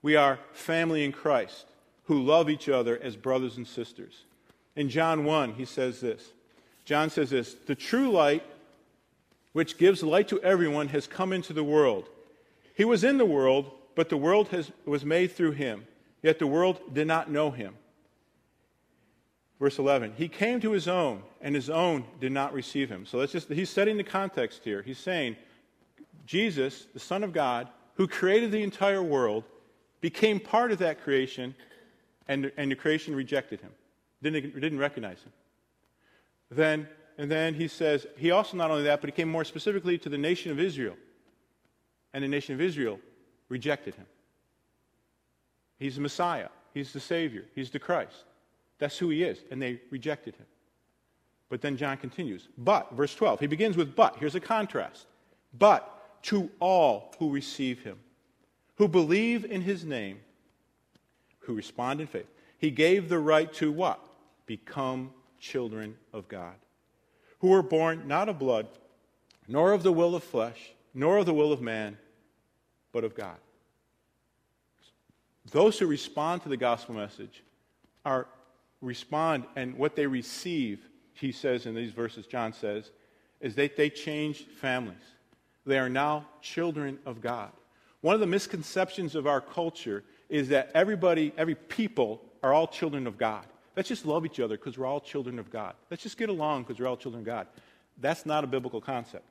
We 0.01 0.17
are 0.17 0.37
family 0.51 1.05
in 1.05 1.13
Christ 1.13 1.70
who 2.11 2.21
love 2.21 2.49
each 2.49 2.67
other 2.67 2.99
as 3.01 3.15
brothers 3.15 3.55
and 3.55 3.65
sisters. 3.65 4.25
In 4.75 4.89
John 4.89 5.23
1, 5.23 5.53
he 5.53 5.63
says 5.63 6.01
this 6.01 6.33
John 6.83 7.09
says 7.09 7.29
this 7.29 7.53
The 7.67 7.73
true 7.73 8.11
light, 8.11 8.43
which 9.53 9.77
gives 9.77 10.03
light 10.03 10.27
to 10.27 10.41
everyone, 10.41 10.89
has 10.89 11.07
come 11.07 11.31
into 11.31 11.53
the 11.53 11.63
world. 11.63 12.09
He 12.75 12.83
was 12.83 13.05
in 13.05 13.17
the 13.17 13.25
world, 13.25 13.71
but 13.95 14.09
the 14.09 14.17
world 14.17 14.49
has, 14.49 14.73
was 14.85 15.05
made 15.05 15.31
through 15.31 15.51
him, 15.51 15.87
yet 16.21 16.37
the 16.37 16.47
world 16.47 16.81
did 16.93 17.07
not 17.07 17.31
know 17.31 17.49
him. 17.49 17.75
Verse 19.57 19.79
11, 19.79 20.15
he 20.17 20.27
came 20.27 20.59
to 20.59 20.73
his 20.73 20.89
own, 20.89 21.23
and 21.39 21.55
his 21.55 21.69
own 21.69 22.03
did 22.19 22.33
not 22.33 22.51
receive 22.51 22.89
him. 22.89 23.05
So 23.05 23.19
that's 23.19 23.31
just, 23.31 23.47
he's 23.47 23.69
setting 23.69 23.95
the 23.95 24.03
context 24.03 24.65
here. 24.65 24.81
He's 24.81 24.97
saying, 24.97 25.37
Jesus, 26.25 26.87
the 26.93 26.99
Son 26.99 27.23
of 27.23 27.31
God, 27.31 27.69
who 27.95 28.05
created 28.05 28.51
the 28.51 28.63
entire 28.63 29.01
world, 29.01 29.45
became 30.01 30.41
part 30.41 30.73
of 30.73 30.79
that 30.79 31.01
creation, 31.01 31.55
and, 32.31 32.49
and 32.55 32.71
the 32.71 32.75
creation 32.75 33.13
rejected 33.13 33.59
him, 33.59 33.71
didn't, 34.23 34.57
didn't 34.57 34.79
recognize 34.79 35.21
him. 35.21 35.33
Then, 36.49 36.87
and 37.17 37.29
then 37.29 37.53
he 37.53 37.67
says, 37.67 38.07
he 38.15 38.31
also 38.31 38.55
not 38.55 38.71
only 38.71 38.83
that, 38.83 39.01
but 39.01 39.09
he 39.09 39.11
came 39.11 39.27
more 39.27 39.43
specifically 39.43 39.97
to 39.97 40.07
the 40.07 40.17
nation 40.17 40.49
of 40.49 40.57
Israel. 40.57 40.95
And 42.13 42.23
the 42.23 42.29
nation 42.29 42.55
of 42.55 42.61
Israel 42.61 42.99
rejected 43.49 43.95
him. 43.95 44.05
He's 45.77 45.95
the 45.95 46.01
Messiah, 46.01 46.47
he's 46.73 46.93
the 46.93 47.01
Savior, 47.01 47.45
he's 47.53 47.69
the 47.69 47.79
Christ. 47.79 48.23
That's 48.79 48.97
who 48.97 49.09
he 49.09 49.23
is. 49.23 49.39
And 49.51 49.61
they 49.61 49.81
rejected 49.89 50.35
him. 50.37 50.45
But 51.49 51.61
then 51.61 51.75
John 51.75 51.97
continues. 51.97 52.47
But, 52.57 52.93
verse 52.93 53.13
12, 53.13 53.41
he 53.41 53.47
begins 53.47 53.75
with 53.75 53.93
but. 53.93 54.15
Here's 54.15 54.35
a 54.35 54.39
contrast. 54.39 55.05
But 55.59 56.23
to 56.23 56.49
all 56.61 57.13
who 57.19 57.29
receive 57.29 57.83
him, 57.83 57.99
who 58.77 58.87
believe 58.87 59.43
in 59.43 59.61
his 59.61 59.83
name, 59.83 60.19
who 61.41 61.53
respond 61.53 62.01
in 62.01 62.07
faith. 62.07 62.27
He 62.57 62.71
gave 62.71 63.09
the 63.09 63.19
right 63.19 63.51
to 63.53 63.71
what? 63.71 63.99
Become 64.45 65.11
children 65.39 65.95
of 66.13 66.27
God, 66.27 66.55
who 67.39 67.49
were 67.49 67.63
born 67.63 68.07
not 68.07 68.29
of 68.29 68.39
blood, 68.39 68.67
nor 69.47 69.73
of 69.73 69.83
the 69.83 69.91
will 69.91 70.15
of 70.15 70.23
flesh, 70.23 70.71
nor 70.93 71.17
of 71.17 71.25
the 71.25 71.33
will 71.33 71.51
of 71.51 71.61
man, 71.61 71.97
but 72.91 73.03
of 73.03 73.15
God. 73.15 73.37
Those 75.51 75.79
who 75.79 75.87
respond 75.87 76.43
to 76.43 76.49
the 76.49 76.57
gospel 76.57 76.95
message 76.95 77.43
are 78.05 78.27
respond, 78.81 79.45
and 79.55 79.75
what 79.77 79.95
they 79.95 80.07
receive, 80.07 80.87
he 81.13 81.31
says 81.31 81.65
in 81.65 81.75
these 81.75 81.91
verses, 81.91 82.27
John 82.27 82.53
says, 82.53 82.91
is 83.39 83.55
that 83.55 83.75
they 83.75 83.89
change 83.89 84.45
families. 84.59 85.01
They 85.65 85.79
are 85.79 85.89
now 85.89 86.27
children 86.41 86.99
of 87.05 87.21
God. 87.21 87.51
One 88.01 88.15
of 88.15 88.21
the 88.21 88.27
misconceptions 88.27 89.15
of 89.15 89.27
our 89.27 89.41
culture 89.41 90.03
is 90.31 90.47
that 90.47 90.71
everybody, 90.73 91.33
every 91.37 91.53
people, 91.55 92.21
are 92.41 92.53
all 92.53 92.65
children 92.65 93.05
of 93.05 93.19
God. 93.19 93.45
Let's 93.75 93.89
just 93.89 94.05
love 94.05 94.25
each 94.25 94.39
other 94.39 94.57
because 94.57 94.77
we're 94.77 94.87
all 94.87 95.01
children 95.01 95.37
of 95.37 95.51
God. 95.51 95.75
Let's 95.91 96.01
just 96.01 96.17
get 96.17 96.29
along 96.29 96.63
because 96.63 96.79
we're 96.79 96.87
all 96.87 96.97
children 96.97 97.21
of 97.21 97.25
God. 97.25 97.47
That's 97.99 98.25
not 98.25 98.43
a 98.43 98.47
biblical 98.47 98.81
concept. 98.81 99.25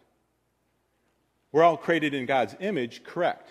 We're 1.53 1.65
all 1.65 1.77
created 1.77 2.15
in 2.15 2.27
God's 2.27 2.55
image, 2.61 3.03
correct. 3.03 3.49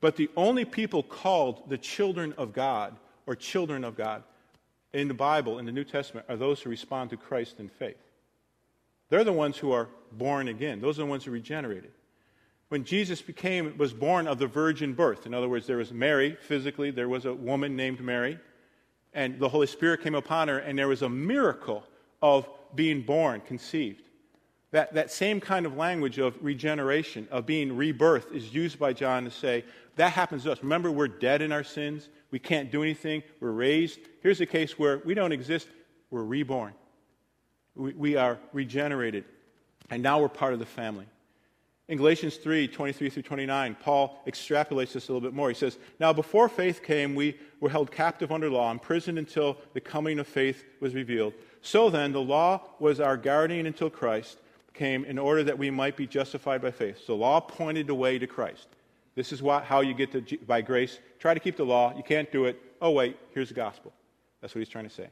But 0.00 0.16
the 0.16 0.30
only 0.36 0.64
people 0.64 1.02
called 1.02 1.68
the 1.68 1.76
children 1.76 2.32
of 2.38 2.52
God 2.52 2.94
or 3.26 3.34
children 3.34 3.84
of 3.84 3.96
God 3.96 4.22
in 4.92 5.08
the 5.08 5.14
Bible, 5.14 5.58
in 5.58 5.66
the 5.66 5.72
New 5.72 5.84
Testament, 5.84 6.26
are 6.28 6.36
those 6.36 6.60
who 6.60 6.70
respond 6.70 7.10
to 7.10 7.16
Christ 7.16 7.56
in 7.58 7.68
faith. 7.68 7.96
They're 9.10 9.24
the 9.24 9.32
ones 9.32 9.58
who 9.58 9.72
are 9.72 9.88
born 10.12 10.48
again. 10.48 10.80
Those 10.80 10.98
are 10.98 11.02
the 11.02 11.06
ones 11.06 11.24
who 11.24 11.30
regenerated. 11.30 11.90
When 12.74 12.82
Jesus 12.82 13.22
became, 13.22 13.78
was 13.78 13.92
born 13.92 14.26
of 14.26 14.40
the 14.40 14.48
virgin 14.48 14.94
birth, 14.94 15.26
in 15.26 15.32
other 15.32 15.48
words, 15.48 15.64
there 15.64 15.76
was 15.76 15.92
Mary 15.92 16.36
physically, 16.40 16.90
there 16.90 17.08
was 17.08 17.24
a 17.24 17.32
woman 17.32 17.76
named 17.76 18.00
Mary, 18.00 18.36
and 19.12 19.38
the 19.38 19.48
Holy 19.48 19.68
Spirit 19.68 20.02
came 20.02 20.16
upon 20.16 20.48
her, 20.48 20.58
and 20.58 20.76
there 20.76 20.88
was 20.88 21.02
a 21.02 21.08
miracle 21.08 21.84
of 22.20 22.48
being 22.74 23.02
born, 23.02 23.42
conceived. 23.42 24.02
That, 24.72 24.92
that 24.94 25.12
same 25.12 25.40
kind 25.40 25.66
of 25.66 25.76
language 25.76 26.18
of 26.18 26.34
regeneration, 26.42 27.28
of 27.30 27.46
being 27.46 27.76
rebirth, 27.76 28.32
is 28.32 28.52
used 28.52 28.76
by 28.80 28.92
John 28.92 29.22
to 29.22 29.30
say 29.30 29.64
that 29.94 30.10
happens 30.10 30.42
to 30.42 30.50
us. 30.50 30.58
Remember, 30.60 30.90
we're 30.90 31.06
dead 31.06 31.42
in 31.42 31.52
our 31.52 31.62
sins. 31.62 32.08
We 32.32 32.40
can't 32.40 32.72
do 32.72 32.82
anything. 32.82 33.22
We're 33.38 33.52
raised. 33.52 34.00
Here's 34.20 34.40
a 34.40 34.46
case 34.46 34.80
where 34.80 34.98
we 35.04 35.14
don't 35.14 35.30
exist. 35.30 35.68
We're 36.10 36.24
reborn. 36.24 36.74
We, 37.76 37.92
we 37.92 38.16
are 38.16 38.36
regenerated, 38.52 39.26
and 39.90 40.02
now 40.02 40.20
we're 40.20 40.28
part 40.28 40.54
of 40.54 40.58
the 40.58 40.66
family. 40.66 41.06
In 41.88 41.98
Galatians 41.98 42.36
3 42.36 42.66
23 42.68 43.10
through 43.10 43.22
29, 43.22 43.76
Paul 43.78 44.22
extrapolates 44.26 44.92
this 44.92 45.08
a 45.08 45.12
little 45.12 45.26
bit 45.26 45.34
more. 45.34 45.48
He 45.48 45.54
says, 45.54 45.78
Now 46.00 46.12
before 46.12 46.48
faith 46.48 46.82
came, 46.82 47.14
we 47.14 47.36
were 47.60 47.68
held 47.68 47.90
captive 47.90 48.32
under 48.32 48.48
law, 48.48 48.70
imprisoned 48.70 49.18
until 49.18 49.58
the 49.74 49.80
coming 49.80 50.18
of 50.18 50.26
faith 50.26 50.64
was 50.80 50.94
revealed. 50.94 51.34
So 51.60 51.90
then, 51.90 52.12
the 52.12 52.22
law 52.22 52.60
was 52.78 53.00
our 53.00 53.16
guardian 53.16 53.66
until 53.66 53.90
Christ 53.90 54.38
came 54.72 55.04
in 55.04 55.18
order 55.18 55.44
that 55.44 55.58
we 55.58 55.70
might 55.70 55.96
be 55.96 56.06
justified 56.06 56.62
by 56.62 56.70
faith. 56.70 56.98
So 56.98 57.14
the 57.14 57.14
law 57.14 57.40
pointed 57.40 57.86
the 57.86 57.94
way 57.94 58.18
to 58.18 58.26
Christ. 58.26 58.68
This 59.14 59.30
is 59.30 59.42
what, 59.42 59.64
how 59.64 59.80
you 59.80 59.94
get 59.94 60.10
to, 60.12 60.38
by 60.38 60.62
grace. 60.62 60.98
Try 61.18 61.34
to 61.34 61.40
keep 61.40 61.56
the 61.56 61.64
law. 61.64 61.94
You 61.96 62.02
can't 62.02 62.30
do 62.32 62.46
it. 62.46 62.60
Oh, 62.80 62.90
wait, 62.90 63.16
here's 63.32 63.48
the 63.48 63.54
gospel. 63.54 63.92
That's 64.40 64.54
what 64.54 64.60
he's 64.60 64.68
trying 64.68 64.88
to 64.88 64.94
say. 64.94 65.08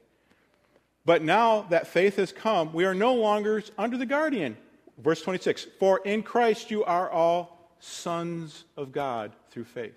But 1.04 1.22
now 1.22 1.62
that 1.70 1.86
faith 1.86 2.16
has 2.16 2.32
come, 2.32 2.72
we 2.72 2.84
are 2.84 2.94
no 2.94 3.14
longer 3.14 3.62
under 3.78 3.96
the 3.96 4.06
guardian. 4.06 4.56
Verse 4.98 5.22
26 5.22 5.66
For 5.78 6.00
in 6.04 6.22
Christ 6.22 6.70
you 6.70 6.84
are 6.84 7.10
all 7.10 7.70
sons 7.80 8.64
of 8.76 8.92
God 8.92 9.32
through 9.50 9.64
faith. 9.64 9.94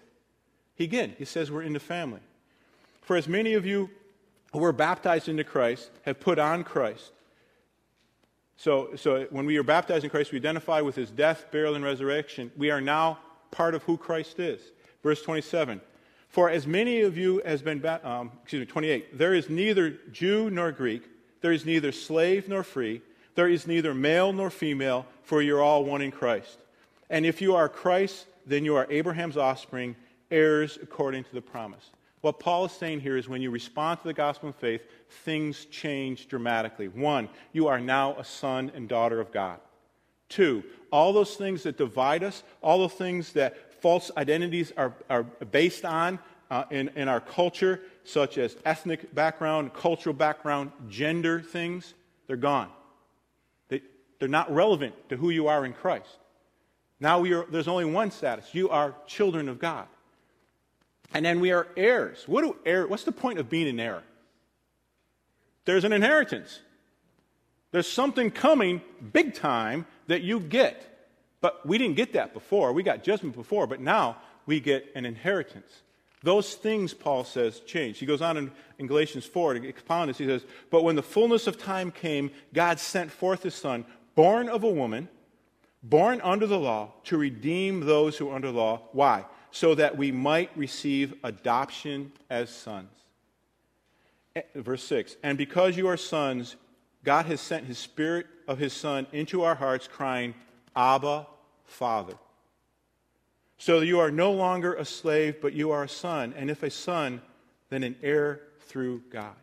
Again, 0.80 1.16
he 1.18 1.26
says 1.26 1.52
we're 1.52 1.62
in 1.62 1.74
the 1.74 1.80
family. 1.80 2.22
For 3.02 3.16
as 3.16 3.28
many 3.28 3.54
of 3.54 3.66
you 3.66 3.90
who 4.52 4.60
were 4.60 4.74
baptized 4.74 5.30
into 5.30 5.44
Christ 5.44 5.90
have 6.04 6.20
put 6.20 6.40
on 6.40 6.64
Christ. 6.64 7.12
So, 8.58 8.96
so 8.96 9.28
when 9.30 9.46
we 9.46 9.58
are 9.58 9.64
baptized 9.64 10.04
in 10.04 10.10
Christ, 10.10 10.32
we 10.32 10.38
identify 10.38 10.82
with 10.82 10.96
his 10.96 11.12
death, 11.12 11.46
burial, 11.52 11.76
and 11.76 11.84
resurrection. 11.84 12.52
We 12.58 12.72
are 12.72 12.82
now 12.82 13.20
part 13.52 13.76
of 13.76 13.84
who 13.84 13.98
Christ 13.98 14.40
is. 14.40 14.62
Verse 15.04 15.22
27 15.22 15.82
For 16.30 16.50
as 16.50 16.66
many 16.66 17.02
of 17.02 17.18
you 17.18 17.42
as 17.42 17.62
been, 17.62 17.86
um, 18.04 18.32
excuse 18.44 18.62
me, 18.62 18.66
28, 18.66 19.18
there 19.18 19.34
is 19.34 19.50
neither 19.50 19.92
Jew 20.12 20.50
nor 20.50 20.72
Greek, 20.72 21.04
there 21.42 21.52
is 21.52 21.66
neither 21.66 21.92
slave 21.92 22.50
nor 22.50 22.64
free, 22.64 23.02
there 23.36 23.48
is 23.48 23.68
neither 23.68 23.94
male 23.94 24.34
nor 24.34 24.50
female, 24.50 25.06
for 25.24 25.42
you're 25.42 25.62
all 25.62 25.84
one 25.84 26.02
in 26.02 26.12
Christ. 26.12 26.58
And 27.10 27.26
if 27.26 27.42
you 27.42 27.56
are 27.56 27.70
Christ, 27.70 28.26
then 28.46 28.66
you 28.66 28.76
are 28.76 28.88
Abraham's 28.90 29.38
offspring, 29.38 29.96
heirs 30.32 30.80
according 30.82 31.26
to 31.26 31.34
the 31.34 31.42
promise. 31.42 31.92
What 32.22 32.40
Paul 32.40 32.66
is 32.66 32.72
saying 32.72 33.02
here 33.02 33.18
is 33.18 33.30
when 33.30 33.42
you 33.42 33.52
respond 33.52 34.00
to 34.02 34.08
the 34.08 34.14
gospel 34.14 34.50
of 34.50 34.56
faith, 34.56 34.82
things 35.24 35.66
change 35.66 36.28
dramatically. 36.28 36.88
One, 36.88 37.30
you 37.54 37.68
are 37.68 37.80
now 37.80 38.16
a 38.16 38.24
son 38.24 38.72
and 38.74 38.90
daughter 38.90 39.20
of 39.20 39.32
God. 39.32 39.60
Two, 40.28 40.64
all 40.92 41.14
those 41.14 41.36
things 41.36 41.64
that 41.64 41.78
divide 41.78 42.24
us, 42.24 42.42
all 42.64 42.80
the 42.80 42.90
things 42.90 43.34
that 43.34 43.80
false 43.80 44.10
identities 44.18 44.74
are, 44.76 44.94
are 45.08 45.24
based 45.24 45.86
on 45.86 46.18
uh, 46.50 46.64
in, 46.72 46.90
in 46.96 47.08
our 47.08 47.20
culture, 47.20 47.82
such 48.04 48.38
as 48.38 48.58
ethnic 48.66 49.14
background, 49.14 49.74
cultural 49.74 50.16
background, 50.16 50.72
gender 50.90 51.42
things, 51.42 51.94
they're 52.28 52.38
gone. 52.38 52.70
They, 54.20 54.26
they're 54.26 54.30
not 54.30 54.54
relevant 54.54 54.96
to 55.10 55.18
who 55.18 55.30
you 55.30 55.48
are 55.48 55.66
in 55.66 55.74
Christ. 55.74 56.18
Now 57.00 57.24
are, 57.24 57.46
there's 57.50 57.68
only 57.68 57.86
one 57.86 58.12
status. 58.12 58.54
You 58.54 58.70
are 58.70 58.96
children 59.08 59.50
of 59.50 59.60
God. 59.60 59.88
And 61.14 61.26
then 61.26 61.40
we 61.40 61.52
are 61.52 61.68
heirs. 61.78 62.24
What 62.28 62.42
do 62.42 62.56
heir, 62.66 62.88
what's 62.88 63.04
the 63.04 63.12
point 63.12 63.40
of 63.40 63.50
being 63.50 63.68
an 63.68 63.80
heir? 63.80 64.04
There's 65.66 65.84
an 65.84 65.94
inheritance. 65.94 66.60
There's 67.72 67.88
something 67.88 68.32
coming 68.32 68.82
big 69.14 69.34
time 69.34 69.86
that 70.08 70.22
you 70.22 70.40
get. 70.40 70.92
But 71.42 71.66
we 71.66 71.78
didn't 71.78 71.96
get 71.96 72.14
that 72.14 72.34
before. 72.34 72.74
We 72.74 72.84
got 72.84 73.04
judgment 73.04 73.36
before, 73.36 73.68
but 73.68 73.80
now 73.80 74.18
we 74.46 74.60
get 74.60 74.92
an 74.96 75.06
inheritance. 75.06 75.82
Those 76.24 76.56
things, 76.56 76.94
Paul 76.94 77.24
says, 77.24 77.60
change. 77.62 78.00
He 78.00 78.06
goes 78.06 78.22
on 78.22 78.38
in, 78.38 78.52
in 78.80 78.88
Galatians 78.88 79.26
4 79.26 79.56
to 79.56 79.68
expound 79.68 80.10
this. 80.10 80.18
He 80.18 80.26
says, 80.26 80.44
But 80.72 80.84
when 80.84 80.96
the 80.96 81.04
fullness 81.04 81.46
of 81.46 81.60
time 81.60 81.92
came, 81.92 82.32
God 82.54 82.80
sent 82.80 83.12
forth 83.12 83.44
his 83.44 83.54
son, 83.54 83.86
born 84.16 84.50
of 84.50 84.64
a 84.64 84.70
woman, 84.70 85.10
born 85.84 86.22
under 86.22 86.48
the 86.48 86.60
law, 86.60 86.94
to 87.04 87.18
redeem 87.18 87.82
those 87.82 88.18
who 88.18 88.30
are 88.30 88.36
under 88.36 88.50
law. 88.50 88.82
Why? 88.92 89.26
So 89.52 89.76
that 89.76 89.98
we 89.98 90.12
might 90.12 90.50
receive 90.58 91.14
adoption 91.24 92.12
as 92.30 92.50
sons. 92.50 92.90
Eh, 94.36 94.42
verse 94.56 94.84
6 94.84 95.16
And 95.24 95.38
because 95.38 95.78
you 95.78 95.88
are 95.88 95.98
sons, 95.98 96.56
God 97.04 97.26
has 97.28 97.40
sent 97.40 97.66
his 97.66 97.78
spirit 97.78 98.26
of 98.48 98.58
his 98.58 98.74
son 98.74 99.08
into 99.12 99.44
our 99.44 99.56
hearts, 99.56 99.88
crying, 99.88 100.34
Abba, 100.76 101.28
Father. 101.66 102.16
So 103.58 103.80
you 103.80 104.00
are 104.00 104.12
no 104.12 104.32
longer 104.32 104.74
a 104.74 104.86
slave, 104.86 105.38
but 105.42 105.54
you 105.54 105.72
are 105.72 105.84
a 105.84 105.90
son. 105.90 106.34
And 106.36 106.50
if 106.50 106.64
a 106.64 106.70
son, 106.70 107.22
then 107.70 107.84
an 107.84 107.96
heir 108.04 108.42
through 108.62 109.04
God. 109.10 109.36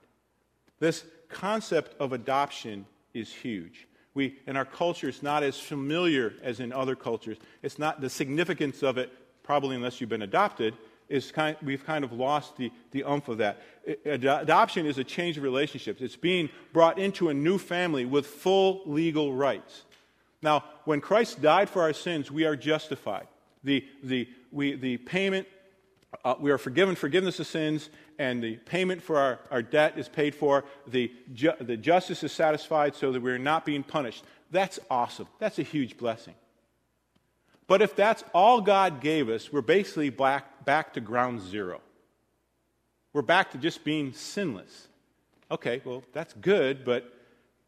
This 0.78 1.04
concept 1.28 1.98
of 2.00 2.12
adoption 2.12 2.86
is 3.14 3.32
huge. 3.32 3.86
We, 4.14 4.38
in 4.46 4.56
our 4.56 4.64
culture, 4.64 5.08
it's 5.08 5.22
not 5.22 5.42
as 5.42 5.58
familiar 5.58 6.34
as 6.42 6.60
in 6.60 6.72
other 6.72 6.94
cultures. 6.94 7.38
It's 7.62 7.78
not 7.78 8.00
the 8.00 8.10
significance 8.10 8.82
of 8.82 8.98
it, 8.98 9.10
probably 9.42 9.76
unless 9.76 10.00
you've 10.00 10.10
been 10.10 10.22
adopted, 10.22 10.74
is 11.08 11.32
kind, 11.32 11.56
we've 11.62 11.84
kind 11.84 12.04
of 12.04 12.12
lost 12.12 12.56
the, 12.56 12.70
the 12.90 13.04
umph 13.04 13.28
of 13.28 13.38
that. 13.38 13.62
Adoption 14.04 14.86
is 14.86 14.98
a 14.98 15.04
change 15.04 15.36
of 15.36 15.42
relationships. 15.42 16.00
It's 16.00 16.16
being 16.16 16.48
brought 16.72 16.98
into 16.98 17.28
a 17.28 17.34
new 17.34 17.58
family 17.58 18.04
with 18.04 18.26
full 18.26 18.82
legal 18.86 19.34
rights. 19.34 19.84
Now, 20.42 20.64
when 20.84 21.00
Christ 21.00 21.40
died 21.40 21.70
for 21.70 21.82
our 21.82 21.92
sins, 21.92 22.30
we 22.30 22.44
are 22.44 22.56
justified. 22.56 23.28
The, 23.64 23.84
the, 24.02 24.28
we, 24.50 24.74
the 24.74 24.96
payment, 24.96 25.46
uh, 26.24 26.34
we 26.38 26.50
are 26.50 26.58
forgiven 26.58 26.96
forgiveness 26.96 27.40
of 27.40 27.46
sins, 27.46 27.90
and 28.22 28.40
the 28.40 28.54
payment 28.54 29.02
for 29.02 29.18
our, 29.18 29.40
our 29.50 29.62
debt 29.62 29.98
is 29.98 30.08
paid 30.08 30.32
for. 30.32 30.64
The, 30.86 31.10
ju- 31.34 31.54
the 31.58 31.76
justice 31.76 32.22
is 32.22 32.30
satisfied 32.30 32.94
so 32.94 33.10
that 33.10 33.20
we're 33.20 33.36
not 33.36 33.64
being 33.66 33.82
punished. 33.82 34.22
That's 34.52 34.78
awesome. 34.88 35.26
That's 35.40 35.58
a 35.58 35.64
huge 35.64 35.96
blessing. 35.96 36.34
But 37.66 37.82
if 37.82 37.96
that's 37.96 38.22
all 38.32 38.60
God 38.60 39.00
gave 39.00 39.28
us, 39.28 39.52
we're 39.52 39.60
basically 39.60 40.10
back, 40.10 40.64
back 40.64 40.92
to 40.94 41.00
ground 41.00 41.40
zero. 41.40 41.80
We're 43.12 43.22
back 43.22 43.50
to 43.52 43.58
just 43.58 43.82
being 43.82 44.12
sinless. 44.12 44.86
Okay, 45.50 45.82
well, 45.84 46.04
that's 46.12 46.32
good, 46.34 46.84
but 46.84 47.12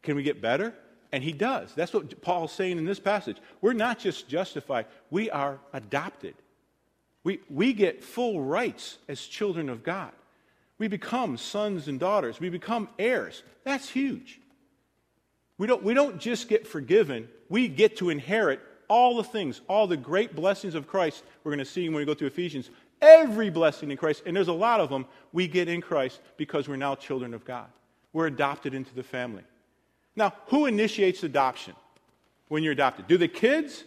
can 0.03 0.15
we 0.15 0.23
get 0.23 0.41
better? 0.41 0.73
And 1.11 1.21
he 1.21 1.33
does. 1.33 1.73
That's 1.75 1.93
what 1.93 2.21
Paul's 2.21 2.53
saying 2.53 2.77
in 2.77 2.85
this 2.85 2.99
passage. 2.99 3.37
We're 3.59 3.73
not 3.73 3.99
just 3.99 4.29
justified, 4.29 4.85
we 5.11 5.29
are 5.29 5.59
adopted. 5.73 6.35
We, 7.25 7.41
we 7.49 7.73
get 7.73 8.05
full 8.05 8.41
rights 8.41 8.99
as 9.09 9.19
children 9.21 9.67
of 9.67 9.83
God. 9.83 10.13
We 10.77 10.87
become 10.87 11.37
sons 11.37 11.87
and 11.87 11.99
daughters. 11.99 12.39
We 12.39 12.49
become 12.49 12.89
heirs. 12.99 13.43
That's 13.63 13.89
huge. 13.89 14.39
We 15.57 15.67
don't, 15.67 15.83
we 15.83 15.93
don't 15.93 16.19
just 16.19 16.49
get 16.49 16.67
forgiven, 16.67 17.29
we 17.47 17.67
get 17.67 17.97
to 17.97 18.09
inherit 18.09 18.59
all 18.87 19.15
the 19.15 19.23
things, 19.23 19.61
all 19.67 19.87
the 19.87 19.97
great 19.97 20.35
blessings 20.35 20.75
of 20.75 20.87
Christ 20.87 21.23
we're 21.43 21.51
going 21.51 21.59
to 21.59 21.65
see 21.65 21.87
when 21.87 21.97
we 21.97 22.05
go 22.05 22.13
through 22.13 22.27
Ephesians. 22.27 22.69
Every 23.01 23.49
blessing 23.49 23.91
in 23.91 23.97
Christ, 23.97 24.23
and 24.25 24.35
there's 24.35 24.47
a 24.47 24.53
lot 24.53 24.79
of 24.79 24.89
them, 24.89 25.05
we 25.31 25.47
get 25.47 25.67
in 25.67 25.81
Christ 25.81 26.21
because 26.37 26.67
we're 26.67 26.75
now 26.75 26.95
children 26.95 27.33
of 27.33 27.45
God. 27.45 27.67
We're 28.13 28.27
adopted 28.27 28.73
into 28.73 28.93
the 28.93 29.03
family. 29.03 29.43
Now, 30.15 30.33
who 30.47 30.65
initiates 30.65 31.23
adoption 31.23 31.73
when 32.47 32.63
you're 32.63 32.73
adopted? 32.73 33.07
Do 33.07 33.17
the 33.17 33.27
kids 33.27 33.83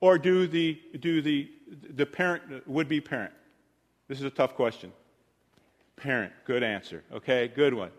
or 0.00 0.18
do 0.18 0.46
the, 0.46 0.80
do 0.98 1.22
the, 1.22 1.50
the 1.94 2.06
parent, 2.06 2.66
would 2.66 2.88
be 2.88 3.00
parent? 3.00 3.32
This 4.08 4.18
is 4.18 4.24
a 4.24 4.30
tough 4.30 4.54
question. 4.54 4.92
Parent, 6.00 6.32
good 6.44 6.62
answer. 6.62 7.02
Okay, 7.12 7.48
good 7.48 7.74
one. 7.74 7.90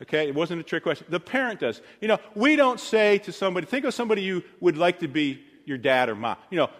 Okay, 0.00 0.28
it 0.28 0.34
wasn't 0.34 0.60
a 0.60 0.64
trick 0.64 0.84
question. 0.84 1.06
The 1.10 1.20
parent 1.20 1.60
does. 1.60 1.82
You 2.00 2.08
know, 2.08 2.18
we 2.34 2.54
don't 2.56 2.78
say 2.78 3.18
to 3.18 3.32
somebody, 3.32 3.66
think 3.66 3.84
of 3.84 3.94
somebody 3.94 4.22
you 4.22 4.44
would 4.60 4.76
like 4.76 5.00
to 5.00 5.08
be 5.08 5.42
your 5.64 5.78
dad 5.78 6.08
or 6.08 6.14
mom. 6.14 6.36
You 6.50 6.58
know, 6.58 6.70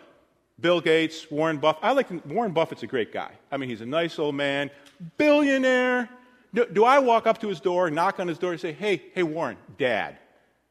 Bill 0.61 0.81
Gates, 0.81 1.31
Warren 1.31 1.59
Buffett. 1.59 1.85
I 1.85 1.93
like 1.93 2.09
Warren 2.27 2.53
Buffett's 2.53 2.83
a 2.83 2.87
great 2.87 3.13
guy. 3.13 3.31
I 3.51 3.57
mean, 3.57 3.69
he's 3.69 3.81
a 3.81 3.87
nice 3.87 4.19
old 4.19 4.35
man, 4.35 4.71
billionaire. 5.17 6.09
Do, 6.55 6.67
do 6.67 6.85
I 6.85 6.99
walk 7.01 7.27
up 7.27 7.41
to 7.41 7.49
his 7.49 7.61
door, 7.61 7.91
knock 7.91 8.21
on 8.21 8.29
his 8.29 8.39
door, 8.39 8.53
and 8.53 8.61
say, 8.61 8.73
"Hey, 8.73 9.03
hey, 9.15 9.23
Warren, 9.23 9.57
Dad, 9.77 10.17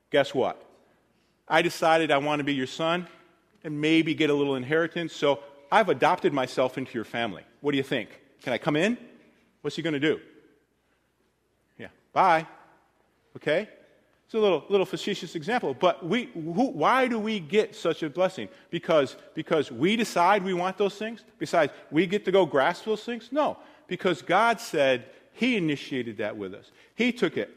guess 0.10 0.34
what? 0.34 0.64
I 1.48 1.62
decided 1.62 2.12
I 2.12 2.18
want 2.18 2.40
to 2.40 2.44
be 2.44 2.54
your 2.54 2.68
son 2.68 3.08
and 3.64 3.80
maybe 3.80 4.14
get 4.14 4.30
a 4.30 4.34
little 4.34 4.56
inheritance, 4.56 5.14
so 5.14 5.40
I've 5.72 5.90
adopted 5.90 6.34
myself 6.34 6.78
into 6.78 6.94
your 6.94 7.06
family. 7.06 7.44
What 7.62 7.72
do 7.72 7.78
you 7.78 7.84
think? 7.84 8.10
Can 8.42 8.54
I 8.54 8.58
come 8.58 8.76
in? 8.76 8.98
What's 9.68 9.76
he 9.76 9.82
going 9.82 9.96
to 9.96 10.00
do? 10.00 10.22
Yeah, 11.78 11.90
bye. 12.14 12.48
Okay? 13.36 13.68
It's 14.24 14.34
a 14.34 14.40
little, 14.40 14.64
little 14.70 14.86
facetious 14.86 15.36
example, 15.36 15.74
but 15.74 16.06
we, 16.08 16.30
who, 16.34 16.70
why 16.70 17.10
do 17.10 17.20
we 17.20 17.42
get 17.42 17.76
such 17.76 18.02
a 18.02 18.10
blessing? 18.10 18.48
Because, 18.70 19.18
because 19.34 19.70
we 19.70 19.98
decide 19.98 20.46
we 20.46 20.54
want 20.54 20.78
those 20.78 20.96
things? 20.96 21.26
Besides, 21.38 21.74
we 21.92 22.08
get 22.08 22.24
to 22.24 22.32
go 22.32 22.46
grasp 22.46 22.86
those 22.86 23.04
things? 23.04 23.28
No, 23.34 23.58
because 23.88 24.22
God 24.22 24.62
said 24.62 25.08
He 25.34 25.58
initiated 25.58 26.20
that 26.20 26.38
with 26.38 26.54
us. 26.54 26.72
He 26.96 27.12
took 27.12 27.36
it. 27.36 27.54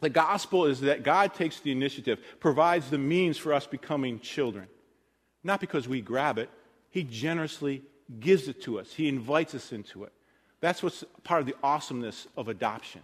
The 0.00 0.08
gospel 0.08 0.64
is 0.64 0.80
that 0.80 1.02
God 1.02 1.34
takes 1.34 1.60
the 1.60 1.70
initiative, 1.70 2.18
provides 2.40 2.88
the 2.88 2.96
means 2.96 3.36
for 3.36 3.52
us 3.52 3.66
becoming 3.66 4.20
children. 4.20 4.68
Not 5.44 5.60
because 5.60 5.86
we 5.86 6.00
grab 6.00 6.38
it, 6.38 6.48
He 6.88 7.02
generously 7.02 7.82
gives 8.20 8.48
it 8.48 8.62
to 8.62 8.80
us, 8.80 8.94
He 8.94 9.06
invites 9.06 9.54
us 9.54 9.70
into 9.70 10.04
it. 10.04 10.14
That's 10.62 10.82
what's 10.82 11.04
part 11.24 11.40
of 11.40 11.46
the 11.46 11.56
awesomeness 11.62 12.28
of 12.36 12.48
adoption. 12.48 13.02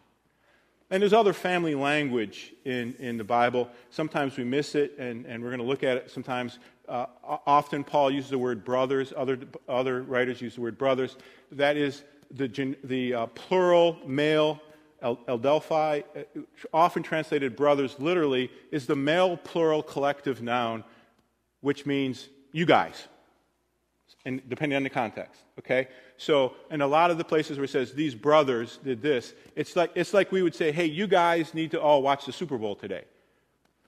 And 0.91 1.03
there's 1.03 1.13
other 1.13 1.35
family 1.35 1.75
language 1.75 2.55
in, 2.65 2.95
in 2.99 3.19
the 3.19 3.25
Bible. 3.25 3.69
Sometimes 3.91 4.39
we 4.39 4.45
miss 4.45 4.75
it, 4.75 4.95
and, 4.99 5.27
and 5.27 5.43
we're 5.43 5.51
going 5.51 5.61
to 5.61 5.67
look 5.67 5.83
at 5.83 5.99
it 5.99 6.11
sometimes. 6.11 6.61
Uh, 6.89 7.07
often 7.47 7.85
Paul 7.85 8.11
uses 8.11 8.31
the 8.31 8.39
word 8.39 8.65
brothers, 8.65 9.13
other, 9.15 9.39
other 9.69 10.03
writers 10.03 10.41
use 10.41 10.55
the 10.55 10.63
word 10.63 10.79
brothers. 10.79 11.17
That 11.53 11.77
is 11.77 12.05
the, 12.31 12.77
the 12.85 13.13
uh, 13.13 13.27
plural 13.27 13.99
male 14.07 14.63
Adelphoi, 15.03 16.05
uh, 16.17 16.41
often 16.73 17.03
translated 17.03 17.55
brothers 17.55 17.97
literally, 17.99 18.51
is 18.71 18.87
the 18.87 18.97
male 18.97 19.37
plural 19.37 19.83
collective 19.83 20.43
noun, 20.43 20.85
which 21.61 21.87
means 21.87 22.29
you 22.53 22.67
guys, 22.67 23.07
and 24.25 24.43
depending 24.49 24.77
on 24.77 24.83
the 24.83 24.91
context. 24.91 25.43
Okay? 25.59 25.89
So, 26.21 26.55
in 26.69 26.81
a 26.81 26.87
lot 26.87 27.13
of 27.13 27.17
the 27.17 27.25
places 27.25 27.59
where 27.59 27.65
it 27.65 27.71
says 27.71 27.93
these 27.93 28.15
brothers 28.15 28.81
did 28.85 29.01
this, 29.01 29.35
it's 29.55 29.77
like, 29.77 29.93
it's 29.95 30.13
like 30.13 30.33
we 30.33 30.43
would 30.43 30.55
say, 30.55 30.73
hey, 30.73 30.85
you 30.85 31.07
guys 31.07 31.55
need 31.55 31.71
to 31.71 31.81
all 31.81 32.03
watch 32.03 32.27
the 32.27 32.33
Super 32.33 32.59
Bowl 32.59 32.75
today. 32.75 33.05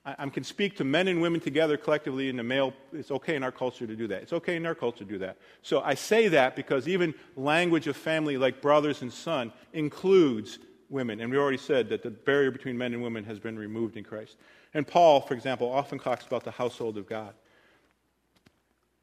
I, 0.07 0.14
I 0.16 0.28
can 0.28 0.45
speak 0.45 0.76
to 0.76 0.85
men 0.85 1.09
and 1.09 1.20
women 1.20 1.41
together 1.41 1.76
collectively 1.76 2.28
in 2.28 2.37
the 2.37 2.45
male. 2.45 2.72
It's 2.93 3.11
okay 3.11 3.35
in 3.35 3.43
our 3.43 3.51
culture 3.51 3.85
to 3.85 3.97
do 3.97 4.07
that. 4.07 4.22
It's 4.22 4.33
okay 4.33 4.55
in 4.55 4.64
our 4.64 4.76
culture 4.76 5.05
to 5.05 5.11
do 5.11 5.18
that. 5.18 5.39
So, 5.62 5.81
I 5.81 5.95
say 5.95 6.28
that 6.28 6.55
because 6.55 6.87
even 6.87 7.14
language 7.35 7.89
of 7.89 7.97
family 7.97 8.39
like 8.39 8.62
brothers 8.62 9.03
and 9.03 9.12
son 9.12 9.53
includes 9.72 10.61
women. 10.89 11.20
And 11.20 11.33
we 11.33 11.37
already 11.37 11.59
said 11.59 11.89
that 11.89 12.05
the 12.05 12.11
barrier 12.11 12.53
between 12.53 12.78
men 12.78 12.95
and 12.95 13.03
women 13.03 13.24
has 13.24 13.41
been 13.41 13.59
removed 13.59 13.97
in 13.97 14.05
Christ. 14.05 14.37
And 14.72 14.87
Paul, 14.87 15.20
for 15.20 15.35
example, 15.35 15.68
often 15.68 15.99
talks 15.99 16.24
about 16.24 16.45
the 16.45 16.53
household 16.53 16.97
of 16.97 17.09
God. 17.09 17.35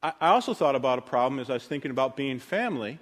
I, 0.02 0.12
also 0.20 0.54
thought 0.54 0.76
about 0.76 0.98
a 0.98 1.02
problem 1.02 1.40
as 1.40 1.50
I 1.50 1.54
was 1.54 1.64
thinking 1.64 1.90
about 1.90 2.16
being 2.16 2.38
family. 2.38 3.00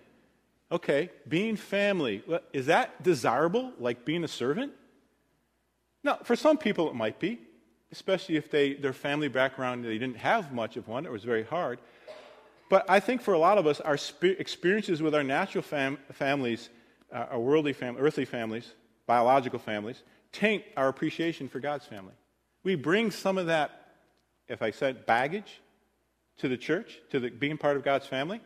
Okay, 0.71 1.11
being 1.29 1.55
family, 1.57 2.25
is 2.53 2.67
that 2.67 3.03
desirable, 3.03 3.73
like 3.79 4.05
being 4.05 4.25
a 4.25 4.29
servant? 4.29 4.73
Now, 6.03 6.19
for 6.25 6.35
some 6.35 6.59
people, 6.59 6.91
it 6.91 6.95
might 6.95 7.21
be, 7.21 7.39
especially 7.93 8.37
if 8.37 8.51
they, 8.51 8.75
their 8.75 8.93
family 8.93 9.29
background, 9.29 9.85
they 9.85 9.99
didn't 9.99 10.17
have 10.17 10.53
much 10.53 10.77
of 10.77 10.89
one, 10.89 11.07
it 11.07 11.12
was 11.12 11.23
very 11.23 11.45
hard. 11.45 11.79
But 12.69 12.85
I 12.89 12.99
think 12.99 13.23
for 13.23 13.33
a 13.33 13.39
lot 13.39 13.59
of 13.59 13.67
us, 13.69 13.81
our 13.81 13.97
experiences 14.23 15.01
with 15.01 15.14
our 15.14 15.23
natural 15.23 15.62
fam- 15.62 15.99
families, 16.12 16.69
uh, 17.12 17.27
our 17.31 17.39
worldly 17.39 17.73
fam- 17.73 17.97
earthly 17.97 18.25
families, 18.25 18.73
biological 19.07 19.61
families, 19.61 20.03
taint 20.33 20.64
our 20.77 20.89
appreciation 20.89 21.49
for 21.49 21.61
God's 21.61 21.87
family. 21.87 22.14
We 22.64 22.75
bring 22.75 23.12
some 23.12 23.39
of 23.39 23.47
that, 23.47 23.95
if 24.49 24.62
I 24.62 24.73
said 24.73 25.07
baggage, 25.07 25.61
to 26.39 26.49
the 26.49 26.57
church, 26.57 26.99
to 27.11 27.21
the, 27.21 27.31
being 27.31 27.57
part 27.57 27.77
of 27.77 27.85
God's 27.85 28.07
family. 28.07 28.41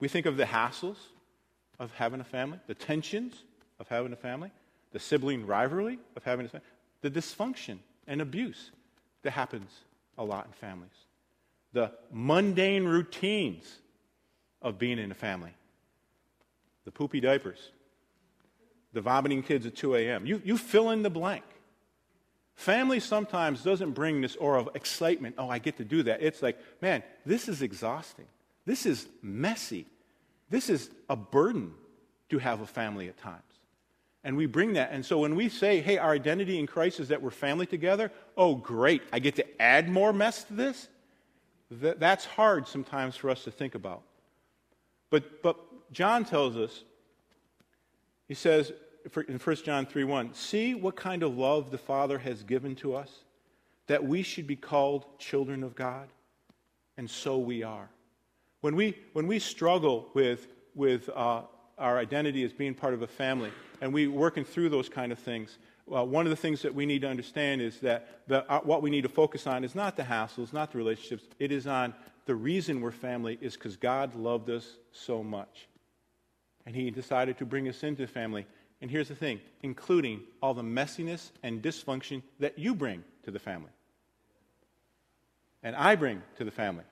We 0.00 0.08
think 0.08 0.24
of 0.24 0.38
the 0.38 0.44
hassles 0.44 0.96
of 1.78 1.92
having 1.94 2.20
a 2.20 2.24
family, 2.24 2.58
the 2.66 2.74
tensions 2.74 3.44
of 3.78 3.88
having 3.88 4.12
a 4.12 4.16
family, 4.16 4.50
the 4.92 4.98
sibling 4.98 5.46
rivalry 5.46 5.98
of 6.16 6.24
having 6.24 6.46
a 6.46 6.48
family, 6.48 6.66
the 7.02 7.10
dysfunction 7.10 7.78
and 8.06 8.20
abuse 8.20 8.70
that 9.22 9.30
happens 9.32 9.70
a 10.16 10.24
lot 10.24 10.46
in 10.46 10.52
families, 10.52 10.90
the 11.72 11.92
mundane 12.10 12.84
routines 12.84 13.78
of 14.62 14.78
being 14.78 14.98
in 14.98 15.10
a 15.10 15.14
family, 15.14 15.52
the 16.84 16.90
poopy 16.90 17.20
diapers, 17.20 17.70
the 18.92 19.00
vomiting 19.00 19.42
kids 19.42 19.66
at 19.66 19.76
2 19.76 19.94
a.m. 19.96 20.26
You, 20.26 20.40
you 20.44 20.56
fill 20.56 20.90
in 20.90 21.02
the 21.02 21.10
blank. 21.10 21.44
Family 22.54 22.98
sometimes 22.98 23.62
doesn't 23.62 23.92
bring 23.92 24.20
this 24.20 24.34
aura 24.34 24.60
of 24.60 24.70
excitement. 24.74 25.36
Oh, 25.38 25.48
I 25.48 25.58
get 25.58 25.76
to 25.76 25.84
do 25.84 26.02
that. 26.04 26.22
It's 26.22 26.42
like, 26.42 26.58
man, 26.82 27.04
this 27.24 27.48
is 27.48 27.62
exhausting. 27.62 28.24
This 28.66 28.84
is 28.84 29.06
messy. 29.22 29.86
This 30.50 30.70
is 30.70 30.90
a 31.08 31.16
burden 31.16 31.74
to 32.30 32.38
have 32.38 32.60
a 32.60 32.66
family 32.66 33.08
at 33.08 33.18
times. 33.18 33.42
And 34.24 34.36
we 34.36 34.46
bring 34.46 34.74
that. 34.74 34.90
And 34.92 35.04
so 35.04 35.18
when 35.18 35.36
we 35.36 35.48
say, 35.48 35.80
hey, 35.80 35.98
our 35.98 36.10
identity 36.10 36.58
in 36.58 36.66
Christ 36.66 37.00
is 37.00 37.08
that 37.08 37.22
we're 37.22 37.30
family 37.30 37.66
together, 37.66 38.10
oh, 38.36 38.54
great, 38.54 39.02
I 39.12 39.20
get 39.20 39.36
to 39.36 39.62
add 39.62 39.88
more 39.88 40.12
mess 40.12 40.44
to 40.44 40.54
this? 40.54 40.88
that's 41.70 42.24
hard 42.24 42.66
sometimes 42.66 43.14
for 43.14 43.28
us 43.28 43.44
to 43.44 43.50
think 43.50 43.74
about. 43.74 44.02
But, 45.10 45.42
but 45.42 45.58
John 45.92 46.24
tells 46.24 46.56
us, 46.56 46.82
he 48.26 48.34
says 48.34 48.72
in 49.28 49.38
1 49.38 49.56
John 49.56 49.86
3 49.86 50.04
1, 50.04 50.34
see 50.34 50.74
what 50.74 50.96
kind 50.96 51.22
of 51.22 51.36
love 51.36 51.70
the 51.70 51.78
Father 51.78 52.18
has 52.18 52.42
given 52.42 52.74
to 52.76 52.94
us, 52.94 53.10
that 53.86 54.04
we 54.04 54.22
should 54.22 54.46
be 54.46 54.56
called 54.56 55.18
children 55.18 55.62
of 55.62 55.74
God. 55.74 56.08
And 56.96 57.08
so 57.08 57.38
we 57.38 57.62
are. 57.62 57.88
When 58.68 58.76
we, 58.76 58.98
when 59.14 59.26
we 59.26 59.38
struggle 59.38 60.10
with, 60.12 60.46
with 60.74 61.08
uh, 61.08 61.40
our 61.78 61.98
identity 61.98 62.44
as 62.44 62.52
being 62.52 62.74
part 62.74 62.92
of 62.92 63.00
a 63.00 63.06
family, 63.06 63.50
and 63.80 63.94
we 63.94 64.08
working 64.08 64.44
through 64.44 64.68
those 64.68 64.90
kind 64.90 65.10
of 65.10 65.18
things, 65.18 65.56
well, 65.86 66.06
one 66.06 66.26
of 66.26 66.30
the 66.30 66.36
things 66.36 66.60
that 66.60 66.74
we 66.74 66.84
need 66.84 67.00
to 67.00 67.08
understand 67.08 67.62
is 67.62 67.80
that 67.80 68.28
the, 68.28 68.44
uh, 68.52 68.60
what 68.60 68.82
we 68.82 68.90
need 68.90 69.04
to 69.04 69.08
focus 69.08 69.46
on 69.46 69.64
is 69.64 69.74
not 69.74 69.96
the 69.96 70.02
hassles, 70.02 70.52
not 70.52 70.70
the 70.70 70.76
relationships. 70.76 71.24
It 71.38 71.50
is 71.50 71.66
on 71.66 71.94
the 72.26 72.34
reason 72.34 72.82
we're 72.82 72.90
family 72.90 73.38
is 73.40 73.54
because 73.54 73.78
God 73.78 74.14
loved 74.14 74.50
us 74.50 74.76
so 74.92 75.22
much. 75.22 75.66
And 76.66 76.76
He 76.76 76.90
decided 76.90 77.38
to 77.38 77.46
bring 77.46 77.70
us 77.70 77.82
into 77.82 78.02
the 78.02 78.12
family. 78.12 78.46
And 78.82 78.90
here's 78.90 79.08
the 79.08 79.14
thing 79.14 79.40
including 79.62 80.20
all 80.42 80.52
the 80.52 80.60
messiness 80.60 81.30
and 81.42 81.62
dysfunction 81.62 82.20
that 82.38 82.58
you 82.58 82.74
bring 82.74 83.02
to 83.22 83.30
the 83.30 83.38
family. 83.38 83.70
And 85.62 85.74
I 85.74 85.94
bring 85.94 86.20
to 86.36 86.44
the 86.44 86.50
family. 86.50 86.84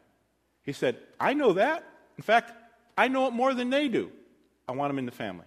He 0.67 0.73
said, 0.73 0.99
I 1.19 1.33
know 1.33 1.55
that. 1.55 1.85
In 2.19 2.23
fact, 2.23 2.53
I 2.99 3.09
know 3.09 3.29
it 3.29 3.33
more 3.33 3.55
than 3.55 3.71
they 3.71 3.89
do. 3.89 4.11
I 4.69 4.73
want 4.73 4.91
them 4.91 4.99
in 4.99 5.07
the 5.07 5.13
family. 5.13 5.47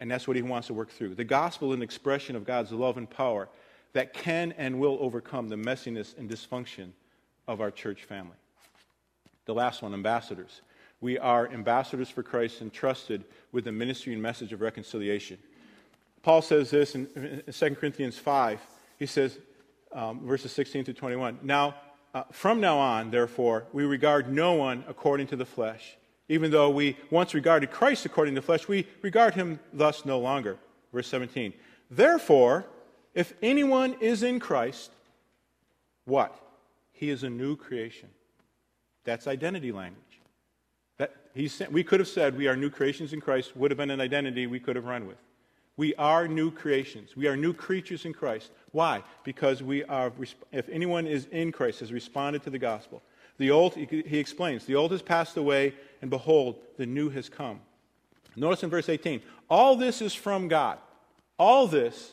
And 0.00 0.10
that's 0.10 0.28
what 0.28 0.36
he 0.36 0.42
wants 0.42 0.68
to 0.68 0.74
work 0.74 0.90
through. 0.90 1.14
The 1.14 1.24
gospel 1.24 1.72
is 1.72 1.76
an 1.76 1.82
expression 1.82 2.36
of 2.36 2.44
God's 2.44 2.70
love 2.70 2.98
and 2.98 3.08
power 3.08 3.48
that 3.94 4.12
can 4.12 4.52
and 4.52 4.78
will 4.78 4.98
overcome 5.00 5.48
the 5.48 5.56
messiness 5.56 6.16
and 6.16 6.30
dysfunction 6.30 6.90
of 7.48 7.60
our 7.60 7.70
church 7.70 8.04
family. 8.04 8.36
The 9.46 9.54
last 9.54 9.82
one, 9.82 9.94
ambassadors. 9.94 10.60
We 11.00 11.18
are 11.18 11.50
ambassadors 11.50 12.10
for 12.10 12.22
Christ 12.22 12.60
entrusted 12.60 13.24
with 13.50 13.64
the 13.64 13.72
ministry 13.72 14.12
and 14.12 14.20
message 14.20 14.52
of 14.52 14.60
reconciliation. 14.60 15.38
Paul 16.22 16.42
says 16.42 16.70
this 16.70 16.94
in, 16.94 17.42
2 17.50 17.74
Corinthians 17.76 18.18
5. 18.18 18.60
He 18.98 19.06
says, 19.06 19.38
um, 19.92 20.26
verses 20.26 20.52
16 20.52 20.84
to 20.84 20.92
21. 20.92 21.38
Now, 21.42 21.76
uh, 22.14 22.24
from 22.32 22.60
now 22.60 22.78
on, 22.78 23.10
therefore, 23.10 23.66
we 23.72 23.84
regard 23.84 24.32
no 24.32 24.54
one 24.54 24.84
according 24.88 25.26
to 25.28 25.36
the 25.36 25.44
flesh. 25.44 25.96
Even 26.28 26.50
though 26.50 26.70
we 26.70 26.96
once 27.10 27.34
regarded 27.34 27.70
Christ 27.70 28.04
according 28.04 28.34
to 28.34 28.40
the 28.40 28.44
flesh, 28.46 28.68
we 28.68 28.86
regard 29.02 29.34
him 29.34 29.60
thus 29.72 30.04
no 30.04 30.18
longer. 30.18 30.58
Verse 30.92 31.06
17. 31.08 31.52
Therefore, 31.90 32.66
if 33.14 33.32
anyone 33.42 33.96
is 34.00 34.22
in 34.22 34.40
Christ, 34.40 34.90
what? 36.04 36.38
He 36.92 37.10
is 37.10 37.22
a 37.22 37.30
new 37.30 37.56
creation. 37.56 38.08
That's 39.04 39.26
identity 39.26 39.72
language. 39.72 40.02
That 40.98 41.14
he 41.34 41.50
we 41.70 41.84
could 41.84 42.00
have 42.00 42.08
said 42.08 42.36
we 42.36 42.48
are 42.48 42.56
new 42.56 42.70
creations 42.70 43.12
in 43.12 43.20
Christ, 43.20 43.56
would 43.56 43.70
have 43.70 43.78
been 43.78 43.90
an 43.90 44.00
identity 44.00 44.46
we 44.46 44.60
could 44.60 44.76
have 44.76 44.84
run 44.84 45.06
with. 45.06 45.18
We 45.76 45.94
are 45.94 46.26
new 46.26 46.50
creations. 46.50 47.16
We 47.16 47.28
are 47.28 47.36
new 47.36 47.52
creatures 47.52 48.04
in 48.04 48.12
Christ. 48.12 48.50
Why? 48.72 49.02
Because 49.24 49.62
we 49.62 49.84
are, 49.84 50.12
if 50.52 50.68
anyone 50.68 51.06
is 51.06 51.26
in 51.32 51.52
Christ, 51.52 51.80
has 51.80 51.92
responded 51.92 52.42
to 52.44 52.50
the 52.50 52.58
gospel. 52.58 53.02
The 53.38 53.50
old, 53.50 53.74
he 53.74 54.18
explains, 54.18 54.64
the 54.64 54.74
old 54.74 54.90
has 54.92 55.02
passed 55.02 55.36
away, 55.36 55.74
and 56.02 56.10
behold, 56.10 56.56
the 56.76 56.86
new 56.86 57.08
has 57.10 57.28
come. 57.28 57.60
Notice 58.36 58.62
in 58.62 58.70
verse 58.70 58.88
18, 58.88 59.22
all 59.48 59.76
this 59.76 60.02
is 60.02 60.14
from 60.14 60.48
God. 60.48 60.78
All 61.38 61.66
this 61.66 62.12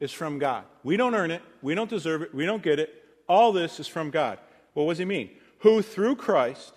is 0.00 0.12
from 0.12 0.38
God. 0.38 0.64
We 0.82 0.96
don't 0.96 1.14
earn 1.14 1.30
it. 1.30 1.42
We 1.62 1.74
don't 1.74 1.88
deserve 1.88 2.22
it. 2.22 2.34
We 2.34 2.44
don't 2.44 2.62
get 2.62 2.78
it. 2.78 3.04
All 3.28 3.52
this 3.52 3.80
is 3.80 3.86
from 3.86 4.10
God. 4.10 4.38
What 4.74 4.88
does 4.88 4.98
he 4.98 5.04
mean? 5.04 5.30
Who 5.60 5.80
through 5.80 6.16
Christ 6.16 6.74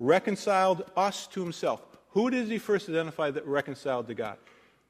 reconciled 0.00 0.90
us 0.96 1.26
to 1.28 1.42
himself. 1.42 1.82
Who 2.10 2.30
does 2.30 2.48
he 2.48 2.58
first 2.58 2.88
identify 2.88 3.30
that 3.30 3.46
reconciled 3.46 4.08
to 4.08 4.14
God? 4.14 4.38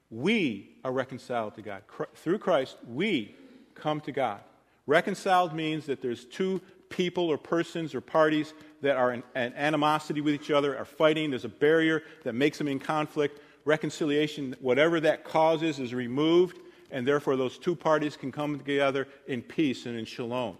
We 0.09 0.77
are 0.83 0.91
reconciled 0.91 1.55
to 1.55 1.61
God. 1.61 1.83
Through 2.15 2.39
Christ, 2.39 2.77
we 2.87 3.35
come 3.75 4.01
to 4.01 4.11
God. 4.11 4.39
Reconciled 4.87 5.53
means 5.53 5.85
that 5.85 6.01
there's 6.01 6.25
two 6.25 6.61
people 6.89 7.27
or 7.27 7.37
persons 7.37 7.95
or 7.95 8.01
parties 8.01 8.53
that 8.81 8.95
are 8.95 9.13
in, 9.13 9.23
in 9.35 9.53
animosity 9.53 10.21
with 10.21 10.33
each 10.33 10.51
other, 10.51 10.77
are 10.77 10.85
fighting. 10.85 11.29
There's 11.29 11.45
a 11.45 11.49
barrier 11.49 12.03
that 12.23 12.33
makes 12.33 12.57
them 12.57 12.67
in 12.67 12.79
conflict. 12.79 13.39
Reconciliation, 13.65 14.55
whatever 14.59 14.99
that 14.99 15.23
causes, 15.23 15.79
is 15.79 15.93
removed, 15.93 16.59
and 16.91 17.07
therefore 17.07 17.35
those 17.35 17.57
two 17.57 17.75
parties 17.75 18.15
can 18.15 18.31
come 18.31 18.57
together 18.57 19.07
in 19.27 19.41
peace 19.41 19.87
and 19.87 19.97
in 19.97 20.05
shalom. 20.05 20.57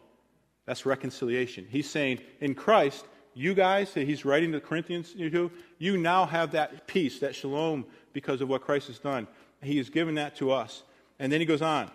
That's 0.65 0.85
reconciliation. 0.85 1.67
He's 1.69 1.89
saying, 1.89 2.19
in 2.41 2.55
Christ, 2.55 3.05
you 3.35 3.53
guys 3.53 3.93
that 3.93 4.07
he's 4.07 4.25
writing 4.25 4.51
to 4.53 4.59
the 4.59 4.65
Corinthians 4.65 5.13
to, 5.13 5.51
you 5.77 5.97
now 5.97 6.25
have 6.25 6.51
that 6.51 6.87
peace, 6.87 7.19
that 7.19 7.35
shalom, 7.35 7.85
because 8.13 8.41
of 8.41 8.49
what 8.49 8.61
Christ 8.61 8.87
has 8.87 8.97
done. 8.97 9.27
He 9.61 9.77
has 9.77 9.89
given 9.89 10.15
that 10.15 10.35
to 10.37 10.51
us. 10.51 10.83
And 11.19 11.31
then 11.31 11.39
he 11.39 11.45
goes 11.45 11.61
on, 11.61 11.91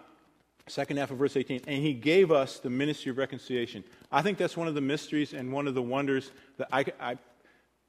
second 0.70 0.96
half 0.96 1.10
of 1.10 1.18
verse 1.18 1.36
18, 1.36 1.62
and 1.66 1.82
he 1.82 1.92
gave 1.92 2.30
us 2.30 2.58
the 2.58 2.70
ministry 2.70 3.10
of 3.10 3.18
reconciliation. 3.18 3.84
I 4.10 4.22
think 4.22 4.38
that's 4.38 4.56
one 4.56 4.68
of 4.68 4.74
the 4.74 4.80
mysteries 4.80 5.32
and 5.32 5.52
one 5.52 5.66
of 5.66 5.74
the 5.74 5.82
wonders 5.82 6.30
that 6.58 6.68
I, 6.72 6.84
I 7.00 7.18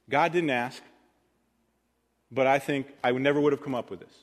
God 0.10 0.32
didn't 0.34 0.50
ask, 0.50 0.82
but 2.32 2.48
I 2.48 2.60
think 2.60 2.88
I 3.04 3.12
never 3.12 3.40
would 3.40 3.54
have 3.54 3.62
come 3.62 3.76
up 3.76 3.90
with 3.90 4.00
this. 4.00 4.14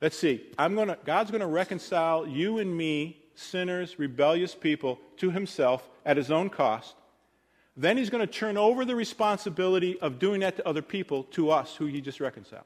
Let's 0.00 0.16
see. 0.16 0.50
I'm 0.58 0.74
gonna, 0.74 0.98
God's 1.04 1.30
going 1.30 1.42
to 1.42 1.46
reconcile 1.46 2.26
you 2.26 2.58
and 2.58 2.76
me, 2.76 3.22
sinners, 3.34 3.98
rebellious 3.98 4.54
people, 4.54 4.98
to 5.18 5.30
himself 5.30 5.88
at 6.04 6.16
his 6.16 6.30
own 6.30 6.50
cost. 6.50 6.96
Then 7.76 7.96
he's 7.96 8.10
going 8.10 8.26
to 8.26 8.32
turn 8.32 8.56
over 8.56 8.84
the 8.84 8.96
responsibility 8.96 9.98
of 10.00 10.18
doing 10.18 10.40
that 10.40 10.56
to 10.56 10.68
other 10.68 10.82
people 10.82 11.24
to 11.24 11.50
us 11.50 11.76
who 11.76 11.86
he 11.86 12.00
just 12.00 12.20
reconciled. 12.20 12.64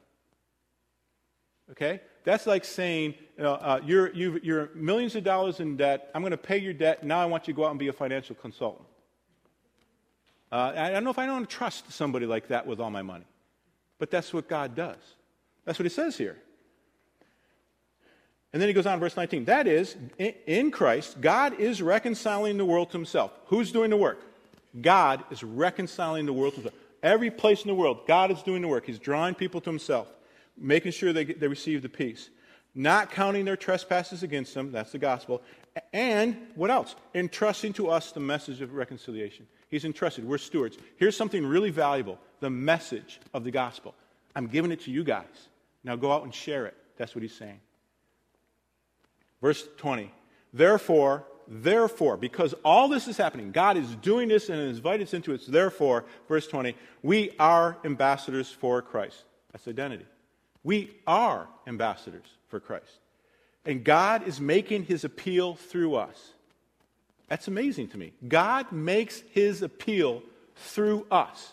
Okay? 1.70 2.01
That's 2.24 2.47
like 2.47 2.64
saying, 2.64 3.14
you 3.37 3.43
know, 3.43 3.55
uh, 3.55 3.80
you're, 3.84 4.12
you 4.14 4.57
are 4.57 4.70
millions 4.74 5.14
of 5.14 5.24
dollars 5.24 5.61
in 5.61 5.76
debt. 5.76 6.11
I'm 6.14 6.22
going 6.22 6.30
to 6.30 6.39
pay 6.39 6.59
your 6.59 6.72
debt. 6.72 7.05
Now 7.05 7.20
I 7.20 7.26
want 7.26 7.47
you 7.47 7.53
to 7.53 7.57
go 7.57 7.66
out 7.66 7.70
and 7.70 7.78
be 7.78 7.89
a 7.89 7.93
financial 7.93 8.34
consultant. 8.34 8.87
Uh, 10.51 10.72
I 10.76 10.91
don't 10.91 11.05
know 11.05 11.11
if 11.11 11.18
I 11.18 11.26
don't 11.26 11.49
trust 11.49 11.93
somebody 11.93 12.24
like 12.24 12.49
that 12.49 12.66
with 12.66 12.80
all 12.80 12.91
my 12.91 13.03
money. 13.03 13.26
But 13.99 14.11
that's 14.11 14.32
what 14.32 14.49
God 14.49 14.74
does. 14.74 14.97
That's 15.64 15.78
what 15.78 15.84
he 15.84 15.91
says 15.91 16.16
here. 16.16 16.37
And 18.53 18.62
then 18.62 18.68
he 18.68 18.72
goes 18.72 18.87
on, 18.87 19.01
verse 19.01 19.16
19. 19.16 19.47
That 19.47 19.66
is, 19.66 19.97
in 20.18 20.70
Christ, 20.70 21.20
God 21.20 21.61
is 21.61 21.82
reconciling 21.82 22.57
the 22.57 22.64
world 22.64 22.91
to 22.93 22.97
himself. 22.97 23.32
Who's 23.47 23.70
doing 23.70 23.91
the 23.91 23.97
work? 23.97 24.22
God 24.80 25.24
is 25.30 25.43
reconciling 25.43 26.24
the 26.24 26.32
world 26.32 26.55
to 26.55 26.61
himself. 26.61 26.82
Every 27.03 27.30
place 27.30 27.62
in 27.62 27.68
the 27.68 27.74
world, 27.74 28.07
God 28.07 28.30
is 28.30 28.43
doing 28.43 28.62
the 28.62 28.68
work. 28.68 28.87
He's 28.87 28.99
drawing 28.99 29.34
people 29.34 29.61
to 29.61 29.70
himself, 29.70 30.09
making 30.57 30.93
sure 30.93 31.12
they, 31.12 31.24
they 31.24 31.49
receive 31.49 31.82
the 31.82 31.89
peace. 31.89 32.30
Not 32.79 33.11
counting 33.11 33.47
their 33.47 33.57
trespasses 33.57 34.22
against 34.22 34.53
them, 34.53 34.70
that's 34.70 34.93
the 34.93 34.99
gospel. 34.99 35.41
And 35.95 36.37
what 36.55 36.70
else? 36.70 36.95
Entrusting 37.14 37.72
to 37.74 37.89
us 37.89 38.12
the 38.12 38.20
message 38.20 38.61
of 38.61 38.74
reconciliation. 38.74 39.47
He's 39.70 39.87
entrusted. 39.87 40.27
We're 40.27 40.37
stewards. 40.37 40.77
Here's 40.99 41.16
something 41.16 41.45
really 41.45 41.70
valuable 41.70 42.18
the 42.41 42.51
message 42.51 43.18
of 43.33 43.45
the 43.45 43.51
gospel. 43.51 43.95
I'm 44.37 44.47
giving 44.47 44.70
it 44.72 44.83
to 44.83 44.91
you 44.91 45.05
guys. 45.05 45.49
Now 45.85 45.97
go 45.97 46.12
out 46.12 46.24
and 46.24 46.35
share 46.35 46.66
it. 46.66 46.77
That's 46.99 47.14
what 47.14 47.22
he's 47.22 47.35
saying. 47.35 47.61
Verse 49.41 49.66
20. 49.79 50.12
Therefore, 50.53 51.24
therefore, 51.49 52.18
because 52.18 52.55
all 52.62 52.89
this 52.89 53.09
is 53.09 53.16
happening, 53.16 53.53
God 53.53 53.79
is 53.79 53.97
doing 53.97 54.29
this 54.29 54.51
and 54.51 54.61
has 54.61 54.77
invited 54.77 55.07
us 55.09 55.14
into 55.14 55.33
it. 55.33 55.41
Therefore, 55.49 56.05
verse 56.29 56.47
20, 56.47 56.77
we 57.03 57.31
are 57.39 57.79
ambassadors 57.85 58.51
for 58.51 58.83
Christ. 58.83 59.24
That's 59.53 59.66
identity. 59.66 60.05
We 60.62 60.95
are 61.07 61.49
ambassadors 61.66 62.36
for 62.57 62.61
Christ. 62.61 63.00
And 63.66 63.84
God 63.84 64.26
is 64.26 64.40
making 64.40 64.84
his 64.84 65.04
appeal 65.04 65.57
through 65.57 65.96
us. 65.96 66.32
That's 67.28 67.48
amazing 67.48 67.88
to 67.88 67.98
me. 67.98 68.12
God 68.26 68.72
makes 68.72 69.22
his 69.32 69.61
appeal 69.61 70.22
through 70.54 71.07
us. 71.11 71.52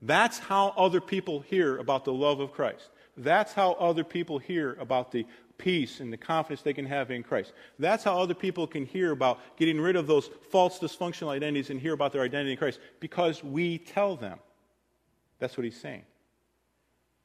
That's 0.00 0.38
how 0.38 0.68
other 0.78 1.00
people 1.00 1.40
hear 1.40 1.76
about 1.76 2.04
the 2.04 2.12
love 2.12 2.40
of 2.40 2.52
Christ. 2.52 2.88
That's 3.16 3.52
how 3.52 3.72
other 3.72 4.02
people 4.04 4.38
hear 4.38 4.76
about 4.80 5.12
the 5.12 5.26
peace 5.58 6.00
and 6.00 6.10
the 6.10 6.16
confidence 6.16 6.62
they 6.62 6.72
can 6.72 6.86
have 6.86 7.10
in 7.10 7.22
Christ. 7.22 7.52
That's 7.78 8.02
how 8.02 8.18
other 8.18 8.34
people 8.34 8.66
can 8.66 8.86
hear 8.86 9.10
about 9.10 9.40
getting 9.56 9.78
rid 9.78 9.96
of 9.96 10.06
those 10.06 10.30
false 10.50 10.78
dysfunctional 10.78 11.28
identities 11.28 11.68
and 11.68 11.78
hear 11.78 11.92
about 11.92 12.12
their 12.12 12.22
identity 12.22 12.52
in 12.52 12.56
Christ 12.56 12.80
because 12.98 13.44
we 13.44 13.76
tell 13.76 14.16
them. 14.16 14.38
That's 15.38 15.58
what 15.58 15.64
he's 15.64 15.78
saying. 15.78 16.04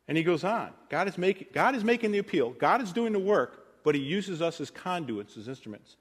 And 0.07 0.17
he 0.17 0.23
goes 0.23 0.43
on. 0.43 0.71
God 0.89 1.07
is, 1.07 1.17
make, 1.17 1.53
God 1.53 1.75
is 1.75 1.83
making 1.83 2.11
the 2.11 2.19
appeal. 2.19 2.51
God 2.51 2.81
is 2.81 2.91
doing 2.91 3.13
the 3.13 3.19
work, 3.19 3.83
but 3.83 3.93
he 3.93 4.01
uses 4.01 4.41
us 4.41 4.61
as 4.61 4.71
conduits, 4.71 5.37
as 5.37 5.47
instruments. 5.47 5.97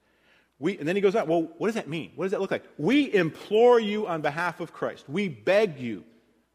We, 0.59 0.79
and 0.79 0.89
then 0.89 0.97
he 0.97 1.03
goes 1.03 1.15
on, 1.15 1.27
well, 1.27 1.49
what 1.59 1.69
does 1.69 1.75
that 1.75 1.89
mean? 1.89 2.13
What 2.15 2.25
does 2.25 2.33
that 2.33 2.41
look 2.41 2.51
like? 2.51 2.65
We 2.79 3.13
implore 3.13 3.81
you 3.81 4.07
on 4.07 4.23
behalf 4.23 4.61
of 4.61 4.73
Christ. 4.73 5.09
We 5.09 5.29
beg 5.29 5.79
you 5.79 6.05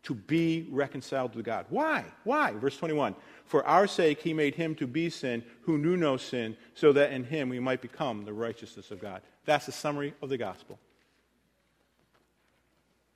to 0.03 0.15
be 0.15 0.67
reconciled 0.71 1.33
to 1.33 1.43
God. 1.43 1.65
Why? 1.69 2.03
Why? 2.23 2.53
Verse 2.53 2.77
21 2.77 3.15
For 3.45 3.63
our 3.65 3.85
sake 3.85 4.21
he 4.21 4.33
made 4.33 4.55
him 4.55 4.73
to 4.75 4.87
be 4.87 5.09
sin 5.09 5.43
who 5.61 5.77
knew 5.77 5.95
no 5.95 6.17
sin, 6.17 6.57
so 6.73 6.91
that 6.93 7.11
in 7.11 7.23
him 7.23 7.49
we 7.49 7.59
might 7.59 7.81
become 7.81 8.25
the 8.25 8.33
righteousness 8.33 8.89
of 8.89 8.99
God. 8.99 9.21
That's 9.45 9.67
the 9.67 9.71
summary 9.71 10.15
of 10.21 10.29
the 10.29 10.37
gospel. 10.37 10.79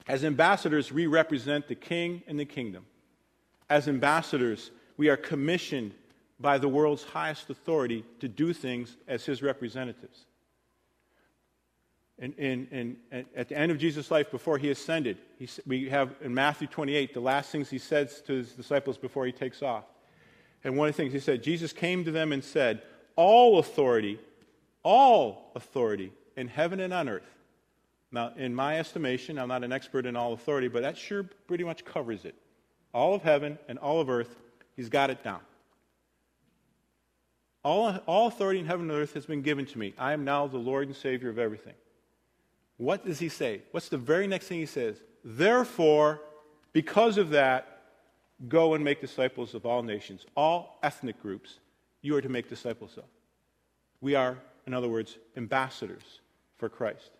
As 0.07 0.23
ambassadors, 0.23 0.91
we 0.91 1.07
represent 1.07 1.67
the 1.67 1.75
king 1.75 2.21
and 2.27 2.39
the 2.39 2.45
kingdom. 2.45 2.85
As 3.69 3.87
ambassadors, 3.87 4.71
we 4.97 5.09
are 5.09 5.17
commissioned 5.17 5.93
by 6.39 6.57
the 6.57 6.67
world's 6.67 7.03
highest 7.03 7.49
authority 7.49 8.03
to 8.19 8.27
do 8.27 8.53
things 8.53 8.97
as 9.07 9.25
his 9.25 9.41
representatives. 9.41 10.25
And, 12.17 12.33
and, 12.37 12.67
and, 13.11 13.25
at 13.35 13.49
the 13.49 13.57
end 13.57 13.71
of 13.71 13.77
Jesus' 13.77 14.09
life, 14.09 14.31
before 14.31 14.57
he 14.57 14.69
ascended, 14.69 15.17
he, 15.37 15.49
we 15.65 15.89
have 15.89 16.15
in 16.21 16.33
Matthew 16.33 16.67
28 16.67 17.13
the 17.13 17.19
last 17.19 17.51
things 17.51 17.69
he 17.69 17.77
says 17.77 18.21
to 18.27 18.33
his 18.33 18.53
disciples 18.53 18.97
before 18.97 19.25
he 19.25 19.33
takes 19.33 19.61
off. 19.61 19.83
And 20.63 20.77
one 20.77 20.87
of 20.87 20.95
the 20.95 20.97
things 21.03 21.13
he 21.13 21.19
said, 21.19 21.43
Jesus 21.43 21.73
came 21.73 22.05
to 22.05 22.11
them 22.11 22.31
and 22.31 22.43
said, 22.43 22.83
All 23.17 23.59
authority, 23.59 24.17
all 24.81 25.51
authority 25.55 26.13
in 26.37 26.47
heaven 26.47 26.79
and 26.79 26.93
on 26.93 27.09
earth. 27.09 27.35
Now, 28.11 28.31
in 28.37 28.55
my 28.55 28.79
estimation, 28.79 29.37
I'm 29.37 29.49
not 29.49 29.65
an 29.65 29.73
expert 29.73 30.05
in 30.05 30.15
all 30.15 30.31
authority, 30.31 30.69
but 30.69 30.83
that 30.83 30.97
sure 30.97 31.23
pretty 31.47 31.65
much 31.65 31.83
covers 31.83 32.23
it. 32.23 32.35
All 32.95 33.13
of 33.13 33.23
heaven 33.23 33.59
and 33.67 33.77
all 33.77 33.99
of 33.99 34.09
earth, 34.09 34.33
he's 34.77 34.87
got 34.87 35.09
it 35.09 35.21
down. 35.21 35.41
All, 37.61 37.99
all 38.05 38.27
authority 38.27 38.61
in 38.61 38.65
heaven 38.65 38.89
and 38.89 38.97
earth 38.97 39.15
has 39.15 39.25
been 39.25 39.41
given 39.41 39.65
to 39.65 39.77
me. 39.77 39.93
I 39.97 40.13
am 40.13 40.23
now 40.23 40.47
the 40.47 40.57
Lord 40.57 40.87
and 40.87 40.95
Savior 40.95 41.29
of 41.29 41.37
everything. 41.37 41.73
What 42.77 43.05
does 43.05 43.19
he 43.19 43.27
say? 43.27 43.63
What's 43.71 43.89
the 43.89 43.97
very 43.97 44.27
next 44.27 44.47
thing 44.47 44.59
he 44.59 44.65
says? 44.65 44.95
Therefore, 45.25 46.21
because 46.71 47.17
of 47.17 47.31
that, 47.31 47.81
go 48.47 48.75
and 48.75 48.83
make 48.83 49.01
disciples 49.01 49.53
of 49.55 49.65
all 49.65 49.83
nations, 49.83 50.25
all 50.37 50.79
ethnic 50.81 51.21
groups, 51.21 51.59
you 52.01 52.15
are 52.15 52.21
to 52.21 52.29
make 52.29 52.47
disciples 52.47 52.93
of. 52.95 53.03
We 53.99 54.15
are, 54.15 54.37
in 54.67 54.73
other 54.73 54.87
words, 54.87 55.17
ambassadors 55.35 56.21
for 56.55 56.69
Christ. 56.69 57.11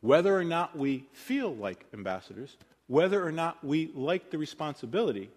Whether 0.00 0.36
or 0.36 0.44
not 0.44 0.76
we 0.76 1.04
feel 1.12 1.54
like 1.54 1.84
ambassadors, 1.92 2.56
whether 2.86 3.24
or 3.24 3.32
not 3.32 3.62
we 3.64 3.90
like 3.94 4.30
the 4.30 4.38
responsibility, 4.38 5.30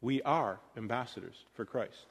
we 0.00 0.22
are 0.22 0.60
ambassadors 0.76 1.44
for 1.54 1.64
Christ. 1.64 2.06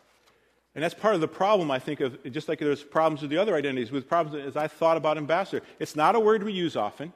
And 0.76 0.84
that's 0.84 0.94
part 0.94 1.16
of 1.16 1.22
the 1.22 1.28
problem, 1.28 1.72
I 1.72 1.80
think, 1.80 2.00
of 2.00 2.32
just 2.32 2.48
like 2.48 2.60
there's 2.60 2.84
problems 2.84 3.22
with 3.22 3.32
the 3.32 3.38
other 3.38 3.56
identities, 3.56 3.92
with 3.92 4.08
problems 4.08 4.46
as 4.46 4.56
I 4.56 4.68
thought 4.68 4.98
about 4.98 5.18
ambassador. 5.18 5.66
It's 5.80 5.96
not 5.96 6.16
a 6.16 6.20
word 6.20 6.44
we 6.44 6.54
use 6.54 6.76
often. 6.76 7.12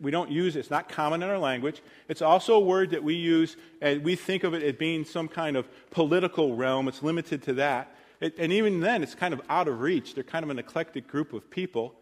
We 0.00 0.10
don't 0.10 0.30
use 0.30 0.56
it, 0.56 0.60
it's 0.60 0.70
not 0.70 0.88
common 0.88 1.22
in 1.22 1.28
our 1.28 1.38
language. 1.38 1.82
It's 2.08 2.22
also 2.22 2.54
a 2.54 2.60
word 2.60 2.90
that 2.90 3.02
we 3.02 3.14
use, 3.14 3.56
and 3.82 4.02
we 4.02 4.14
think 4.14 4.44
of 4.44 4.54
it 4.54 4.62
as 4.62 4.74
being 4.76 5.04
some 5.04 5.28
kind 5.28 5.56
of 5.56 5.68
political 5.90 6.56
realm. 6.56 6.88
It's 6.88 7.02
limited 7.02 7.42
to 7.42 7.54
that. 7.54 7.94
It, 8.20 8.36
and 8.38 8.52
even 8.52 8.80
then, 8.80 9.02
it's 9.02 9.14
kind 9.14 9.34
of 9.34 9.42
out 9.50 9.68
of 9.68 9.80
reach. 9.80 10.14
They're 10.14 10.24
kind 10.24 10.44
of 10.44 10.50
an 10.50 10.58
eclectic 10.58 11.08
group 11.08 11.32
of 11.32 11.50
people. 11.50 11.94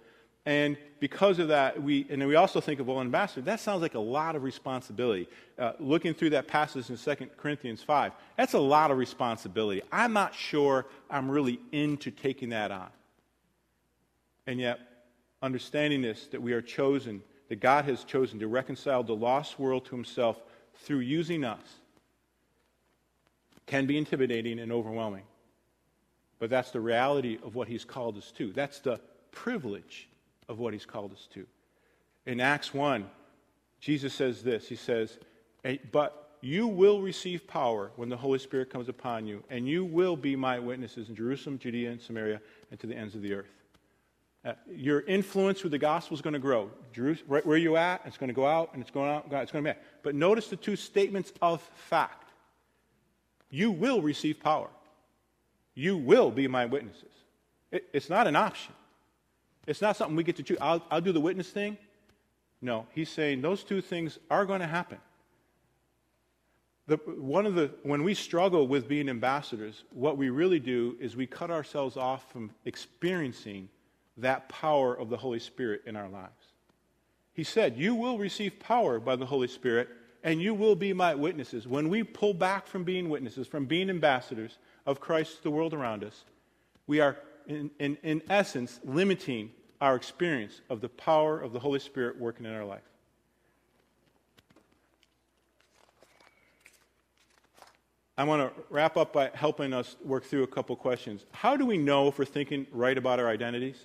And 0.47 0.79
because 1.01 1.39
of 1.39 1.49
that, 1.49 1.83
we, 1.83 2.07
and 2.09 2.27
we 2.27 2.35
also 2.35 2.61
think 2.61 2.81
of, 2.81 2.87
well, 2.87 3.01
ambassador, 3.01 3.43
that 3.43 3.61
sounds 3.61 3.83
like 3.83 3.95
a 3.95 4.01
lot 4.01 4.37
of 4.37 4.43
responsibility. 4.43 5.29
Uh, 5.59 5.73
looking 5.79 6.15
through 6.15 6.31
that 6.31 6.49
passage 6.49 6.89
in 6.89 6.97
2 6.97 7.27
Corinthians 7.37 7.83
5, 7.83 8.13
that's 8.37 8.55
a 8.55 8.59
lot 8.59 8.91
of 8.91 8.97
responsibility. 8.97 9.83
I'm 9.93 10.13
not 10.13 10.35
sure 10.35 10.87
I'm 11.11 11.31
really 11.31 11.61
into 11.73 12.11
taking 12.11 12.51
that 12.51 12.71
on. 12.71 12.89
And 14.47 14.59
yet, 14.59 14.81
understanding 15.43 16.01
this, 16.01 16.27
that 16.29 16.41
we 16.41 16.53
are 16.53 16.63
chosen, 16.63 17.23
that 17.49 17.61
God 17.61 17.85
has 17.85 18.05
chosen 18.05 18.39
to 18.41 18.49
reconcile 18.49 19.03
the 19.03 19.15
lost 19.15 19.59
world 19.59 19.85
to 19.87 19.95
himself 19.95 20.41
through 20.75 21.01
using 21.01 21.45
us, 21.45 21.61
can 23.67 23.87
be 23.87 23.99
intimidating 23.99 24.59
and 24.59 24.73
overwhelming. 24.73 25.25
But 26.39 26.49
that's 26.49 26.71
the 26.71 26.81
reality 26.81 27.39
of 27.45 27.55
what 27.55 27.69
he's 27.69 27.85
called 27.85 28.17
us 28.17 28.33
to. 28.33 28.53
That's 28.53 28.81
the 28.81 28.99
privilege 29.31 30.09
of 30.51 30.59
what 30.59 30.75
he's 30.75 30.85
called 30.85 31.13
us 31.13 31.29
to. 31.33 31.47
In 32.27 32.41
Acts 32.41 32.75
1, 32.75 33.09
Jesus 33.79 34.13
says 34.13 34.43
this 34.43 34.69
He 34.69 34.77
says, 34.77 35.19
But 35.93 36.37
you 36.43 36.67
will 36.67 37.01
receive 37.01 37.47
power 37.47 37.93
when 37.97 38.09
the 38.09 38.17
Holy 38.17 38.39
Spirit 38.39 38.69
comes 38.69 38.89
upon 38.89 39.27
you, 39.27 39.43
and 39.49 39.67
you 39.67 39.85
will 39.85 40.17
be 40.17 40.37
my 40.37 40.59
witnesses 40.59 41.09
in 41.09 41.15
Jerusalem, 41.15 41.59
Judea, 41.59 41.93
and 41.93 42.01
Samaria, 42.01 42.41
and 42.71 42.81
to 42.81 42.87
the 42.87 42.97
ends 42.97 43.15
of 43.15 43.23
the 43.23 43.33
earth. 43.33 43.53
Uh, 44.45 44.55
your 44.75 45.03
influence 45.03 45.63
with 45.63 45.71
the 45.71 45.79
gospel 45.79 46.15
is 46.15 46.23
going 46.23 46.33
to 46.33 46.41
grow. 46.41 46.71
Jerusalem, 46.93 47.29
right 47.29 47.47
where 47.47 47.59
you're 47.59 47.77
at, 47.77 48.01
it's 48.07 48.17
going 48.17 48.29
to 48.29 48.35
go 48.35 48.47
out, 48.47 48.71
and 48.73 48.83
it's 48.83 48.91
going 48.91 49.09
out, 49.09 49.27
it's 49.31 49.53
going 49.53 49.65
to 49.65 49.71
be. 49.73 49.79
Out. 49.79 49.83
But 50.03 50.15
notice 50.15 50.49
the 50.49 50.57
two 50.57 50.77
statements 50.77 51.33
of 51.41 51.63
fact. 51.75 52.33
You 53.51 53.71
will 53.71 54.01
receive 54.01 54.41
power. 54.41 54.69
You 55.75 55.97
will 55.97 56.31
be 56.31 56.49
my 56.49 56.67
witnesses. 56.67 57.13
It, 57.71 57.85
it's 57.93 58.09
not 58.09 58.27
an 58.27 58.35
option. 58.35 58.75
It's 59.67 59.81
not 59.81 59.97
something 59.97 60.17
we 60.17 60.25
get 60.25 60.37
to 60.37 60.43
choose. 60.43 60.59
I'll, 60.61 60.85
I'll 60.91 61.01
do 61.01 61.13
the 61.13 61.21
witness 61.21 61.51
thing. 61.51 61.77
No, 62.63 62.87
he's 62.93 63.09
saying 63.09 63.41
those 63.41 63.65
two 63.65 63.81
things 63.81 64.19
are 64.31 64.45
going 64.45 64.61
to 64.61 64.67
happen. 64.67 64.99
The, 66.87 66.97
one 66.97 67.47
of 67.47 67.55
the, 67.55 67.71
when 67.85 68.03
we 68.03 68.15
struggle 68.15 68.67
with 68.67 68.89
being 68.89 69.09
ambassadors, 69.09 69.85
what 69.93 70.17
we 70.17 70.29
really 70.29 70.59
do 70.59 70.97
is 70.99 71.15
we 71.15 71.27
cut 71.27 71.51
ourselves 71.51 71.97
off 71.97 72.31
from 72.33 72.51
experiencing 72.65 73.69
that 74.17 74.49
power 74.49 74.95
of 74.95 75.09
the 75.09 75.17
Holy 75.17 75.39
Spirit 75.39 75.83
in 75.87 75.97
our 75.97 76.09
lives. 76.09 76.53
He 77.33 77.45
said, 77.45 77.77
You 77.77 77.95
will 77.95 78.19
receive 78.19 78.59
power 78.59 78.99
by 78.99 79.17
the 79.17 79.27
Holy 79.27 79.49
Spirit, 79.49 79.89
and 80.23 80.43
you 80.43 80.53
will 80.53 80.75
be 80.75 80.93
my 80.93 81.15
witnesses. 81.15 81.67
When 81.67 81.89
we 81.89 82.03
pull 82.03 82.35
back 82.35 82.67
from 82.67 82.85
being 82.85 83.09
witnesses, 83.09 83.47
from 83.47 83.67
being 83.67 83.89
ambassadors 83.89 84.59
of 84.85 85.01
Christ 85.01 85.39
to 85.39 85.43
the 85.45 85.51
world 85.51 85.73
around 85.73 86.05
us, 86.05 86.25
we 86.87 87.01
are, 87.01 87.17
in, 87.51 87.71
in, 87.79 87.99
in 88.03 88.23
essence, 88.29 88.81
limiting 88.85 89.51
our 89.81 89.97
experience 89.97 90.61
of 90.69 90.81
the 90.81 90.89
power 90.89 91.41
of 91.41 91.53
the 91.53 91.59
Holy 91.59 91.79
Spirit 91.79 92.19
working 92.19 92.47
in 92.47 92.53
our 92.53 92.65
life. 92.65 92.83
I 98.19 98.25
want 98.25 98.55
to 98.55 98.63
wrap 98.69 98.99
up 98.99 99.15
by 99.15 99.31
helping 99.33 99.73
us 99.73 99.97
work 100.05 100.25
through 100.25 100.43
a 100.43 100.47
couple 100.47 100.77
questions. 100.77 101.25
How 101.33 101.57
do 101.57 101.65
we 101.65 101.79
know 101.79 102.09
if 102.09 102.19
we're 102.19 102.27
thinking 102.27 102.67
right 102.71 102.99
about 102.99 103.19
our 103.19 103.29
identities? 103.29 103.77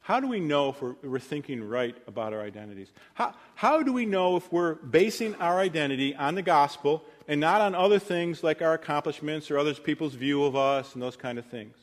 How 0.00 0.18
do 0.18 0.26
we 0.26 0.40
know 0.40 0.70
if 0.70 0.82
we're, 0.82 0.96
we're, 1.04 1.18
thinking 1.20 1.62
right 1.62 1.96
about 2.08 2.32
our 2.32 2.40
identities? 2.40 2.90
How, 3.14 3.34
how 3.54 3.82
do 3.84 3.92
we 3.92 4.06
know 4.06 4.36
if 4.36 4.50
we're 4.50 4.74
basing 4.74 5.36
our 5.36 5.60
identity 5.60 6.16
on 6.16 6.34
the 6.34 6.42
gospel 6.42 7.04
and 7.28 7.40
not 7.40 7.60
on 7.60 7.76
other 7.76 8.00
things 8.00 8.42
like 8.42 8.60
our 8.60 8.72
accomplishments 8.72 9.52
or 9.52 9.58
other 9.58 9.74
people's 9.74 10.14
view 10.14 10.42
of 10.42 10.56
us 10.56 10.94
and 10.94 11.02
those 11.02 11.16
kind 11.16 11.38
of 11.38 11.46
things? 11.46 11.76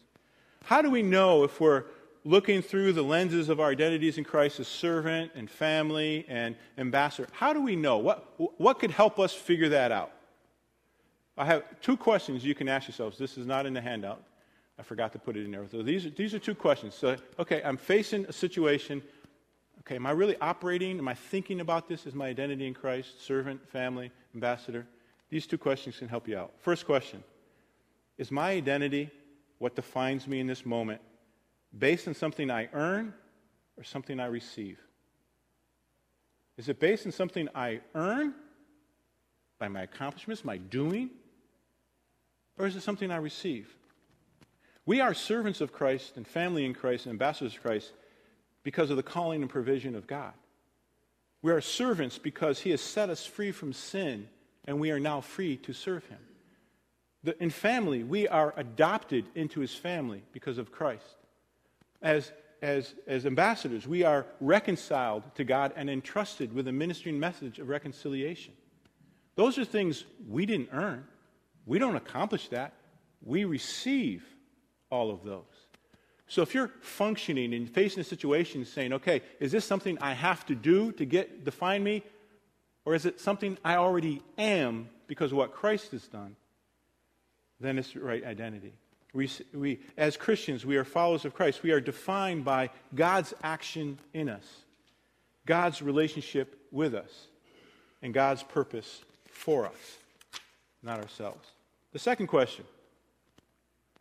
How 0.68 0.82
do 0.82 0.92
we 0.92 1.02
know 1.02 1.46
if 1.46 1.62
we're 1.62 1.86
looking 2.26 2.62
through 2.62 2.92
the 2.92 3.02
lenses 3.02 3.48
of 3.48 3.62
our 3.62 3.70
identities 3.70 4.18
in 4.18 4.26
Christ 4.26 4.60
as 4.60 4.68
servant 4.68 5.32
and 5.34 5.50
family 5.50 6.26
and 6.28 6.58
ambassador, 6.78 7.30
how 7.32 7.54
do 7.54 7.62
we 7.62 7.78
know? 7.78 8.00
What, 8.00 8.38
what 8.60 8.78
could 8.78 8.92
help 8.92 9.18
us 9.18 9.34
figure 9.34 9.70
that 9.70 9.94
out? 9.94 10.12
I 11.38 11.46
have 11.46 11.64
two 11.80 11.96
questions 11.96 12.44
you 12.44 12.54
can 12.54 12.68
ask 12.68 12.90
yourselves. 12.90 13.18
This 13.18 13.38
is 13.38 13.48
not 13.48 13.66
in 13.66 13.74
the 13.74 13.80
handout. 13.80 14.22
I 14.78 14.84
forgot 14.84 15.14
to 15.14 15.20
put 15.20 15.38
it 15.38 15.46
in 15.46 15.52
there. 15.52 15.66
So 15.72 15.82
these 15.82 16.12
these 16.18 16.34
are 16.34 16.40
two 16.40 16.54
questions. 16.54 16.96
So, 16.96 17.16
okay, 17.40 17.62
I'm 17.64 17.78
facing 17.78 18.26
a 18.26 18.34
situation. 18.34 19.02
Okay, 19.80 19.96
am 19.96 20.06
I 20.06 20.12
really 20.12 20.36
operating? 20.42 20.98
Am 20.98 21.08
I 21.08 21.14
thinking 21.14 21.62
about 21.62 21.88
this 21.88 22.06
as 22.06 22.14
my 22.14 22.28
identity 22.28 22.68
in 22.68 22.74
Christ? 22.74 23.26
Servant, 23.26 23.66
family, 23.70 24.12
ambassador? 24.36 24.86
These 25.30 25.48
two 25.48 25.58
questions 25.58 25.98
can 25.98 26.10
help 26.10 26.28
you 26.28 26.38
out. 26.38 26.52
First 26.60 26.86
question 26.86 27.24
Is 28.18 28.32
my 28.32 28.52
identity 28.52 29.10
what 29.60 29.76
defines 29.76 30.28
me 30.28 30.40
in 30.40 30.48
this 30.48 30.66
moment 30.66 31.02
based 31.78 32.08
on 32.08 32.14
something 32.14 32.50
I 32.52 32.70
earn 32.74 33.14
or 33.78 33.84
something 33.84 34.20
I 34.20 34.28
receive? 34.28 34.80
Is 36.58 36.70
it 36.70 36.80
based 36.80 37.06
on 37.06 37.12
something 37.12 37.48
I 37.54 37.82
earn 37.94 38.34
by 39.60 39.68
my 39.68 39.84
accomplishments, 39.84 40.44
my 40.44 40.58
doing? 40.58 41.10
Or 42.58 42.66
is 42.66 42.76
it 42.76 42.82
something 42.82 43.12
I 43.12 43.18
receive? 43.18 43.76
We 44.86 45.02
are 45.02 45.14
servants 45.14 45.62
of 45.62 45.72
Christ 45.72 46.18
and 46.18 46.28
family 46.28 46.66
in 46.66 46.74
Christ 46.74 47.06
and 47.06 47.12
ambassadors 47.12 47.56
of 47.56 47.62
Christ 47.62 47.94
because 48.64 48.90
of 48.90 48.98
the 48.98 49.04
calling 49.04 49.42
and 49.42 49.50
provision 49.50 49.96
of 49.96 50.08
God. 50.08 50.34
We 51.42 51.52
are 51.52 51.62
servants 51.62 52.18
because 52.18 52.60
He 52.60 52.72
has 52.72 52.82
set 52.82 53.10
us 53.10 53.26
free 53.26 53.52
from 53.52 53.74
sin 53.74 54.28
and 54.66 54.80
we 54.80 54.92
are 54.92 55.00
now 55.00 55.22
free 55.22 55.58
to 55.58 55.74
serve 55.74 56.06
Him. 56.08 56.20
In 57.40 57.50
family, 57.50 58.04
we 58.04 58.28
are 58.28 58.54
adopted 58.58 59.26
into 59.36 59.60
His 59.60 59.74
family 59.74 60.24
because 60.32 60.58
of 60.58 60.72
Christ. 60.72 61.16
As, 62.02 62.32
as, 62.62 62.96
as 63.08 63.26
ambassadors, 63.26 63.88
we 63.88 64.04
are 64.04 64.26
reconciled 64.40 65.24
to 65.36 65.44
God 65.44 65.74
and 65.76 65.90
entrusted 65.90 66.54
with 66.54 66.68
a 66.68 66.72
ministering 66.72 67.20
message 67.20 67.60
of 67.60 67.70
reconciliation. 67.70 68.54
Those 69.36 69.58
are 69.58 69.66
things 69.66 70.06
we 70.28 70.46
didn't 70.46 70.70
earn. 70.72 71.06
We 71.66 71.80
don't 71.80 71.96
accomplish 71.96 72.48
that. 72.50 72.74
We 73.24 73.46
receive 73.46 74.24
all 74.90 75.12
of 75.12 75.24
those. 75.24 75.44
So 76.28 76.42
if 76.42 76.54
you're 76.54 76.72
functioning 76.82 77.54
and 77.54 77.70
facing 77.70 78.02
a 78.02 78.04
situation 78.04 78.66
saying, 78.66 78.94
okay, 78.94 79.22
is 79.40 79.52
this 79.52 79.66
something 79.66 79.98
I 80.02 80.14
have 80.14 80.46
to 80.48 80.56
do 80.56 80.92
to 80.94 81.06
get 81.06 81.46
define 81.46 81.84
me? 81.84 82.04
Or 82.86 82.96
is 82.96 83.06
it 83.06 83.20
something 83.20 83.58
I 83.64 83.76
already 83.76 84.22
am 84.38 84.90
because 85.08 85.32
of 85.32 85.38
what 85.38 85.54
Christ 85.54 85.92
has 85.92 86.08
done? 86.08 86.36
Then 87.60 87.78
it's 87.78 87.96
right 87.96 88.24
identity. 88.24 88.74
We, 89.14 89.30
we, 89.54 89.80
as 89.98 90.18
Christians, 90.18 90.66
we 90.66 90.78
are 90.78 90.84
followers 90.84 91.26
of 91.26 91.34
Christ. 91.34 91.64
We 91.64 91.72
are 91.72 91.82
defined 91.82 92.46
by 92.46 92.70
God's 92.94 93.34
action 93.42 93.98
in 94.14 94.30
us, 94.30 94.46
God's 95.46 95.82
relationship 95.82 96.60
with 96.72 96.94
us, 96.94 97.28
and 98.02 98.14
God's 98.14 98.44
purpose 98.44 99.02
for 99.32 99.66
us, 99.66 99.98
not 100.84 101.00
ourselves. 101.00 101.48
The 101.94 102.00
second 102.00 102.28
question, 102.28 102.66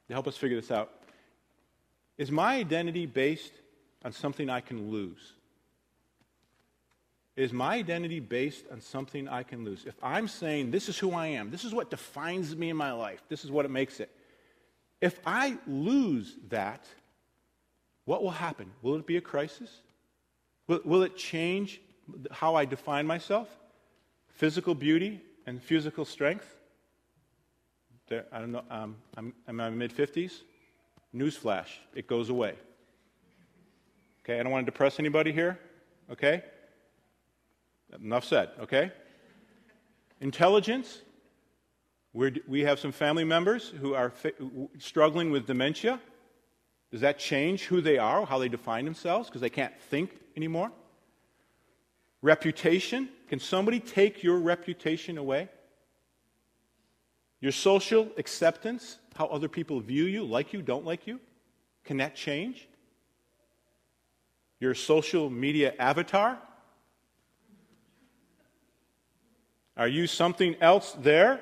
to 0.09 0.13
help 0.13 0.27
us 0.27 0.37
figure 0.37 0.61
this 0.61 0.71
out, 0.71 0.93
is 2.19 2.31
my 2.31 2.57
identity 2.57 3.07
based 3.07 3.53
on 4.05 4.13
something 4.13 4.51
I 4.51 4.61
can 4.61 4.91
lose? 4.91 5.33
Is 7.37 7.53
my 7.53 7.75
identity 7.75 8.19
based 8.19 8.65
on 8.73 8.81
something 8.81 9.29
I 9.29 9.43
can 9.43 9.63
lose? 9.63 9.85
If 9.85 9.95
I'm 10.03 10.27
saying, 10.27 10.71
this 10.71 10.89
is 10.89 10.99
who 10.99 11.13
I 11.13 11.27
am, 11.27 11.51
this 11.51 11.65
is 11.65 11.75
what 11.75 11.91
defines 11.91 12.57
me 12.57 12.71
in 12.71 12.77
my 12.77 12.93
life, 12.93 13.23
this 13.29 13.45
is 13.45 13.51
what 13.51 13.67
it 13.67 13.71
makes 13.71 14.01
it. 14.01 14.11
If 15.03 15.21
I 15.27 15.59
lose 15.67 16.37
that, 16.49 16.87
what 18.07 18.23
will 18.23 18.31
happen? 18.31 18.71
Will 18.81 18.97
it 18.97 19.07
be 19.07 19.19
a 19.19 19.21
crisis? 19.21 19.71
Will, 20.67 20.81
will 20.85 21.03
it 21.03 21.17
change 21.17 21.83
how 22.31 22.55
I 22.55 22.65
define 22.65 23.07
myself? 23.07 23.49
Physical 24.29 24.75
beauty 24.75 25.21
and 25.47 25.63
physical 25.63 26.07
strength? 26.07 26.57
There, 28.09 28.25
I 28.33 28.39
don't 28.39 28.53
know, 28.53 28.63
um, 28.71 28.97
I'm, 29.17 29.35
I'm 29.47 29.51
in 29.51 29.57
my 29.57 29.71
mid 29.71 29.95
50s. 29.95 30.41
Newsflash, 31.15 31.69
it 31.95 32.07
goes 32.07 32.31
away. 32.31 32.55
Okay, 34.25 34.41
I 34.41 34.43
don't 34.43 34.53
want 34.53 34.65
to 34.65 34.71
depress 34.71 34.99
anybody 34.99 35.33
here. 35.33 35.59
Okay? 36.11 36.43
Enough 37.95 38.25
said, 38.25 38.51
okay? 38.61 38.93
Intelligence. 40.21 41.03
We're, 42.13 42.33
we 42.49 42.61
have 42.63 42.79
some 42.79 42.93
family 42.93 43.25
members 43.25 43.69
who 43.69 43.95
are 43.95 44.13
struggling 44.79 45.31
with 45.31 45.47
dementia. 45.47 46.01
Does 46.91 47.03
that 47.03 47.19
change 47.19 47.65
who 47.65 47.81
they 47.81 47.99
are, 47.99 48.25
how 48.25 48.39
they 48.39 48.49
define 48.49 48.85
themselves, 48.85 49.29
because 49.29 49.41
they 49.41 49.51
can't 49.51 49.79
think 49.91 50.11
anymore? 50.37 50.73
Reputation. 52.23 53.09
Can 53.29 53.39
somebody 53.39 53.81
take 53.81 54.23
your 54.23 54.39
reputation 54.39 55.19
away? 55.19 55.49
Your 57.41 57.53
social 57.53 58.09
acceptance, 58.17 58.99
how 59.15 59.27
other 59.27 59.49
people 59.49 59.81
view 59.81 60.05
you, 60.05 60.25
like 60.25 60.53
you, 60.53 60.63
don't 60.63 60.85
like 60.85 61.07
you, 61.07 61.21
can 61.85 61.99
that 61.99 62.17
change? 62.17 62.67
Your 64.59 64.75
social 64.75 65.29
media 65.29 65.75
avatar, 65.79 66.39
Are 69.77 69.89
you 69.89 70.07
something 70.07 70.57
else 70.61 70.93
there 70.99 71.41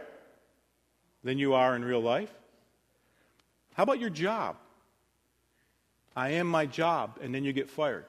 than 1.22 1.39
you 1.39 1.55
are 1.55 1.76
in 1.76 1.85
real 1.85 2.01
life? 2.01 2.32
How 3.74 3.82
about 3.82 4.01
your 4.01 4.11
job? 4.11 4.57
I 6.16 6.30
am 6.30 6.47
my 6.47 6.66
job, 6.66 7.18
and 7.22 7.35
then 7.35 7.45
you 7.45 7.53
get 7.53 7.70
fired. 7.70 8.05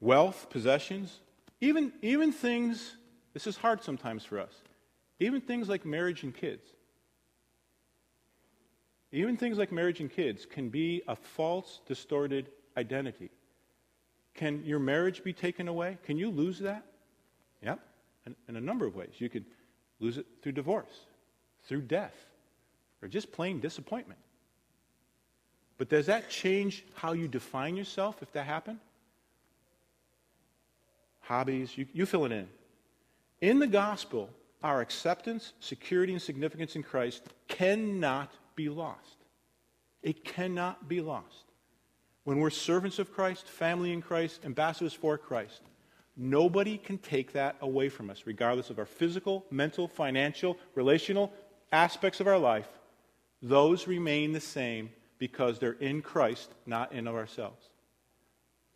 Wealth, 0.00 0.48
possessions, 0.48 1.20
even, 1.60 1.92
even 2.00 2.32
things, 2.32 2.96
this 3.34 3.46
is 3.46 3.56
hard 3.56 3.82
sometimes 3.82 4.24
for 4.24 4.38
us, 4.38 4.54
even 5.18 5.42
things 5.42 5.68
like 5.68 5.84
marriage 5.84 6.22
and 6.22 6.34
kids. 6.34 6.66
Even 9.12 9.36
things 9.36 9.58
like 9.58 9.72
marriage 9.72 10.00
and 10.00 10.10
kids 10.10 10.46
can 10.46 10.68
be 10.68 11.02
a 11.08 11.16
false, 11.16 11.80
distorted 11.86 12.48
identity. 12.76 13.30
Can 14.34 14.64
your 14.64 14.78
marriage 14.78 15.24
be 15.24 15.32
taken 15.32 15.68
away? 15.68 15.98
Can 16.04 16.16
you 16.16 16.30
lose 16.30 16.60
that? 16.60 16.84
Yep, 17.62 17.80
in, 18.26 18.36
in 18.48 18.56
a 18.56 18.60
number 18.60 18.86
of 18.86 18.94
ways. 18.94 19.10
You 19.18 19.28
could 19.28 19.44
lose 19.98 20.18
it 20.18 20.26
through 20.42 20.52
divorce, 20.52 21.06
through 21.64 21.82
death, 21.82 22.14
or 23.02 23.08
just 23.08 23.32
plain 23.32 23.60
disappointment. 23.60 24.20
But 25.78 25.88
does 25.88 26.06
that 26.06 26.28
change 26.28 26.84
how 26.94 27.12
you 27.12 27.28
define 27.28 27.76
yourself 27.76 28.22
if 28.22 28.32
that 28.32 28.44
happened? 28.44 28.78
Hobbies, 31.20 31.76
you, 31.76 31.86
you 31.92 32.06
fill 32.06 32.24
it 32.26 32.32
in. 32.32 32.48
In 33.40 33.58
the 33.58 33.66
gospel, 33.66 34.28
our 34.62 34.80
acceptance, 34.80 35.54
security, 35.60 36.12
and 36.12 36.20
significance 36.20 36.76
in 36.76 36.82
Christ 36.82 37.22
cannot 37.48 38.30
be 38.56 38.68
lost. 38.68 39.16
It 40.02 40.24
cannot 40.24 40.88
be 40.88 41.00
lost. 41.00 41.44
When 42.24 42.38
we're 42.38 42.50
servants 42.50 42.98
of 42.98 43.12
Christ, 43.12 43.48
family 43.48 43.92
in 43.92 44.02
Christ, 44.02 44.40
ambassadors 44.44 44.92
for 44.92 45.16
Christ, 45.16 45.62
Nobody 46.16 46.76
can 46.76 46.98
take 46.98 47.32
that 47.32 47.56
away 47.60 47.88
from 47.88 48.10
us, 48.10 48.22
regardless 48.26 48.70
of 48.70 48.78
our 48.78 48.86
physical, 48.86 49.46
mental, 49.50 49.88
financial, 49.88 50.58
relational 50.74 51.32
aspects 51.72 52.20
of 52.20 52.26
our 52.26 52.38
life. 52.38 52.68
Those 53.42 53.86
remain 53.86 54.32
the 54.32 54.40
same 54.40 54.90
because 55.18 55.58
they're 55.58 55.72
in 55.72 56.02
Christ, 56.02 56.50
not 56.66 56.92
in 56.92 57.06
of 57.06 57.14
ourselves. 57.14 57.68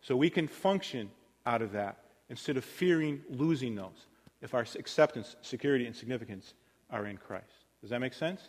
So 0.01 0.15
we 0.15 0.29
can 0.29 0.47
function 0.47 1.09
out 1.45 1.61
of 1.61 1.71
that 1.73 1.97
instead 2.29 2.57
of 2.57 2.65
fearing 2.65 3.21
losing 3.29 3.75
those 3.75 4.07
if 4.41 4.53
our 4.53 4.65
acceptance, 4.75 5.35
security, 5.41 5.85
and 5.85 5.95
significance 5.95 6.53
are 6.89 7.07
in 7.07 7.17
Christ. 7.17 7.65
Does 7.81 7.89
that 7.89 7.99
make 7.99 8.13
sense? 8.13 8.41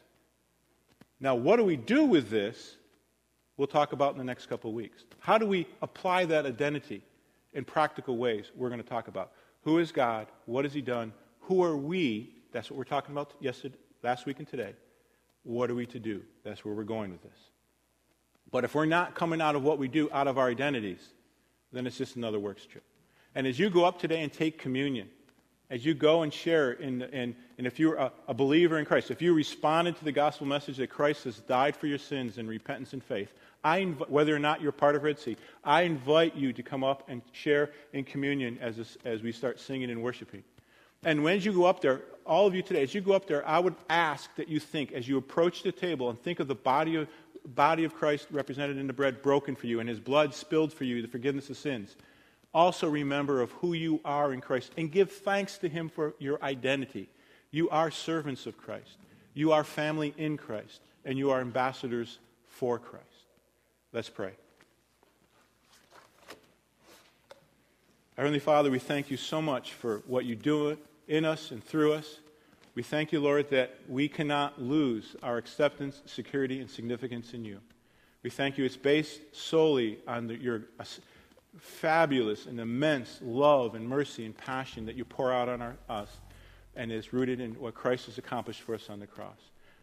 Now, 1.21 1.35
what 1.35 1.57
do 1.57 1.65
we 1.65 1.77
do 1.77 2.05
with 2.05 2.29
this? 2.29 2.77
We'll 3.57 3.67
talk 3.67 3.93
about 3.93 4.13
in 4.13 4.19
the 4.19 4.25
next 4.25 4.47
couple 4.47 4.71
of 4.71 4.77
weeks. 4.77 5.05
How 5.19 5.39
do 5.39 5.47
we 5.47 5.67
apply 5.81 6.27
that 6.27 6.45
identity 6.45 7.03
in 7.53 7.65
practical 7.65 8.17
ways 8.17 8.51
we're 8.55 8.69
going 8.69 8.83
to 8.83 8.89
talk 8.89 9.09
about. 9.09 9.33
Who 9.63 9.79
is 9.79 9.93
God? 9.93 10.27
What 10.47 10.65
has 10.65 10.75
He 10.75 10.83
done? 10.83 11.13
Who 11.43 11.63
are 11.63 11.77
we? 11.77 12.35
That's 12.53 12.71
what 12.71 12.77
we're 12.77 12.85
talking 12.85 13.13
about 13.13 13.33
yesterday, 13.41 13.77
last 14.03 14.27
week 14.27 14.39
and 14.39 14.49
today. 14.49 14.75
What 15.43 15.71
are 15.71 15.75
we 15.75 15.87
to 15.87 15.99
do? 15.99 16.23
That's 16.45 16.65
where 16.65 16.75
we're 16.75 16.85
going 16.85 17.11
with 17.13 17.23
this. 17.23 17.39
But 18.51 18.65
if 18.65 18.75
we're 18.75 18.87
not 18.87 19.15
coming 19.15 19.41
out 19.41 19.57
of 19.57 19.63
what 19.63 19.79
we 19.79 19.89
do, 19.89 20.11
out 20.13 20.29
of 20.29 20.39
our 20.39 20.49
identities, 20.49 21.13
then 21.73 21.87
it's 21.87 21.99
just 21.99 22.17
another 22.17 22.39
works 22.39 22.65
trip. 22.65 22.85
And 23.35 23.47
as 23.47 23.59
you 23.59 23.71
go 23.71 23.85
up 23.85 23.99
today 23.99 24.23
and 24.23 24.33
take 24.33 24.59
communion, 24.59 25.09
as 25.69 25.85
you 25.85 25.95
go 25.95 26.23
and 26.23 26.33
share, 26.33 26.73
in, 26.73 27.03
and 27.03 27.35
if 27.59 27.79
you're 27.79 27.97
a, 27.97 28.13
a, 28.29 28.35
believer 28.35 28.79
in 28.79 28.85
Christ, 28.85 29.11
if 29.11 29.21
you 29.21 29.35
responded 29.35 29.97
to 29.97 30.05
the 30.05 30.13
gospel 30.13 30.47
message 30.47 30.77
that 30.77 30.91
Christ 30.91 31.25
has 31.25 31.41
died 31.41 31.75
for 31.75 31.89
your 31.89 31.99
sins 31.99 32.39
in 32.39 32.47
repentance 32.47 32.93
and 32.93 33.03
faith, 33.03 33.33
I 33.67 33.81
inv- 33.81 34.09
whether 34.09 34.35
or 34.35 34.39
not 34.39 34.63
you're 34.63 34.71
part 34.71 34.95
of 34.95 35.03
Red 35.03 35.19
Sea, 35.19 35.37
I 35.65 35.83
invite 35.83 36.37
you 36.37 36.53
to 36.53 36.63
come 36.63 36.85
up 36.85 37.03
and 37.09 37.21
share 37.33 37.73
in 37.93 38.05
communion 38.05 38.59
as, 38.61 38.77
this, 38.77 38.97
as 39.05 39.25
we 39.25 39.33
start 39.33 39.59
singing 39.59 39.91
and 39.91 40.05
worshiping. 40.05 40.45
And 41.05 41.25
when 41.25 41.41
you 41.41 41.53
go 41.53 41.65
up 41.65 41.81
there, 41.81 42.03
all 42.25 42.47
of 42.47 42.55
you 42.55 42.63
today, 42.63 42.85
as 42.85 42.95
you 42.95 43.01
go 43.01 43.13
up 43.13 43.27
there, 43.27 43.47
I 43.47 43.59
would 43.59 43.75
ask 43.91 44.33
that 44.37 44.47
you 44.47 44.61
think, 44.61 44.93
as 44.93 45.09
you 45.09 45.19
approach 45.19 45.65
the 45.65 45.73
table, 45.73 46.11
and 46.11 46.23
think 46.23 46.39
of 46.39 46.47
the 46.47 46.55
body 46.55 46.95
of, 46.95 47.09
body 47.45 47.83
of 47.83 47.93
Christ 47.93 48.29
represented 48.31 48.79
in 48.79 48.87
the 48.87 48.93
bread 48.93 49.21
broken 49.21 49.57
for 49.57 49.67
you 49.67 49.81
and 49.81 49.89
his 49.89 49.99
blood 49.99 50.33
spilled 50.33 50.73
for 50.73 50.85
you, 50.85 51.03
the 51.03 51.09
forgiveness 51.09 51.51
of 51.51 51.57
sins. 51.57 51.97
Also 52.55 52.89
remember 52.89 53.43
of 53.43 53.51
who 53.51 53.73
you 53.73 54.01
are 54.05 54.33
in 54.33 54.41
Christ 54.41 54.71
and 54.77 54.93
give 54.93 55.11
thanks 55.11 55.59
to 55.59 55.69
him 55.69 55.89
for 55.89 56.15
your 56.21 56.41
identity. 56.41 57.09
You 57.51 57.69
are 57.71 57.91
servants 57.91 58.47
of 58.47 58.57
Christ. 58.57 58.97
You 59.35 59.51
are 59.51 59.65
family 59.65 60.15
in 60.17 60.37
Christ. 60.37 60.83
And 61.05 61.19
you 61.19 61.33
are 61.33 61.41
ambassadors 61.41 62.21
for 62.47 62.79
Christ. 62.79 63.16
Let's 63.97 64.11
pray. 64.11 64.33
Heavenly 68.15 68.41
Father, 68.41 68.71
we 68.71 68.79
thank 68.79 69.11
you 69.11 69.17
so 69.17 69.41
much 69.41 69.73
for 69.73 70.03
what 70.07 70.27
you 70.27 70.37
do 70.37 70.77
in 71.09 71.25
us 71.25 71.51
and 71.51 71.65
through 71.65 71.95
us. 71.95 72.19
We 72.75 72.83
thank 72.83 73.11
you, 73.11 73.21
Lord, 73.21 73.49
that 73.49 73.79
we 73.89 74.07
cannot 74.07 74.61
lose 74.61 75.17
our 75.23 75.39
acceptance, 75.39 76.03
security, 76.05 76.61
and 76.61 76.69
significance 76.69 77.33
in 77.33 77.47
you. 77.47 77.59
We 78.23 78.29
thank 78.29 78.59
you 78.59 78.67
it's 78.67 78.77
based 78.77 79.23
solely 79.33 80.01
on 80.07 80.27
the, 80.27 80.35
your 80.37 80.65
uh, 80.79 80.85
fabulous 81.59 82.45
and 82.45 82.61
immense 82.61 83.21
love 83.23 83.75
and 83.75 83.89
mercy 83.89 84.27
and 84.27 84.37
passion 84.37 84.85
that 84.85 84.97
you 84.97 85.07
pour 85.07 85.33
out 85.33 85.49
on 85.49 85.63
our, 85.63 85.77
us 85.89 86.11
and 86.75 86.93
is 86.93 87.15
rooted 87.15 87.41
in 87.41 87.53
what 87.55 87.75
Christ 87.75 88.05
has 88.05 88.19
accomplished 88.19 88.61
for 88.61 88.75
us 88.75 88.91
on 88.91 89.01
the 89.01 89.07
cross. 89.07 89.39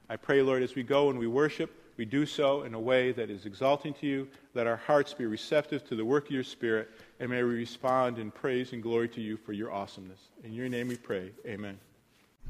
I 0.07 0.17
pray, 0.17 0.43
Lord, 0.43 0.61
as 0.61 0.75
we 0.75 0.83
go 0.83 1.09
and 1.09 1.17
we 1.17 1.25
worship, 1.25 1.82
we 1.97 2.05
do 2.05 2.25
so 2.25 2.63
in 2.63 2.73
a 2.73 2.79
way 2.79 3.11
that 3.11 3.29
is 3.29 3.45
exalting 3.45 3.93
to 3.95 4.07
you. 4.07 4.27
Let 4.53 4.67
our 4.67 4.77
hearts 4.77 5.13
be 5.13 5.25
receptive 5.25 5.85
to 5.87 5.95
the 5.95 6.05
work 6.05 6.25
of 6.25 6.31
your 6.31 6.43
Spirit, 6.43 6.89
and 7.19 7.29
may 7.29 7.43
we 7.43 7.55
respond 7.55 8.19
in 8.19 8.31
praise 8.31 8.73
and 8.73 8.81
glory 8.81 9.09
to 9.09 9.21
you 9.21 9.37
for 9.37 9.53
your 9.53 9.71
awesomeness. 9.71 10.19
In 10.43 10.53
your 10.53 10.69
name 10.69 10.87
we 10.87 10.97
pray. 10.97 11.31
Amen. 11.45 11.77